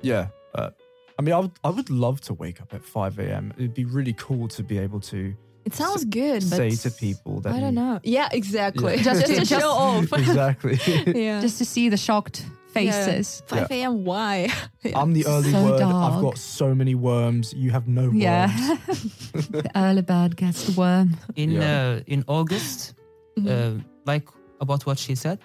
Yeah. 0.03 0.29
But 0.55 0.79
I 1.19 1.23
mean, 1.23 1.35
I 1.35 1.39
would 1.41 1.53
I 1.65 1.71
would 1.71 1.91
love 1.91 2.21
to 2.23 2.35
wake 2.35 2.61
up 2.61 2.73
at 2.75 2.85
5 2.85 3.19
a.m. 3.19 3.53
It'd 3.57 3.75
be 3.75 3.85
really 3.85 4.13
cool 4.15 4.49
to 4.49 4.63
be 4.63 4.79
able 4.79 5.01
to 5.01 5.35
It 5.65 5.75
sounds 5.75 6.05
good, 6.05 6.41
but 6.49 6.57
say 6.57 6.71
to 6.71 6.91
people 6.91 7.41
that 7.41 7.53
I 7.55 7.61
don't 7.61 7.75
you- 7.75 7.81
know. 7.81 8.01
Yeah, 8.05 8.29
exactly. 8.33 8.97
Yeah. 8.97 9.03
Just, 9.03 9.21
Just- 9.27 9.33
to 9.41 9.45
just- 9.47 9.61
show 9.63 9.69
off. 9.71 10.13
exactly. 10.13 10.79
yeah. 11.25 11.41
Just 11.41 11.59
to 11.59 11.65
see 11.65 11.89
the 11.89 11.97
shocked 11.97 12.45
faces. 12.73 13.43
5 13.47 13.71
a.m. 13.71 14.05
Why? 14.05 14.49
Yeah. 14.83 14.99
I'm 15.01 15.13
the 15.13 15.25
early 15.27 15.53
So 15.53 15.63
bird. 15.71 15.83
I've 15.83 16.21
got 16.21 16.39
so 16.39 16.75
many 16.75 16.95
worms. 16.95 17.53
You 17.55 17.71
have 17.71 17.87
no 17.87 18.03
worms. 18.03 18.15
Yeah. 18.23 18.47
the 19.33 19.71
early 19.75 20.03
bird 20.03 20.37
gets 20.37 20.65
the 20.67 20.73
worm. 20.81 21.17
In 21.37 21.51
Yeah. 21.53 21.63
uh, 21.99 22.01
in 22.15 22.25
August, 22.27 22.95
Mhm. 23.39 23.49
uh, 23.49 23.83
like 24.07 24.27
about 24.61 24.87
what 24.87 24.99
she 24.99 25.15
said, 25.15 25.39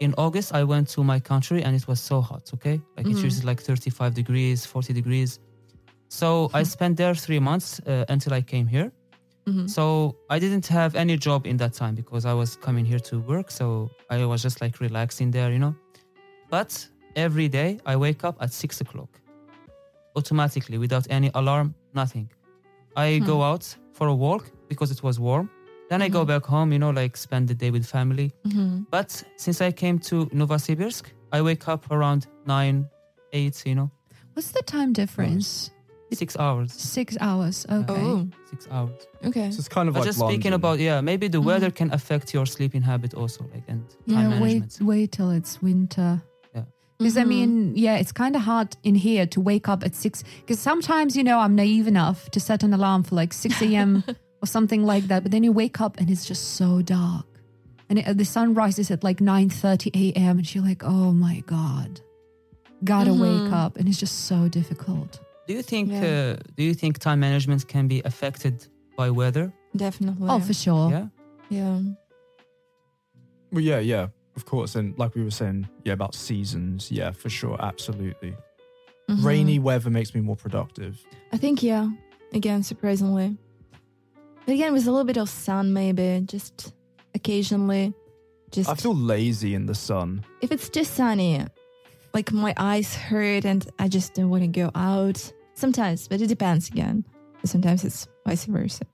in 0.00 0.14
August 0.16 0.52
I 0.54 0.64
went 0.64 0.88
to 0.94 1.04
my 1.04 1.20
country 1.20 1.62
and 1.64 1.74
it 1.76 1.86
was 1.86 2.00
so 2.00 2.20
hot. 2.20 2.50
Okay, 2.54 2.80
like 2.96 3.06
Mhm. 3.06 3.12
it 3.18 3.24
usually 3.24 3.46
like 3.46 3.62
35 3.62 4.14
degrees, 4.14 4.66
40 4.66 4.92
degrees. 4.92 5.38
So 6.08 6.50
I 6.54 6.64
spent 6.64 6.96
there 6.96 7.14
three 7.14 7.38
months 7.40 7.80
uh, 7.86 8.04
until 8.08 8.32
I 8.32 8.42
came 8.42 8.66
here. 8.66 8.90
Mhm. 9.46 9.68
So 9.68 10.14
I 10.28 10.38
didn't 10.40 10.66
have 10.68 10.94
any 10.98 11.16
job 11.16 11.46
in 11.46 11.56
that 11.58 11.72
time 11.72 11.94
because 11.94 12.24
I 12.26 12.34
was 12.34 12.56
coming 12.56 12.84
here 12.84 13.00
to 13.10 13.20
work. 13.20 13.50
So 13.50 13.90
I 14.10 14.24
was 14.26 14.42
just 14.42 14.60
like 14.60 14.80
relaxing 14.80 15.30
there, 15.32 15.50
you 15.52 15.58
know. 15.58 15.74
But 16.50 16.88
every 17.16 17.48
day 17.48 17.78
I 17.86 17.96
wake 17.96 18.24
up 18.24 18.36
at 18.40 18.52
six 18.52 18.80
o'clock, 18.80 19.08
automatically 20.16 20.78
without 20.78 21.06
any 21.10 21.30
alarm, 21.34 21.74
nothing. 21.94 22.28
I 22.96 23.18
hmm. 23.18 23.24
go 23.24 23.42
out 23.42 23.76
for 23.92 24.08
a 24.08 24.14
walk 24.14 24.50
because 24.68 24.90
it 24.90 25.02
was 25.02 25.18
warm. 25.18 25.48
Then 25.90 26.02
I 26.02 26.08
go 26.08 26.20
mm-hmm. 26.20 26.28
back 26.28 26.44
home, 26.44 26.72
you 26.72 26.78
know, 26.78 26.90
like 26.90 27.16
spend 27.16 27.48
the 27.48 27.54
day 27.54 27.70
with 27.72 27.84
family. 27.84 28.32
Mhm. 28.46 28.86
But 28.90 29.10
since 29.36 29.60
I 29.60 29.72
came 29.72 29.98
to 30.10 30.26
Novosibirsk, 30.26 31.04
I 31.32 31.42
wake 31.42 31.66
up 31.66 31.90
around 31.90 32.28
nine, 32.46 32.88
eight, 33.32 33.62
you 33.66 33.74
know, 33.74 33.90
What's 34.34 34.52
the 34.52 34.62
time 34.62 34.92
difference? 34.92 35.70
six 36.12 36.36
hours. 36.36 36.72
Six 36.72 37.16
hours. 37.20 37.66
Okay. 37.70 37.92
Oh, 37.92 38.28
Six 38.50 38.68
hours. 38.70 39.06
okay. 39.24 39.50
So 39.50 39.58
it's 39.58 39.68
kind 39.68 39.88
of 39.88 39.94
But 39.94 40.00
like 40.00 40.06
just 40.08 40.18
speaking 40.18 40.52
London. 40.52 40.54
about 40.54 40.78
yeah, 40.78 41.00
maybe 41.00 41.28
the 41.28 41.38
mm-hmm. 41.38 41.46
weather 41.46 41.70
can 41.70 41.92
affect 41.92 42.32
your 42.34 42.46
sleeping 42.46 42.82
habit 42.82 43.14
also, 43.14 43.44
like 43.52 43.64
and 43.68 43.82
time 44.08 44.30
Yeah, 44.30 44.40
wait, 44.40 44.78
wait 44.80 45.12
till 45.12 45.30
it's 45.30 45.60
winter. 45.60 46.22
Yeah. 47.00 47.04
Because 47.04 47.16
I 47.16 47.22
Mhm. 47.24 47.28
mean, 47.28 47.72
yeah, 47.76 47.96
it's 47.96 48.12
kind 48.12 48.36
of 48.36 48.42
hard 48.42 48.76
in 48.82 48.94
here 48.94 49.26
to 49.26 49.40
wake 49.40 49.68
up 49.68 49.82
at 49.84 49.94
six. 49.94 50.22
Because 50.40 50.60
sometimes, 50.60 51.16
you 51.16 51.24
know, 51.24 51.38
I'm 51.38 51.54
naive 51.54 51.86
enough 51.88 52.30
to 52.30 52.40
set 52.40 52.62
an 52.62 52.74
alarm 52.74 53.02
for 53.04 53.14
like 53.14 53.32
6 53.32 53.60
a.m. 53.62 54.04
or 54.42 54.46
something 54.46 54.84
like 54.84 55.08
that. 55.08 55.22
But 55.22 55.32
then 55.32 55.42
you 55.42 55.52
wake 55.52 55.80
up 55.80 55.98
and 55.98 56.10
it's 56.10 56.26
just 56.26 56.54
so 56.56 56.82
dark. 56.82 57.24
And 57.88 57.98
it, 57.98 58.18
the 58.18 58.24
sun 58.24 58.54
rises 58.54 58.90
at 58.90 59.02
like 59.02 59.18
9.30 59.20 59.90
a.m. 60.12 60.38
And 60.38 60.54
you're 60.54 60.64
like, 60.64 60.84
oh 60.84 61.12
my 61.12 61.42
God, 61.46 62.00
gotta 62.84 63.12
wake 63.14 63.48
Mhm. 63.50 63.52
up. 63.64 63.76
And 63.78 63.88
it's 63.88 63.98
just 63.98 64.26
so 64.26 64.48
difficult. 64.48 65.20
Do 65.46 65.54
you 65.54 65.62
think 65.62 65.90
Yeah. 65.90 66.36
uh, 66.36 66.36
do 66.56 66.62
you 66.62 66.74
think 66.74 66.98
time 66.98 67.18
management 67.20 67.66
can 67.66 67.88
be 67.88 68.02
affected 68.04 68.66
by 68.96 69.10
weather? 69.10 69.52
Definitely. 69.74 70.28
Oh, 70.28 70.38
for 70.38 70.52
sure. 70.54 70.90
Yeah. 70.90 71.06
yeah. 71.48 71.80
Well, 73.52 73.64
yeah, 73.64 73.80
yeah, 73.80 74.08
of 74.40 74.46
course. 74.46 74.74
And 74.74 74.98
like 74.98 75.14
we 75.14 75.22
were 75.22 75.30
saying, 75.30 75.68
yeah, 75.84 75.92
about 75.92 76.14
seasons. 76.14 76.90
Yeah, 76.90 77.10
for 77.12 77.28
sure. 77.28 77.56
Absolutely. 77.60 78.34
Mhm. 79.08 79.24
Rainy 79.24 79.58
weather 79.58 79.90
makes 79.90 80.14
me 80.14 80.20
more 80.22 80.36
productive. 80.36 81.04
I 81.32 81.36
think, 81.36 81.62
yeah. 81.62 81.90
Again, 82.32 82.62
surprisingly. 82.62 83.36
But 84.46 84.54
again, 84.54 84.72
with 84.72 84.86
a 84.86 84.90
little 84.90 85.04
bit 85.04 85.18
of 85.18 85.28
sun, 85.28 85.72
maybe, 85.72 86.22
just 86.24 86.72
occasionally. 87.14 87.92
Just 88.50 88.68
I 88.70 88.74
feel 88.74 88.94
lazy 88.96 89.54
in 89.54 89.66
the 89.66 89.74
sun. 89.74 90.24
if 90.40 90.50
it's 90.50 90.68
just 90.70 90.94
sunny, 90.94 91.44
like 92.14 92.32
my 92.32 92.52
eyes 92.56 92.94
hurt 92.96 93.44
and 93.44 93.64
I 93.78 93.86
just 93.88 94.14
don't 94.14 94.30
want 94.30 94.42
to 94.42 94.48
go 94.48 94.70
out. 94.74 95.32
Sometimes, 95.54 96.08
but 96.08 96.20
it 96.22 96.28
depends 96.28 96.68
again. 96.68 97.04
Sometimes 97.44 97.84
it's 97.84 98.08
vice 98.26 98.46
versa. 98.46 98.84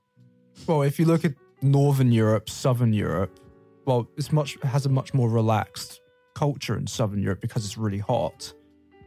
Well, 0.67 0.81
if 0.81 0.99
you 0.99 1.05
look 1.05 1.23
at 1.25 1.33
Northern 1.61 2.11
Europe, 2.11 2.49
Southern 2.49 2.93
Europe, 2.93 3.31
well, 3.87 4.07
it's 4.17 4.31
much 4.31 4.57
has 4.63 4.85
a 4.85 4.89
much 4.89 5.13
more 5.13 5.29
relaxed 5.29 6.01
culture 6.35 6.77
in 6.77 6.85
Southern 6.85 7.21
Europe 7.23 7.41
because 7.41 7.65
it's 7.65 7.77
really 7.77 7.97
hot, 7.97 8.53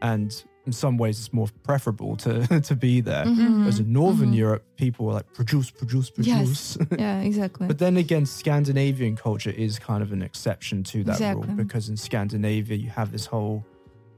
and 0.03 0.43
in 0.67 0.73
some 0.73 0.97
ways 0.99 1.19
it's 1.21 1.33
more 1.33 1.49
preferable 1.63 2.17
to 2.17 2.61
to 2.71 2.75
be 2.75 3.01
there. 3.01 3.25
Mhm. 3.27 3.61
Whereas 3.61 3.79
in 3.79 3.93
Northern 3.93 4.33
Mhm. 4.33 4.37
Europe, 4.45 4.65
people 4.77 5.09
are 5.11 5.15
like 5.15 5.33
produce, 5.35 5.71
produce, 5.71 6.11
Yes. 6.17 6.77
produce. 6.77 6.99
yeah, 6.99 7.21
exactly. 7.21 7.67
But 7.69 7.79
then 7.79 7.97
again, 7.99 8.25
Scandinavian 8.27 9.17
culture 9.17 9.51
is 9.51 9.79
kind 9.79 10.03
of 10.03 10.13
an 10.13 10.23
exception 10.23 10.83
to 10.85 11.05
that 11.05 11.13
Exactly. 11.13 11.47
rule 11.49 11.57
because 11.57 11.89
in 11.89 11.97
Scandinavia 11.97 12.77
you 12.77 12.91
have 12.91 13.13
this 13.13 13.27
whole 13.27 13.65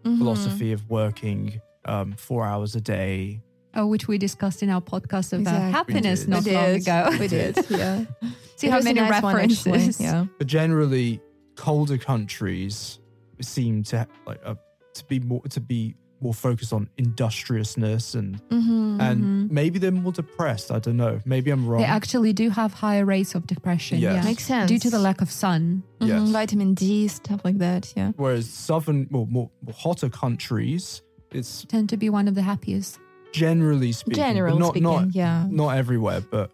Mhm. 0.05 0.19
philosophy 0.19 0.73
of 0.73 0.89
working 0.89 1.61
um, 1.85 2.13
four 2.17 2.47
hours 2.47 2.77
a 2.77 2.81
day. 2.81 3.41
Oh, 3.75 3.87
which 3.89 4.07
we 4.07 4.17
discussed 4.19 4.63
in 4.63 4.71
our 4.71 4.81
podcast 4.81 5.33
about 5.33 5.41
Exactly. 5.41 5.73
happiness 5.73 6.29
not 6.29 6.47
long 6.47 6.75
ago. 6.81 7.11
We 7.19 7.27
did, 7.27 7.57
yeah. 7.71 8.05
See 8.63 8.69
It 8.69 8.71
how 8.73 8.81
many 8.81 9.01
nice 9.01 9.23
one, 9.23 9.35
references. 9.35 10.01
Yeah. 10.01 10.27
But 10.39 10.47
generally, 10.47 11.21
colder 11.57 11.99
countries 11.99 13.01
seem 13.41 13.83
to 13.91 14.07
like 14.27 14.41
uh, 14.45 14.55
to 14.95 15.05
be 15.07 15.19
more 15.21 15.43
to 15.51 15.61
be 15.61 15.97
more 16.21 16.33
focused 16.35 16.73
on 16.73 16.89
industriousness 16.99 18.15
and 18.15 18.41
Mm-hmm. 18.51 19.01
and 19.01 19.51
maybe 19.51 19.79
they're 19.81 19.91
more 19.91 20.13
depressed. 20.13 20.71
I 20.71 20.79
don't 20.79 20.97
know. 20.97 21.21
Maybe 21.25 21.51
I'm 21.51 21.67
wrong. 21.67 21.81
They 21.83 21.89
actually 21.89 22.33
do 22.33 22.51
have 22.51 22.73
higher 22.73 23.05
rates 23.05 23.35
of 23.35 23.47
depression. 23.47 23.99
Yes. 23.99 24.15
Yeah. 24.15 24.25
Makes 24.31 24.45
sense. 24.45 24.69
Due 24.69 24.79
to 24.79 24.91
the 24.91 24.99
lack 25.01 25.21
of 25.21 25.31
sun. 25.31 25.83
Mhm, 26.01 26.09
Yes. 26.09 26.29
Vitamin 26.31 26.75
D, 26.75 27.09
stuff 27.09 27.41
like 27.45 27.59
that. 27.59 27.93
Yeah. 27.97 28.13
Whereas 28.17 28.49
southern, 28.49 29.09
well, 29.11 29.27
more, 29.27 29.51
more 29.67 29.75
hotter 29.77 30.09
countries, 30.09 31.03
it's 31.33 31.65
Tend 31.69 31.89
to 31.89 31.97
be 31.97 32.09
one 32.11 32.29
of 32.29 32.35
the 32.37 32.43
happiest. 32.43 33.01
generally 33.33 33.91
speaking, 33.93 34.23
Generally 34.23 34.59
not 34.59 34.69
speaking, 34.75 34.83
not 34.85 35.15
yeah. 35.15 35.47
not 35.51 35.71
everywhere, 35.77 36.21
but 36.21 36.51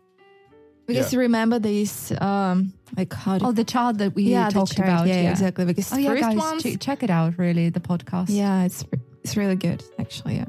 Because 0.88 1.12
Yeah. 1.12 1.18
remember 1.20 1.58
this, 1.60 2.10
um, 2.20 2.72
like 2.96 3.12
how? 3.12 3.38
Oh, 3.42 3.52
the 3.52 3.62
chart 3.64 3.98
that 3.98 4.14
we 4.14 4.22
yeah, 4.24 4.48
talked 4.48 4.74
chart. 4.74 4.88
about. 4.88 5.06
Yeah, 5.06 5.20
Yeah, 5.22 5.30
exactly. 5.30 5.64
Because 5.66 5.92
Oh 5.92 5.98
yeah, 5.98 6.08
first 6.10 6.22
guys, 6.22 6.36
ones, 6.36 6.62
che- 6.64 6.76
check 6.76 7.02
it 7.02 7.10
out. 7.10 7.38
Really, 7.38 7.68
the 7.68 7.80
podcast. 7.80 8.26
yeah, 8.30 8.64
it's 8.64 8.84
it's 9.22 9.36
really 9.36 9.56
good 9.56 9.84
actually. 10.00 10.36
Yeah. 10.36 10.46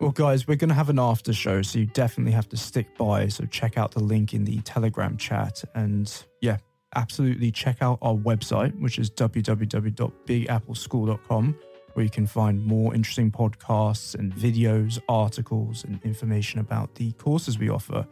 Well, 0.00 0.12
guys, 0.12 0.48
we're 0.48 0.56
going 0.56 0.70
to 0.70 0.74
have 0.74 0.88
an 0.88 0.98
after 0.98 1.34
show, 1.34 1.60
so 1.60 1.78
you 1.78 1.84
definitely 1.84 2.32
have 2.32 2.48
to 2.48 2.56
stick 2.56 2.96
by. 2.96 3.28
So 3.28 3.44
check 3.44 3.76
out 3.76 3.92
the 3.92 4.00
link 4.02 4.32
in 4.32 4.44
the 4.46 4.62
Telegram 4.62 5.18
chat. 5.18 5.62
And 5.74 6.10
yeah, 6.40 6.56
absolutely 6.96 7.50
check 7.52 7.82
out 7.82 7.98
our 8.00 8.14
website, 8.14 8.72
which 8.80 8.98
is 8.98 9.10
www.bigappleschool.com, 9.10 11.56
where 11.92 12.04
you 12.04 12.10
can 12.10 12.26
find 12.26 12.64
more 12.64 12.94
interesting 12.94 13.30
podcasts 13.30 14.14
and 14.14 14.32
videos, 14.34 14.98
articles, 15.08 15.84
and 15.84 16.00
information 16.02 16.60
about 16.60 16.94
the 16.94 17.12
courses 17.12 17.58
we 17.58 17.68
offer. 17.68 18.06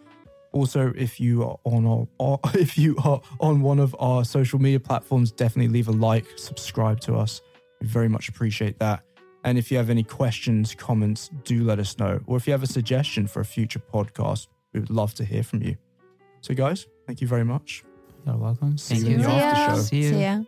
Also, 0.52 0.92
if 0.96 1.20
you 1.20 1.44
are 1.44 1.58
on 1.64 1.86
our, 1.86 2.08
or 2.18 2.40
if 2.54 2.78
you 2.78 2.96
are 3.04 3.20
on 3.40 3.60
one 3.60 3.78
of 3.78 3.94
our 3.98 4.24
social 4.24 4.58
media 4.58 4.80
platforms, 4.80 5.30
definitely 5.30 5.72
leave 5.72 5.88
a 5.88 5.92
like, 5.92 6.26
subscribe 6.36 7.00
to 7.00 7.16
us. 7.16 7.40
We 7.80 7.86
very 7.86 8.08
much 8.08 8.28
appreciate 8.28 8.78
that. 8.78 9.02
And 9.44 9.56
if 9.56 9.70
you 9.70 9.76
have 9.76 9.88
any 9.88 10.02
questions, 10.02 10.74
comments, 10.74 11.30
do 11.44 11.64
let 11.64 11.78
us 11.78 11.98
know. 11.98 12.20
Or 12.26 12.36
if 12.36 12.46
you 12.46 12.52
have 12.52 12.62
a 12.62 12.66
suggestion 12.66 13.26
for 13.26 13.40
a 13.40 13.44
future 13.44 13.78
podcast, 13.78 14.48
we 14.72 14.80
would 14.80 14.90
love 14.90 15.14
to 15.14 15.24
hear 15.24 15.42
from 15.42 15.62
you. 15.62 15.76
So, 16.40 16.54
guys, 16.54 16.86
thank 17.06 17.20
you 17.20 17.28
very 17.28 17.44
much. 17.44 17.84
You're 18.26 18.36
welcome. 18.36 18.76
See 18.78 18.94
Thank 18.94 19.06
you 19.06 19.14
in 19.14 19.20
you. 19.20 19.26
the 19.26 19.32
after 19.32 19.76
show. 19.76 19.82
See 19.82 19.96
you. 20.02 20.10
See 20.10 20.22
ya. 20.22 20.42